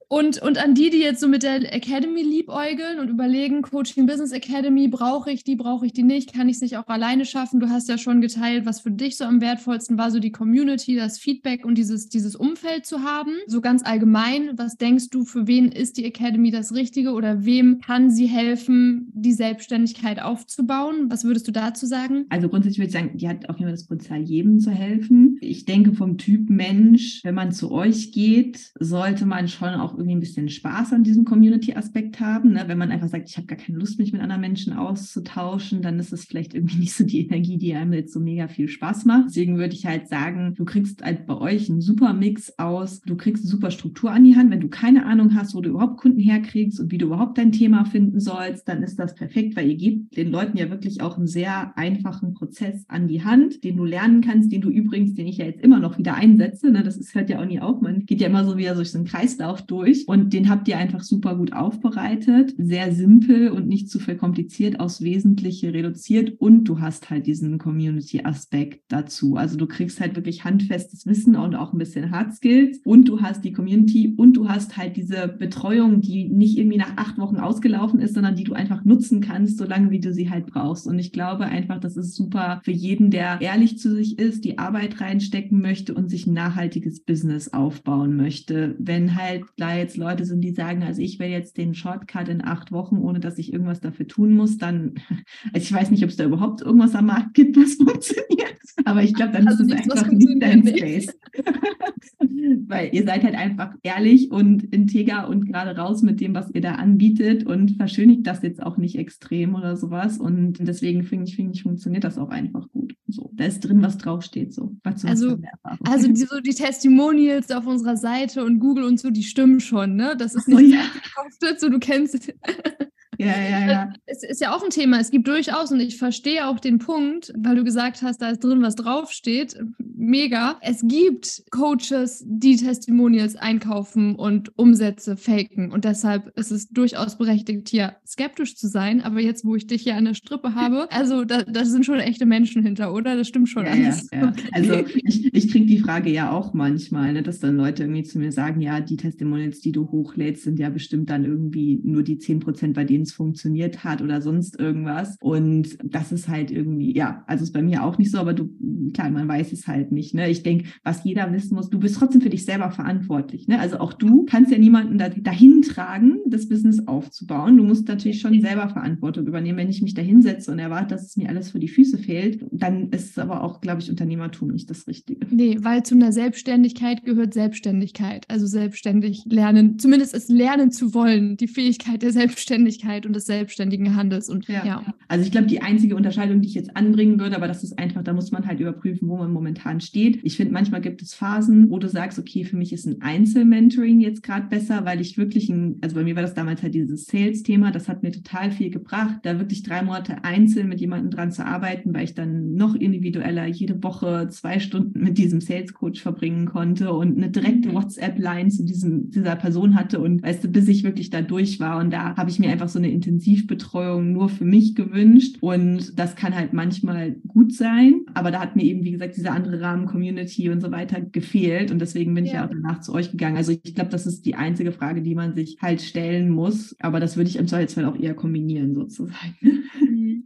Und, 0.08 0.40
und 0.40 0.62
an 0.62 0.74
die, 0.74 0.90
die 0.90 1.00
jetzt 1.00 1.20
so 1.20 1.26
mit 1.26 1.42
der 1.42 1.74
Academy 1.74 2.22
liebäugeln 2.22 3.00
und 3.00 3.08
überlegen, 3.08 3.62
Coaching 3.62 4.06
Business 4.06 4.30
Academy, 4.30 4.86
brauche 4.86 5.32
ich 5.32 5.42
die, 5.42 5.56
brauche 5.56 5.84
ich 5.86 5.92
die 5.92 6.04
nicht, 6.04 6.32
kann 6.32 6.48
ich 6.48 6.56
es 6.56 6.62
nicht 6.62 6.76
auch 6.76 6.86
alleine 6.86 7.24
schaffen? 7.24 7.58
Du 7.58 7.68
hast 7.68 7.88
ja 7.88 7.98
schon 7.98 8.20
geteilt, 8.20 8.66
was 8.66 8.80
für 8.80 8.92
dich 8.92 9.16
so 9.16 9.24
am 9.24 9.40
wertvollsten 9.40 9.98
war, 9.98 10.12
so 10.12 10.20
die 10.20 10.30
Community, 10.30 10.94
das 10.94 11.18
Feedback 11.18 11.64
und 11.64 11.76
dieses, 11.76 12.08
dieses 12.08 12.36
Umfeld 12.36 12.86
zu 12.86 13.02
haben. 13.02 13.32
So 13.48 13.60
ganz 13.60 13.84
allgemein, 13.84 14.50
was 14.56 14.76
denkst 14.76 15.10
du, 15.10 15.24
für 15.24 15.48
wen 15.48 15.72
ist 15.72 15.96
die 15.96 16.04
Academy 16.04 16.52
das 16.52 16.72
Richtige 16.72 17.10
oder 17.10 17.44
wem 17.44 17.80
kann 17.80 18.10
sie 18.10 18.26
helfen, 18.26 19.10
die 19.12 19.32
Selbstständigkeit 19.32 20.22
aufzubauen? 20.22 21.06
Was 21.10 21.24
würdest 21.24 21.48
du 21.48 21.52
dazu 21.52 21.84
sagen? 21.84 22.26
Also 22.28 22.48
grundsätzlich 22.48 22.78
würde 22.78 22.88
ich 22.88 22.92
sagen, 22.92 23.18
die 23.18 23.28
hat 23.28 23.48
auf 23.48 23.56
jeden 23.56 23.66
Fall 23.66 23.76
das 23.76 23.86
Potenzial, 23.88 24.22
jedem 24.22 24.60
zu 24.60 24.70
helfen. 24.70 25.38
Ich 25.40 25.64
denke, 25.64 25.94
vom 25.94 26.16
Typ 26.16 26.48
Mensch, 26.48 27.24
wenn 27.24 27.34
man 27.34 27.50
zu 27.50 27.72
euch 27.72 28.12
geht, 28.12 28.70
sollte 28.78 29.26
man 29.26 29.48
schon 29.48 29.70
auch 29.70 29.95
irgendwie 29.96 30.16
ein 30.16 30.20
bisschen 30.20 30.48
Spaß 30.48 30.92
an 30.92 31.04
diesem 31.04 31.24
Community-Aspekt 31.24 32.20
haben. 32.20 32.52
Ne? 32.52 32.64
Wenn 32.66 32.78
man 32.78 32.90
einfach 32.90 33.08
sagt, 33.08 33.28
ich 33.28 33.36
habe 33.36 33.46
gar 33.46 33.58
keine 33.58 33.78
Lust, 33.78 33.98
mich 33.98 34.12
mit 34.12 34.22
anderen 34.22 34.40
Menschen 34.40 34.72
auszutauschen, 34.72 35.82
dann 35.82 35.98
ist 35.98 36.12
es 36.12 36.24
vielleicht 36.24 36.54
irgendwie 36.54 36.76
nicht 36.80 36.94
so 36.94 37.04
die 37.04 37.26
Energie, 37.26 37.58
die 37.58 37.74
einem 37.74 37.92
jetzt 37.92 38.12
so 38.12 38.20
mega 38.20 38.48
viel 38.48 38.68
Spaß 38.68 39.04
macht. 39.04 39.26
Deswegen 39.28 39.58
würde 39.58 39.74
ich 39.74 39.86
halt 39.86 40.08
sagen, 40.08 40.54
du 40.56 40.64
kriegst 40.64 41.04
halt 41.04 41.26
bei 41.26 41.36
euch 41.36 41.70
einen 41.70 41.80
super 41.80 42.12
Mix 42.12 42.58
aus, 42.58 43.00
du 43.00 43.16
kriegst 43.16 43.44
eine 43.44 43.50
super 43.50 43.70
Struktur 43.70 44.10
an 44.10 44.24
die 44.24 44.36
Hand. 44.36 44.50
Wenn 44.50 44.60
du 44.60 44.68
keine 44.68 45.06
Ahnung 45.06 45.34
hast, 45.34 45.54
wo 45.54 45.60
du 45.60 45.70
überhaupt 45.70 45.98
Kunden 45.98 46.20
herkriegst 46.20 46.80
und 46.80 46.90
wie 46.90 46.98
du 46.98 47.06
überhaupt 47.06 47.38
dein 47.38 47.52
Thema 47.52 47.84
finden 47.84 48.20
sollst, 48.20 48.68
dann 48.68 48.82
ist 48.82 48.98
das 48.98 49.14
perfekt, 49.14 49.56
weil 49.56 49.68
ihr 49.70 49.76
gebt 49.76 50.16
den 50.16 50.30
Leuten 50.30 50.56
ja 50.56 50.70
wirklich 50.70 51.00
auch 51.00 51.16
einen 51.16 51.26
sehr 51.26 51.76
einfachen 51.76 52.34
Prozess 52.34 52.84
an 52.88 53.08
die 53.08 53.24
Hand, 53.24 53.64
den 53.64 53.76
du 53.76 53.84
lernen 53.84 54.20
kannst, 54.20 54.52
den 54.52 54.60
du 54.60 54.70
übrigens, 54.70 55.14
den 55.14 55.26
ich 55.26 55.38
ja 55.38 55.46
jetzt 55.46 55.62
immer 55.62 55.78
noch 55.78 55.98
wieder 55.98 56.14
einsetze. 56.14 56.70
Ne? 56.70 56.82
Das 56.82 56.96
ist, 56.96 57.14
hört 57.14 57.30
ja 57.30 57.40
auch 57.40 57.46
nie 57.46 57.60
auf. 57.60 57.80
Man 57.80 58.06
geht 58.06 58.20
ja 58.20 58.28
immer 58.28 58.44
so 58.44 58.56
wieder 58.56 58.74
durch 58.74 58.90
so 58.90 58.98
einen 58.98 59.06
Kreislauf 59.06 59.62
durch 59.62 59.85
durch. 59.86 60.06
Und 60.06 60.32
den 60.32 60.48
habt 60.48 60.68
ihr 60.68 60.78
einfach 60.78 61.02
super 61.02 61.36
gut 61.36 61.52
aufbereitet. 61.52 62.54
Sehr 62.58 62.92
simpel 62.92 63.50
und 63.50 63.68
nicht 63.68 63.88
zu 63.90 63.98
verkompliziert 63.98 64.80
aufs 64.80 65.02
Wesentliche 65.02 65.72
reduziert. 65.72 66.34
Und 66.38 66.64
du 66.64 66.80
hast 66.80 67.10
halt 67.10 67.26
diesen 67.26 67.58
Community-Aspekt 67.58 68.84
dazu. 68.88 69.36
Also 69.36 69.56
du 69.56 69.66
kriegst 69.66 70.00
halt 70.00 70.16
wirklich 70.16 70.44
handfestes 70.44 71.06
Wissen 71.06 71.36
und 71.36 71.54
auch 71.54 71.72
ein 71.72 71.78
bisschen 71.78 72.10
Hard 72.10 72.34
Skills. 72.34 72.80
Und 72.84 73.08
du 73.08 73.20
hast 73.20 73.44
die 73.44 73.52
Community 73.52 74.14
und 74.16 74.36
du 74.36 74.48
hast 74.48 74.76
halt 74.76 74.96
diese 74.96 75.28
Betreuung, 75.28 76.00
die 76.00 76.28
nicht 76.28 76.58
irgendwie 76.58 76.78
nach 76.78 76.96
acht 76.96 77.18
Wochen 77.18 77.36
ausgelaufen 77.36 78.00
ist, 78.00 78.14
sondern 78.14 78.36
die 78.36 78.44
du 78.44 78.54
einfach 78.54 78.84
nutzen 78.84 79.20
kannst, 79.20 79.58
solange 79.58 79.90
wie 79.90 80.00
du 80.00 80.12
sie 80.12 80.30
halt 80.30 80.46
brauchst. 80.46 80.86
Und 80.86 80.98
ich 80.98 81.12
glaube 81.12 81.44
einfach, 81.44 81.80
das 81.80 81.96
ist 81.96 82.14
super 82.14 82.60
für 82.64 82.72
jeden, 82.72 83.10
der 83.10 83.38
ehrlich 83.40 83.78
zu 83.78 83.94
sich 83.94 84.18
ist, 84.18 84.44
die 84.44 84.58
Arbeit 84.58 85.00
reinstecken 85.00 85.60
möchte 85.60 85.94
und 85.94 86.10
sich 86.10 86.26
ein 86.26 86.34
nachhaltiges 86.34 87.00
Business 87.00 87.52
aufbauen 87.52 88.16
möchte. 88.16 88.74
Wenn 88.78 89.14
halt 89.16 89.44
gleich 89.56 89.75
jetzt 89.76 89.96
Leute 89.96 90.24
sind, 90.24 90.40
die 90.42 90.52
sagen, 90.52 90.82
also 90.82 91.00
ich 91.00 91.18
will 91.18 91.28
jetzt 91.28 91.56
den 91.56 91.74
Shortcut 91.74 92.28
in 92.28 92.44
acht 92.44 92.72
Wochen, 92.72 92.98
ohne 92.98 93.20
dass 93.20 93.38
ich 93.38 93.52
irgendwas 93.52 93.80
dafür 93.80 94.06
tun 94.06 94.34
muss, 94.34 94.58
dann, 94.58 94.94
also 95.52 95.64
ich 95.64 95.72
weiß 95.72 95.90
nicht, 95.90 96.02
ob 96.04 96.10
es 96.10 96.16
da 96.16 96.24
überhaupt 96.24 96.62
irgendwas 96.62 96.94
am 96.94 97.06
Markt 97.06 97.34
gibt, 97.34 97.56
was 97.56 97.74
funktioniert, 97.76 98.56
aber 98.84 99.02
ich 99.02 99.14
glaube, 99.14 99.32
dann 99.32 99.48
also 99.48 99.64
ist 99.64 99.72
es 99.72 99.78
einfach 99.78 100.10
nicht 100.10 100.42
dein 100.42 100.66
Space. 100.66 101.08
Weil 102.68 102.90
ihr 102.92 103.04
seid 103.04 103.24
halt 103.24 103.34
einfach 103.34 103.74
ehrlich 103.82 104.30
und 104.30 104.62
integer 104.62 105.28
und 105.28 105.46
gerade 105.46 105.76
raus 105.76 106.02
mit 106.02 106.20
dem, 106.20 106.34
was 106.34 106.50
ihr 106.54 106.60
da 106.60 106.72
anbietet 106.72 107.44
und 107.44 107.72
verschönigt 107.72 108.26
das 108.26 108.42
jetzt 108.42 108.62
auch 108.62 108.76
nicht 108.76 108.96
extrem 108.96 109.54
oder 109.54 109.76
sowas. 109.76 110.18
Und 110.18 110.58
deswegen 110.60 111.02
finde 111.02 111.26
ich, 111.26 111.36
finde 111.36 111.54
ich, 111.54 111.62
funktioniert 111.62 112.04
das 112.04 112.18
auch 112.18 112.30
einfach 112.30 112.68
gut. 112.70 112.94
So, 113.08 113.30
da 113.34 113.44
ist 113.44 113.60
drin, 113.60 113.82
was 113.82 113.98
draufsteht. 113.98 114.52
So. 114.52 114.76
also, 114.84 115.38
also 115.84 116.08
die, 116.08 116.16
so 116.16 116.40
die 116.40 116.54
Testimonials 116.54 117.50
auf 117.50 117.66
unserer 117.66 117.96
Seite 117.96 118.44
und 118.44 118.58
Google 118.58 118.84
und 118.84 118.98
so, 118.98 119.10
die 119.10 119.22
stimmen 119.22 119.60
schon, 119.66 119.96
ne? 119.96 120.16
Das 120.16 120.34
ist 120.34 120.48
nicht 120.48 120.58
oh, 120.58 120.60
ja. 120.60 121.58
so 121.58 121.68
du 121.68 121.78
kennst. 121.78 122.32
Ja, 123.18 123.26
ja, 123.50 123.66
ja. 123.66 123.92
Es 124.06 124.22
ist 124.22 124.40
ja 124.40 124.54
auch 124.54 124.62
ein 124.62 124.70
Thema. 124.70 125.00
Es 125.00 125.10
gibt 125.10 125.28
durchaus, 125.28 125.72
und 125.72 125.80
ich 125.80 125.96
verstehe 125.96 126.46
auch 126.48 126.60
den 126.60 126.78
Punkt, 126.78 127.32
weil 127.36 127.56
du 127.56 127.64
gesagt 127.64 128.02
hast, 128.02 128.22
da 128.22 128.30
ist 128.30 128.44
drin, 128.44 128.62
was 128.62 128.76
draufsteht. 128.76 129.58
Mega. 129.78 130.58
Es 130.60 130.82
gibt 130.86 131.44
Coaches, 131.50 132.24
die 132.26 132.56
Testimonials 132.56 133.36
einkaufen 133.36 134.14
und 134.14 134.56
Umsätze 134.58 135.16
faken. 135.16 135.72
Und 135.72 135.84
deshalb 135.84 136.36
ist 136.38 136.50
es 136.50 136.68
durchaus 136.68 137.18
berechtigt, 137.18 137.68
hier 137.68 137.96
skeptisch 138.06 138.56
zu 138.56 138.68
sein. 138.68 139.00
Aber 139.00 139.20
jetzt, 139.20 139.44
wo 139.44 139.56
ich 139.56 139.66
dich 139.66 139.82
hier 139.82 139.96
an 139.96 140.04
der 140.04 140.14
Strippe 140.14 140.54
habe, 140.54 140.90
also 140.90 141.24
da, 141.24 141.42
da 141.42 141.64
sind 141.64 141.86
schon 141.86 141.98
echte 141.98 142.26
Menschen 142.26 142.62
hinter, 142.62 142.92
oder? 142.92 143.16
Das 143.16 143.28
stimmt 143.28 143.48
schon 143.48 143.64
ja, 143.64 143.72
alles. 143.72 144.08
Ja, 144.12 144.18
ja. 144.18 144.28
Okay. 144.28 144.48
Also 144.52 144.74
ich, 145.04 145.34
ich 145.34 145.50
kriege 145.50 145.66
die 145.66 145.78
Frage 145.78 146.10
ja 146.10 146.30
auch 146.30 146.54
manchmal, 146.54 147.12
ne, 147.12 147.22
dass 147.22 147.40
dann 147.40 147.56
Leute 147.56 147.84
irgendwie 147.84 148.02
zu 148.02 148.18
mir 148.18 148.32
sagen, 148.32 148.60
ja, 148.60 148.80
die 148.80 148.96
Testimonials, 148.96 149.60
die 149.60 149.72
du 149.72 149.90
hochlädst, 149.90 150.44
sind 150.44 150.58
ja 150.58 150.68
bestimmt 150.68 151.10
dann 151.10 151.24
irgendwie 151.24 151.80
nur 151.82 152.02
die 152.02 152.18
10 152.18 152.40
Prozent, 152.40 152.74
bei 152.74 152.84
denen 152.84 153.05
es 153.06 153.12
funktioniert 153.12 153.84
hat 153.84 154.02
oder 154.02 154.20
sonst 154.20 154.58
irgendwas. 154.58 155.16
Und 155.20 155.78
das 155.82 156.12
ist 156.12 156.28
halt 156.28 156.50
irgendwie, 156.50 156.96
ja, 156.96 157.24
also 157.26 157.44
ist 157.44 157.52
bei 157.52 157.62
mir 157.62 157.84
auch 157.84 157.98
nicht 157.98 158.10
so, 158.10 158.18
aber 158.18 158.34
du, 158.34 158.50
klar, 158.92 159.10
man 159.10 159.28
weiß 159.28 159.52
es 159.52 159.66
halt 159.66 159.92
nicht. 159.92 160.14
Ne? 160.14 160.28
Ich 160.30 160.42
denke, 160.42 160.66
was 160.82 161.04
jeder 161.04 161.32
wissen 161.32 161.54
muss, 161.54 161.70
du 161.70 161.78
bist 161.78 161.96
trotzdem 161.96 162.20
für 162.20 162.30
dich 162.30 162.44
selber 162.44 162.70
verantwortlich. 162.70 163.48
Ne? 163.48 163.58
Also 163.58 163.78
auch 163.78 163.92
du 163.92 164.24
kannst 164.24 164.50
ja 164.50 164.58
niemanden 164.58 164.98
da, 164.98 165.08
dahin 165.08 165.62
tragen, 165.62 166.18
das 166.26 166.48
Business 166.48 166.86
aufzubauen. 166.86 167.56
Du 167.56 167.64
musst 167.64 167.88
natürlich 167.88 168.20
schon 168.20 168.40
selber 168.40 168.68
Verantwortung 168.68 169.26
übernehmen. 169.26 169.58
Wenn 169.58 169.70
ich 169.70 169.82
mich 169.82 169.94
da 169.94 170.02
hinsetze 170.02 170.50
und 170.50 170.58
erwarte, 170.58 170.94
dass 170.94 171.06
es 171.06 171.16
mir 171.16 171.28
alles 171.28 171.50
vor 171.50 171.60
die 171.60 171.68
Füße 171.68 171.98
fehlt, 171.98 172.44
dann 172.50 172.90
ist 172.90 173.10
es 173.10 173.18
aber 173.18 173.42
auch, 173.42 173.60
glaube 173.60 173.80
ich, 173.80 173.90
Unternehmertum 173.90 174.48
nicht 174.48 174.70
das 174.70 174.86
Richtige. 174.86 175.26
Nee, 175.30 175.58
weil 175.60 175.82
zu 175.82 175.94
einer 175.94 176.12
Selbstständigkeit 176.12 177.04
gehört 177.04 177.34
Selbstständigkeit. 177.34 178.24
Also 178.28 178.46
selbstständig 178.46 179.24
lernen, 179.26 179.78
zumindest 179.78 180.14
es 180.14 180.28
lernen 180.28 180.70
zu 180.70 180.94
wollen, 180.94 181.36
die 181.36 181.48
Fähigkeit 181.48 182.02
der 182.02 182.12
Selbstständigkeit 182.12 182.95
und 183.04 183.14
des 183.14 183.26
selbstständigen 183.26 183.96
Handels. 183.96 184.30
Und 184.30 184.46
ja. 184.48 184.64
ja. 184.64 184.94
Also 185.08 185.24
ich 185.24 185.32
glaube, 185.32 185.48
die 185.48 185.60
einzige 185.60 185.96
Unterscheidung, 185.96 186.40
die 186.40 186.48
ich 186.48 186.54
jetzt 186.54 186.76
anbringen 186.76 187.20
würde, 187.20 187.36
aber 187.36 187.48
das 187.48 187.64
ist 187.64 187.78
einfach, 187.78 188.02
da 188.02 188.12
muss 188.12 188.32
man 188.32 188.46
halt 188.46 188.60
überprüfen, 188.60 189.08
wo 189.08 189.16
man 189.16 189.32
momentan 189.32 189.80
steht. 189.80 190.20
Ich 190.22 190.36
finde, 190.36 190.52
manchmal 190.52 190.80
gibt 190.80 191.02
es 191.02 191.14
Phasen, 191.14 191.70
wo 191.70 191.78
du 191.78 191.88
sagst, 191.88 192.18
okay, 192.18 192.44
für 192.44 192.56
mich 192.56 192.72
ist 192.72 192.86
ein 192.86 193.02
Einzelmentoring 193.02 194.00
jetzt 194.00 194.22
gerade 194.22 194.46
besser, 194.48 194.84
weil 194.84 195.00
ich 195.00 195.18
wirklich 195.18 195.48
ein, 195.48 195.76
also 195.82 195.96
bei 195.96 196.04
mir 196.04 196.14
war 196.14 196.22
das 196.22 196.34
damals 196.34 196.62
halt 196.62 196.74
dieses 196.74 197.04
Sales-Thema, 197.04 197.72
das 197.72 197.88
hat 197.88 198.02
mir 198.02 198.12
total 198.12 198.50
viel 198.50 198.70
gebracht, 198.70 199.20
da 199.24 199.38
wirklich 199.38 199.62
drei 199.62 199.82
Monate 199.82 200.24
einzeln 200.24 200.68
mit 200.68 200.80
jemandem 200.80 201.10
dran 201.10 201.32
zu 201.32 201.44
arbeiten, 201.44 201.92
weil 201.92 202.04
ich 202.04 202.14
dann 202.14 202.54
noch 202.54 202.74
individueller 202.74 203.46
jede 203.46 203.82
Woche 203.82 204.28
zwei 204.30 204.60
Stunden 204.60 205.02
mit 205.02 205.18
diesem 205.18 205.40
Sales-Coach 205.40 206.00
verbringen 206.00 206.46
konnte 206.46 206.92
und 206.92 207.16
eine 207.16 207.30
direkte 207.30 207.70
mhm. 207.70 207.74
WhatsApp-Line 207.74 208.48
zu 208.50 208.64
diesem, 208.64 209.10
dieser 209.10 209.36
Person 209.36 209.74
hatte 209.74 210.00
und 210.00 210.22
weißt 210.22 210.44
du, 210.44 210.48
bis 210.48 210.68
ich 210.68 210.84
wirklich 210.84 211.10
da 211.10 211.22
durch 211.22 211.60
war 211.60 211.78
und 211.78 211.92
da 211.92 212.16
habe 212.16 212.30
ich 212.30 212.38
mir 212.38 212.50
einfach 212.50 212.68
so 212.68 212.78
eine 212.78 212.85
Intensivbetreuung 212.90 214.12
nur 214.12 214.28
für 214.28 214.44
mich 214.44 214.74
gewünscht. 214.74 215.38
Und 215.40 215.98
das 215.98 216.16
kann 216.16 216.34
halt 216.34 216.52
manchmal 216.52 217.12
gut 217.28 217.54
sein. 217.54 218.02
Aber 218.14 218.30
da 218.30 218.40
hat 218.40 218.56
mir 218.56 218.64
eben, 218.64 218.84
wie 218.84 218.92
gesagt, 218.92 219.16
diese 219.16 219.30
andere 219.30 219.60
Rahmen-Community 219.60 220.50
und 220.50 220.60
so 220.60 220.70
weiter 220.70 221.00
gefehlt. 221.00 221.70
Und 221.70 221.80
deswegen 221.80 222.14
bin 222.14 222.24
ja. 222.24 222.30
ich 222.30 222.34
ja 222.34 222.44
auch 222.46 222.50
danach 222.50 222.80
zu 222.80 222.92
euch 222.92 223.10
gegangen. 223.10 223.36
Also 223.36 223.52
ich 223.52 223.74
glaube, 223.74 223.90
das 223.90 224.06
ist 224.06 224.26
die 224.26 224.34
einzige 224.34 224.72
Frage, 224.72 225.02
die 225.02 225.14
man 225.14 225.34
sich 225.34 225.58
halt 225.60 225.80
stellen 225.80 226.30
muss. 226.30 226.76
Aber 226.80 227.00
das 227.00 227.16
würde 227.16 227.30
ich 227.30 227.36
im 227.36 227.46
Zweifelsfall 227.46 227.84
auch 227.84 227.98
eher 227.98 228.14
kombinieren, 228.14 228.74
sozusagen. 228.74 229.36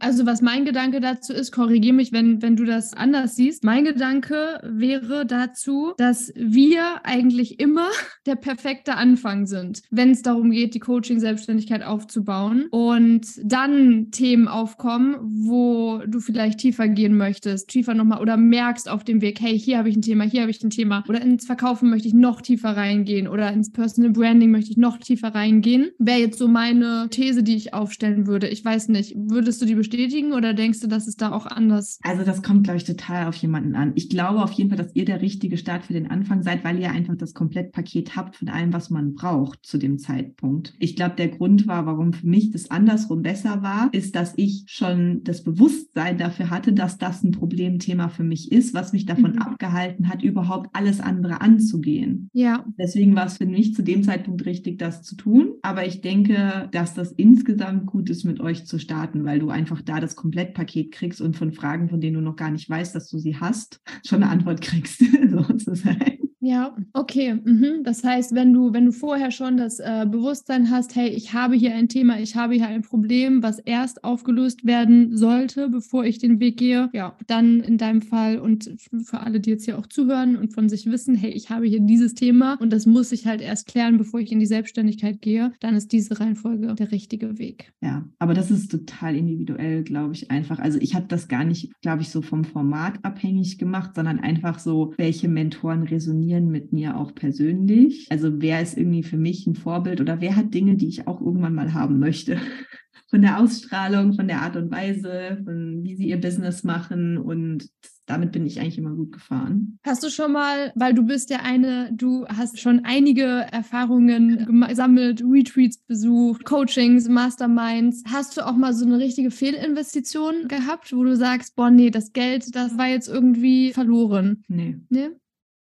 Also 0.03 0.25
was 0.25 0.41
mein 0.41 0.65
Gedanke 0.65 0.99
dazu 0.99 1.31
ist, 1.31 1.51
korrigiere 1.51 1.93
mich, 1.93 2.11
wenn, 2.11 2.41
wenn 2.41 2.55
du 2.55 2.65
das 2.65 2.95
anders 2.95 3.35
siehst. 3.35 3.63
Mein 3.63 3.85
Gedanke 3.85 4.59
wäre 4.63 5.27
dazu, 5.27 5.93
dass 5.97 6.33
wir 6.35 7.05
eigentlich 7.05 7.59
immer 7.59 7.87
der 8.25 8.35
perfekte 8.35 8.95
Anfang 8.95 9.45
sind, 9.45 9.83
wenn 9.91 10.09
es 10.09 10.23
darum 10.23 10.49
geht, 10.49 10.73
die 10.73 10.79
Coaching-Selbstständigkeit 10.79 11.83
aufzubauen 11.83 12.50
und 12.69 13.21
dann 13.43 14.11
Themen 14.11 14.47
aufkommen, 14.47 15.15
wo 15.21 16.01
du 16.07 16.19
vielleicht 16.19 16.59
tiefer 16.59 16.87
gehen 16.87 17.15
möchtest, 17.15 17.69
tiefer 17.69 17.93
nochmal 17.93 18.21
oder 18.21 18.37
merkst 18.37 18.89
auf 18.89 19.03
dem 19.03 19.21
Weg, 19.21 19.41
hey, 19.41 19.57
hier 19.57 19.77
habe 19.77 19.89
ich 19.89 19.95
ein 19.95 20.01
Thema, 20.01 20.23
hier 20.23 20.41
habe 20.41 20.51
ich 20.51 20.63
ein 20.63 20.69
Thema 20.69 21.03
oder 21.07 21.21
ins 21.21 21.45
Verkaufen 21.45 21.89
möchte 21.89 22.07
ich 22.07 22.13
noch 22.13 22.41
tiefer 22.41 22.75
reingehen 22.75 23.27
oder 23.27 23.51
ins 23.51 23.71
Personal 23.71 24.11
Branding 24.11 24.51
möchte 24.51 24.71
ich 24.71 24.77
noch 24.77 24.97
tiefer 24.97 25.29
reingehen. 25.29 25.89
Wäre 25.97 26.19
jetzt 26.19 26.37
so 26.37 26.47
meine 26.47 27.07
These, 27.09 27.43
die 27.43 27.55
ich 27.55 27.73
aufstellen 27.73 28.27
würde. 28.27 28.47
Ich 28.47 28.63
weiß 28.63 28.89
nicht, 28.89 29.15
würdest 29.15 29.61
du 29.61 29.65
die 29.65 29.75
bestätigen 29.75 30.33
oder 30.33 30.53
denkst 30.53 30.79
du, 30.81 30.87
dass 30.87 31.07
es 31.07 31.15
da 31.15 31.31
auch 31.31 31.45
anders? 31.45 31.99
Also 32.03 32.23
das 32.23 32.41
kommt, 32.41 32.63
glaube 32.63 32.77
ich, 32.77 32.83
total 32.83 33.27
auf 33.27 33.35
jemanden 33.35 33.75
an. 33.75 33.93
Ich 33.95 34.09
glaube 34.09 34.41
auf 34.41 34.51
jeden 34.51 34.69
Fall, 34.69 34.77
dass 34.77 34.95
ihr 34.95 35.05
der 35.05 35.21
richtige 35.21 35.57
Start 35.57 35.85
für 35.85 35.93
den 35.93 36.09
Anfang 36.09 36.43
seid, 36.43 36.63
weil 36.63 36.79
ihr 36.79 36.91
einfach 36.91 37.15
das 37.15 37.33
Komplettpaket 37.33 38.15
habt 38.15 38.35
von 38.35 38.49
allem, 38.49 38.73
was 38.73 38.89
man 38.89 39.13
braucht 39.13 39.65
zu 39.65 39.77
dem 39.77 39.97
Zeitpunkt. 39.97 40.73
Ich 40.79 40.95
glaube, 40.95 41.15
der 41.15 41.29
Grund 41.29 41.67
war, 41.67 41.85
warum 41.85 42.13
für 42.13 42.27
mich 42.27 42.40
das 42.49 42.71
andersrum 42.71 43.21
besser 43.21 43.61
war, 43.61 43.89
ist, 43.91 44.15
dass 44.15 44.33
ich 44.37 44.63
schon 44.65 45.23
das 45.23 45.43
Bewusstsein 45.43 46.17
dafür 46.17 46.49
hatte, 46.49 46.73
dass 46.73 46.97
das 46.97 47.23
ein 47.23 47.31
Problemthema 47.31 48.09
für 48.09 48.23
mich 48.23 48.51
ist, 48.51 48.73
was 48.73 48.93
mich 48.93 49.05
davon 49.05 49.33
mhm. 49.33 49.41
abgehalten 49.41 50.09
hat, 50.09 50.23
überhaupt 50.23 50.69
alles 50.73 50.99
andere 50.99 51.41
anzugehen. 51.41 52.29
Ja. 52.33 52.65
Deswegen 52.79 53.15
war 53.15 53.27
es 53.27 53.37
für 53.37 53.45
mich 53.45 53.75
zu 53.75 53.83
dem 53.83 54.03
Zeitpunkt 54.03 54.45
richtig, 54.45 54.79
das 54.79 55.03
zu 55.03 55.15
tun. 55.15 55.53
Aber 55.61 55.85
ich 55.85 56.01
denke, 56.01 56.69
dass 56.71 56.95
das 56.95 57.11
insgesamt 57.11 57.85
gut 57.85 58.09
ist, 58.09 58.23
mit 58.23 58.39
euch 58.39 58.65
zu 58.65 58.79
starten, 58.79 59.25
weil 59.25 59.39
du 59.39 59.49
einfach 59.49 59.81
da 59.81 59.99
das 59.99 60.15
Komplettpaket 60.15 60.91
kriegst 60.91 61.21
und 61.21 61.35
von 61.35 61.51
Fragen, 61.51 61.89
von 61.89 62.01
denen 62.01 62.15
du 62.15 62.21
noch 62.21 62.35
gar 62.35 62.49
nicht 62.49 62.69
weißt, 62.69 62.95
dass 62.95 63.09
du 63.09 63.19
sie 63.19 63.37
hast, 63.37 63.81
schon 64.05 64.23
eine 64.23 64.31
Antwort 64.31 64.61
kriegst, 64.61 65.03
sozusagen. 65.29 66.10
Ja, 66.43 66.75
okay. 66.93 67.35
Mhm. 67.35 67.83
Das 67.83 68.03
heißt, 68.03 68.33
wenn 68.33 68.51
du, 68.51 68.73
wenn 68.73 68.87
du 68.87 68.91
vorher 68.91 69.29
schon 69.29 69.57
das 69.57 69.79
äh, 69.79 70.07
Bewusstsein 70.09 70.71
hast, 70.71 70.95
hey, 70.95 71.07
ich 71.07 71.33
habe 71.33 71.53
hier 71.53 71.75
ein 71.75 71.87
Thema, 71.87 72.19
ich 72.19 72.35
habe 72.35 72.55
hier 72.55 72.67
ein 72.67 72.81
Problem, 72.81 73.43
was 73.43 73.59
erst 73.59 74.03
aufgelöst 74.03 74.65
werden 74.65 75.15
sollte, 75.15 75.69
bevor 75.69 76.03
ich 76.03 76.17
den 76.17 76.39
Weg 76.39 76.57
gehe, 76.57 76.89
ja, 76.93 77.15
dann 77.27 77.59
in 77.59 77.77
deinem 77.77 78.01
Fall 78.01 78.39
und 78.39 78.71
für 79.03 79.19
alle, 79.19 79.39
die 79.39 79.51
jetzt 79.51 79.65
hier 79.65 79.77
auch 79.77 79.85
zuhören 79.85 80.35
und 80.35 80.51
von 80.51 80.67
sich 80.67 80.87
wissen, 80.87 81.13
hey, 81.13 81.29
ich 81.29 81.51
habe 81.51 81.67
hier 81.67 81.79
dieses 81.79 82.15
Thema 82.15 82.55
und 82.59 82.73
das 82.73 82.87
muss 82.87 83.11
ich 83.11 83.27
halt 83.27 83.41
erst 83.41 83.67
klären, 83.67 83.99
bevor 83.99 84.19
ich 84.19 84.31
in 84.31 84.39
die 84.39 84.47
Selbstständigkeit 84.47 85.21
gehe, 85.21 85.51
dann 85.59 85.75
ist 85.75 85.91
diese 85.91 86.19
Reihenfolge 86.19 86.73
der 86.73 86.91
richtige 86.91 87.37
Weg. 87.37 87.71
Ja, 87.83 88.03
aber 88.17 88.33
das 88.33 88.49
ist 88.49 88.71
total 88.71 89.15
individuell, 89.15 89.83
glaube 89.83 90.15
ich, 90.15 90.31
einfach. 90.31 90.57
Also 90.57 90.79
ich 90.81 90.95
habe 90.95 91.05
das 91.07 91.27
gar 91.27 91.43
nicht, 91.43 91.71
glaube 91.81 92.01
ich, 92.01 92.09
so 92.09 92.23
vom 92.23 92.45
Format 92.45 92.95
abhängig 93.03 93.59
gemacht, 93.59 93.91
sondern 93.93 94.19
einfach 94.19 94.57
so, 94.57 94.95
welche 94.97 95.27
Mentoren 95.27 95.83
resonieren 95.83 96.30
resonieren 96.31 96.49
mit 96.49 96.73
mir 96.73 96.97
auch 96.97 97.13
persönlich. 97.13 98.07
Also 98.09 98.41
wer 98.41 98.61
ist 98.61 98.77
irgendwie 98.77 99.03
für 99.03 99.17
mich 99.17 99.45
ein 99.47 99.55
Vorbild 99.55 100.01
oder 100.01 100.21
wer 100.21 100.35
hat 100.35 100.53
Dinge, 100.53 100.75
die 100.75 100.87
ich 100.87 101.07
auch 101.07 101.21
irgendwann 101.21 101.55
mal 101.55 101.73
haben 101.73 101.99
möchte? 101.99 102.37
Von 103.09 103.21
der 103.23 103.39
Ausstrahlung, 103.39 104.13
von 104.13 104.29
der 104.29 104.41
Art 104.41 104.55
und 104.55 104.71
Weise, 104.71 105.41
von 105.43 105.83
wie 105.83 105.97
sie 105.97 106.07
ihr 106.07 106.21
Business 106.21 106.63
machen 106.63 107.17
und 107.17 107.67
damit 108.05 108.31
bin 108.31 108.45
ich 108.45 108.61
eigentlich 108.61 108.77
immer 108.77 108.95
gut 108.95 109.11
gefahren. 109.11 109.79
Hast 109.83 110.01
du 110.01 110.09
schon 110.09 110.31
mal, 110.31 110.71
weil 110.75 110.93
du 110.93 111.03
bist 111.03 111.29
ja 111.29 111.39
eine, 111.43 111.91
du 111.91 112.25
hast 112.29 112.61
schon 112.61 112.85
einige 112.85 113.25
Erfahrungen 113.51 114.65
gesammelt, 114.65 115.21
Retreats 115.25 115.77
besucht, 115.77 116.45
Coachings, 116.45 117.09
Masterminds. 117.09 118.01
Hast 118.09 118.37
du 118.37 118.47
auch 118.47 118.55
mal 118.55 118.73
so 118.73 118.85
eine 118.85 118.97
richtige 118.97 119.29
Fehlinvestition 119.29 120.47
gehabt, 120.47 120.93
wo 120.93 121.03
du 121.03 121.17
sagst, 121.17 121.57
boah, 121.57 121.69
nee, 121.69 121.89
das 121.89 122.13
Geld, 122.13 122.55
das 122.55 122.77
war 122.77 122.87
jetzt 122.87 123.09
irgendwie 123.09 123.73
verloren? 123.73 124.45
Nee. 124.47 124.77
Nee? 124.87 125.09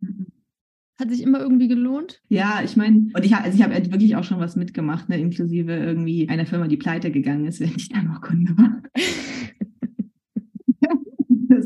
Mhm. 0.01 0.27
Hat 0.99 1.09
sich 1.11 1.23
immer 1.23 1.39
irgendwie 1.39 1.69
gelohnt? 1.69 2.21
Ja, 2.27 2.59
ich 2.61 2.75
meine, 2.75 3.09
und 3.13 3.23
ich 3.23 3.33
habe 3.33 3.45
also 3.45 3.57
ich 3.57 3.63
habe 3.63 3.73
wirklich 3.73 4.17
auch 4.17 4.25
schon 4.25 4.41
was 4.41 4.57
mitgemacht, 4.57 5.07
ne, 5.07 5.17
inklusive 5.17 5.73
irgendwie 5.73 6.27
einer 6.27 6.45
Firma, 6.45 6.67
die 6.67 6.75
pleite 6.75 7.09
gegangen 7.09 7.45
ist, 7.45 7.59
wenn 7.61 7.73
ich 7.75 7.87
dann 7.87 8.07
noch 8.07 8.19
Kunde 8.19 8.57
war. 8.57 8.81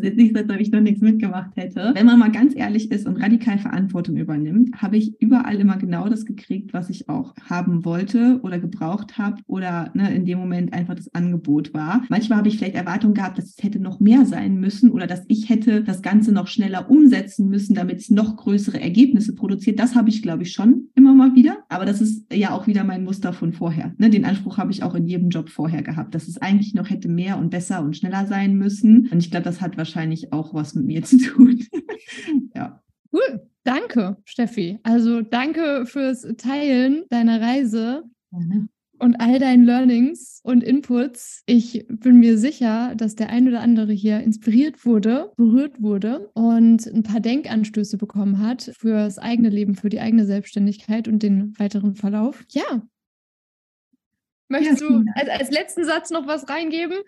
Jetzt 0.04 0.18
nicht 0.18 0.36
so, 0.36 0.42
als 0.42 0.50
ob 0.50 0.60
ich 0.60 0.72
noch 0.72 0.82
nichts 0.82 1.02
mitgemacht 1.02 1.56
hätte. 1.56 1.92
Wenn 1.96 2.06
man 2.06 2.20
mal 2.20 2.32
ganz 2.32 2.56
ehrlich 2.56 2.92
ist 2.92 3.08
und 3.08 3.18
radikal 3.18 3.58
Verantwortung 3.58 4.18
übernimmt, 4.18 4.82
habe 4.82 4.98
ich 4.98 5.20
überall 5.22 5.56
immer 5.56 5.78
genau 5.78 6.10
das 6.10 6.26
gekriegt, 6.26 6.74
was 6.74 6.90
ich 6.90 7.10
auch 7.10 7.34
haben 7.50 7.86
wollte 7.86 8.40
oder 8.44 8.60
gebraucht 8.60 9.18
habe 9.18 9.42
oder 9.48 9.92
ne, 9.94 10.14
in 10.14 10.26
dem 10.26 10.40
Moment 10.40 10.74
einfach 10.74 10.96
das 10.96 11.14
Angebot 11.14 11.74
war. 11.74 12.04
Manchmal 12.10 12.40
habe 12.40 12.50
ich 12.50 12.58
vielleicht 12.58 12.76
Erwartungen 12.76 13.14
gehabt, 13.14 13.38
dass 13.38 13.46
es 13.46 13.64
hätte 13.64 13.80
noch 13.80 14.00
mehr 14.00 14.26
sein 14.26 14.60
müssen 14.60 14.92
oder 14.92 15.08
dass 15.08 15.24
ich 15.28 15.50
hätte 15.50 15.84
das 15.84 16.02
Ganze 16.02 16.34
noch 16.34 16.48
schneller 16.48 16.90
umsetzen 16.90 17.48
müssen, 17.48 17.74
damit 17.74 18.00
es 18.00 18.10
noch 18.10 18.36
größere 18.36 18.82
Ergebnisse 18.82 19.34
produziert. 19.34 19.80
Das 19.80 19.96
habe 19.96 20.10
ich, 20.10 20.22
glaube 20.22 20.44
ich, 20.44 20.52
schon 20.52 20.90
immer 20.96 21.14
mal 21.14 21.36
wieder. 21.36 21.63
Aber 21.74 21.86
das 21.86 22.02
ist 22.02 22.32
ja 22.32 22.52
auch 22.52 22.68
wieder 22.68 22.84
mein 22.84 23.04
Muster 23.04 23.34
von 23.34 23.54
vorher. 23.54 23.94
Ne, 23.98 24.10
den 24.10 24.26
Anspruch 24.26 24.58
habe 24.58 24.72
ich 24.72 24.84
auch 24.84 24.96
in 24.96 25.08
jedem 25.08 25.30
Job 25.30 25.50
vorher 25.50 25.84
gehabt, 25.84 26.16
dass 26.16 26.28
es 26.28 26.38
eigentlich 26.38 26.74
noch 26.74 26.90
hätte 26.90 27.08
mehr 27.08 27.38
und 27.38 27.50
besser 27.50 27.82
und 27.82 27.98
schneller 27.98 28.26
sein 28.28 28.56
müssen. 28.56 29.08
Und 29.12 29.20
ich 29.20 29.32
glaube, 29.32 29.46
das 29.46 29.62
hat 29.62 29.78
wahrscheinlich 29.78 30.34
auch 30.34 30.54
was 30.54 30.76
mit 30.76 30.86
mir 30.86 31.04
zu 31.04 31.18
tun. 31.18 31.64
ja. 32.56 32.82
Cool. 33.12 33.48
Danke, 33.64 34.18
Steffi. 34.26 34.80
Also 34.84 35.22
danke 35.22 35.86
fürs 35.86 36.28
Teilen 36.38 37.04
deiner 37.10 37.40
Reise. 37.40 38.04
Gerne 38.32 38.68
und 39.04 39.18
all 39.18 39.38
deinen 39.38 39.66
Learnings 39.66 40.40
und 40.44 40.64
Inputs. 40.64 41.44
Ich 41.46 41.86
bin 41.90 42.20
mir 42.20 42.38
sicher, 42.38 42.96
dass 42.96 43.16
der 43.16 43.30
ein 43.30 43.50
oder 43.50 43.60
andere 43.60 43.92
hier 43.92 44.22
inspiriert 44.22 44.86
wurde, 44.86 45.34
berührt 45.36 45.82
wurde 45.82 46.32
und 46.34 46.88
ein 46.88 47.04
paar 47.04 47.20
Denkanstöße 47.20 47.98
bekommen 47.98 48.40
hat 48.40 48.72
für 48.78 48.94
das 48.94 49.20
eigene 49.20 49.50
Leben, 49.50 49.76
für 49.76 49.90
die 49.90 50.00
eigene 50.00 50.26
Selbstständigkeit 50.26 51.10
und 51.10 51.22
den 51.22 51.54
weiteren 51.60 51.96
Verlauf. 51.96 52.46
Ja. 52.52 52.82
Möchtest 54.48 54.82
ja, 54.82 54.88
du 54.88 55.04
als, 55.16 55.30
als 55.30 55.52
letzten 55.52 55.84
Satz 55.84 56.10
noch 56.10 56.26
was 56.26 56.48
reingeben? 56.48 57.00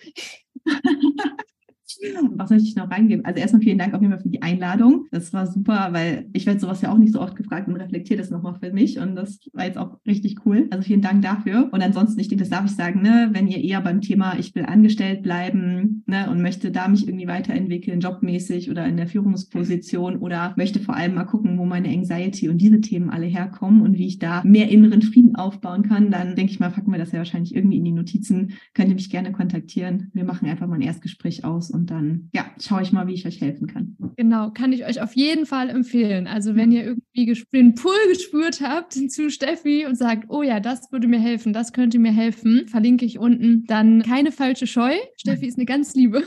Was 2.36 2.50
möchte 2.50 2.68
ich 2.68 2.76
noch 2.76 2.90
reingeben? 2.90 3.26
Also 3.26 3.40
erstmal 3.40 3.62
vielen 3.62 3.78
Dank 3.78 3.94
auf 3.94 4.02
jeden 4.02 4.14
Fall 4.14 4.22
für 4.22 4.30
die 4.30 4.42
Einladung. 4.42 5.06
Das 5.12 5.34
war 5.34 5.48
super, 5.48 5.90
weil 5.92 6.30
ich 6.34 6.46
werde 6.46 6.60
sowas 6.60 6.82
ja 6.82 6.92
auch 6.92 6.98
nicht 6.98 7.14
so 7.14 7.22
oft 7.22 7.36
gefragt 7.36 7.68
und 7.68 7.76
reflektiere 7.76 8.20
das 8.20 8.32
nochmal 8.32 8.56
für 8.56 8.72
mich. 8.72 9.00
Und 9.00 9.16
das 9.16 9.40
war 9.54 9.66
jetzt 9.66 9.78
auch 9.78 10.00
richtig 10.06 10.46
cool. 10.46 10.68
Also 10.72 10.84
vielen 10.84 11.02
Dank 11.02 11.22
dafür. 11.22 11.70
Und 11.72 11.82
ansonsten, 11.82 12.20
ich 12.20 12.28
denke, 12.28 12.44
das 12.44 12.50
darf 12.50 12.66
ich 12.66 12.76
sagen, 12.76 13.02
ne, 13.02 13.30
wenn 13.34 13.48
ihr 13.48 13.64
eher 13.64 13.82
beim 13.82 14.02
Thema, 14.02 14.38
ich 14.38 14.56
will 14.56 14.66
angestellt 14.66 15.24
bleiben 15.24 16.04
ne, 16.08 16.30
und 16.30 16.42
möchte 16.42 16.72
da 16.72 16.88
mich 16.88 17.08
irgendwie 17.08 17.28
weiterentwickeln, 17.28 18.00
jobmäßig 18.00 18.72
oder 18.72 18.86
in 18.86 18.98
der 18.98 19.08
Führungsposition 19.08 20.18
oder 20.18 20.54
möchte 20.58 20.80
vor 20.80 20.96
allem 20.96 21.16
mal 21.16 21.26
gucken, 21.26 21.58
wo 21.58 21.66
meine 21.66 21.90
Anxiety 21.90 22.50
und 22.50 22.60
diese 22.60 22.82
Themen 22.82 23.10
alle 23.10 23.26
herkommen 23.26 23.82
und 23.82 23.98
wie 23.98 24.08
ich 24.08 24.20
da 24.20 24.42
mehr 24.44 24.70
inneren 24.70 25.02
Frieden 25.02 25.36
aufbauen 25.36 25.84
kann, 25.84 26.12
dann 26.12 26.36
denke 26.36 26.52
ich 26.52 26.60
mal, 26.60 26.70
packen 26.70 26.92
wir 26.92 27.00
das 27.00 27.12
ja 27.12 27.20
wahrscheinlich 27.20 27.56
irgendwie 27.56 27.78
in 27.78 27.86
die 27.86 27.92
Notizen. 27.92 28.54
Könnt 28.74 28.90
ihr 28.90 28.96
mich 28.96 29.10
gerne 29.10 29.32
kontaktieren. 29.32 30.10
Wir 30.14 30.24
machen 30.24 30.50
einfach 30.50 30.68
mal 30.68 30.76
ein 30.76 30.82
Erstgespräch 30.82 31.44
aus 31.44 31.75
und 31.76 31.92
dann 31.92 32.30
ja, 32.34 32.46
schaue 32.60 32.82
ich 32.82 32.92
mal, 32.92 33.06
wie 33.08 33.14
ich 33.14 33.28
euch 33.28 33.42
helfen 33.42 33.68
kann. 33.68 33.96
Genau, 34.16 34.50
kann 34.52 34.74
ich 34.74 34.86
euch 34.86 35.02
auf 35.02 35.14
jeden 35.14 35.46
Fall 35.46 35.70
empfehlen. 35.70 36.26
Also 36.26 36.56
wenn 36.56 36.72
ihr 36.72 36.84
irgendwie 36.84 37.44
den 37.54 37.76
Pull 37.76 37.94
gespürt 38.08 38.62
habt 38.62 38.94
zu 39.12 39.30
Steffi 39.30 39.86
und 39.86 39.96
sagt, 39.96 40.26
oh 40.30 40.42
ja, 40.42 40.60
das 40.60 40.92
würde 40.92 41.08
mir 41.08 41.20
helfen, 41.20 41.54
das 41.54 41.74
könnte 41.74 42.00
mir 42.00 42.12
helfen, 42.12 42.68
verlinke 42.68 43.06
ich 43.06 43.20
unten. 43.20 43.66
Dann 43.66 44.02
keine 44.02 44.32
falsche 44.32 44.66
Scheu. 44.66 44.96
Steffi 45.18 45.46
ist 45.46 45.58
eine 45.58 45.66
ganz 45.66 45.94
liebe. 45.94 46.24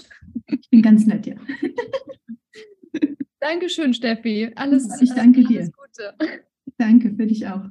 Ich 0.46 0.70
bin 0.70 0.82
ganz 0.82 1.06
nett, 1.06 1.26
ja. 1.26 1.34
Dankeschön, 3.40 3.94
Steffi. 3.94 4.50
Alles, 4.56 5.00
ich 5.00 5.14
danke 5.14 5.40
alles 5.40 5.48
dir. 5.48 5.70
Gute. 5.72 6.14
Danke 6.76 7.14
für 7.14 7.26
dich 7.26 7.46
auch. 7.46 7.70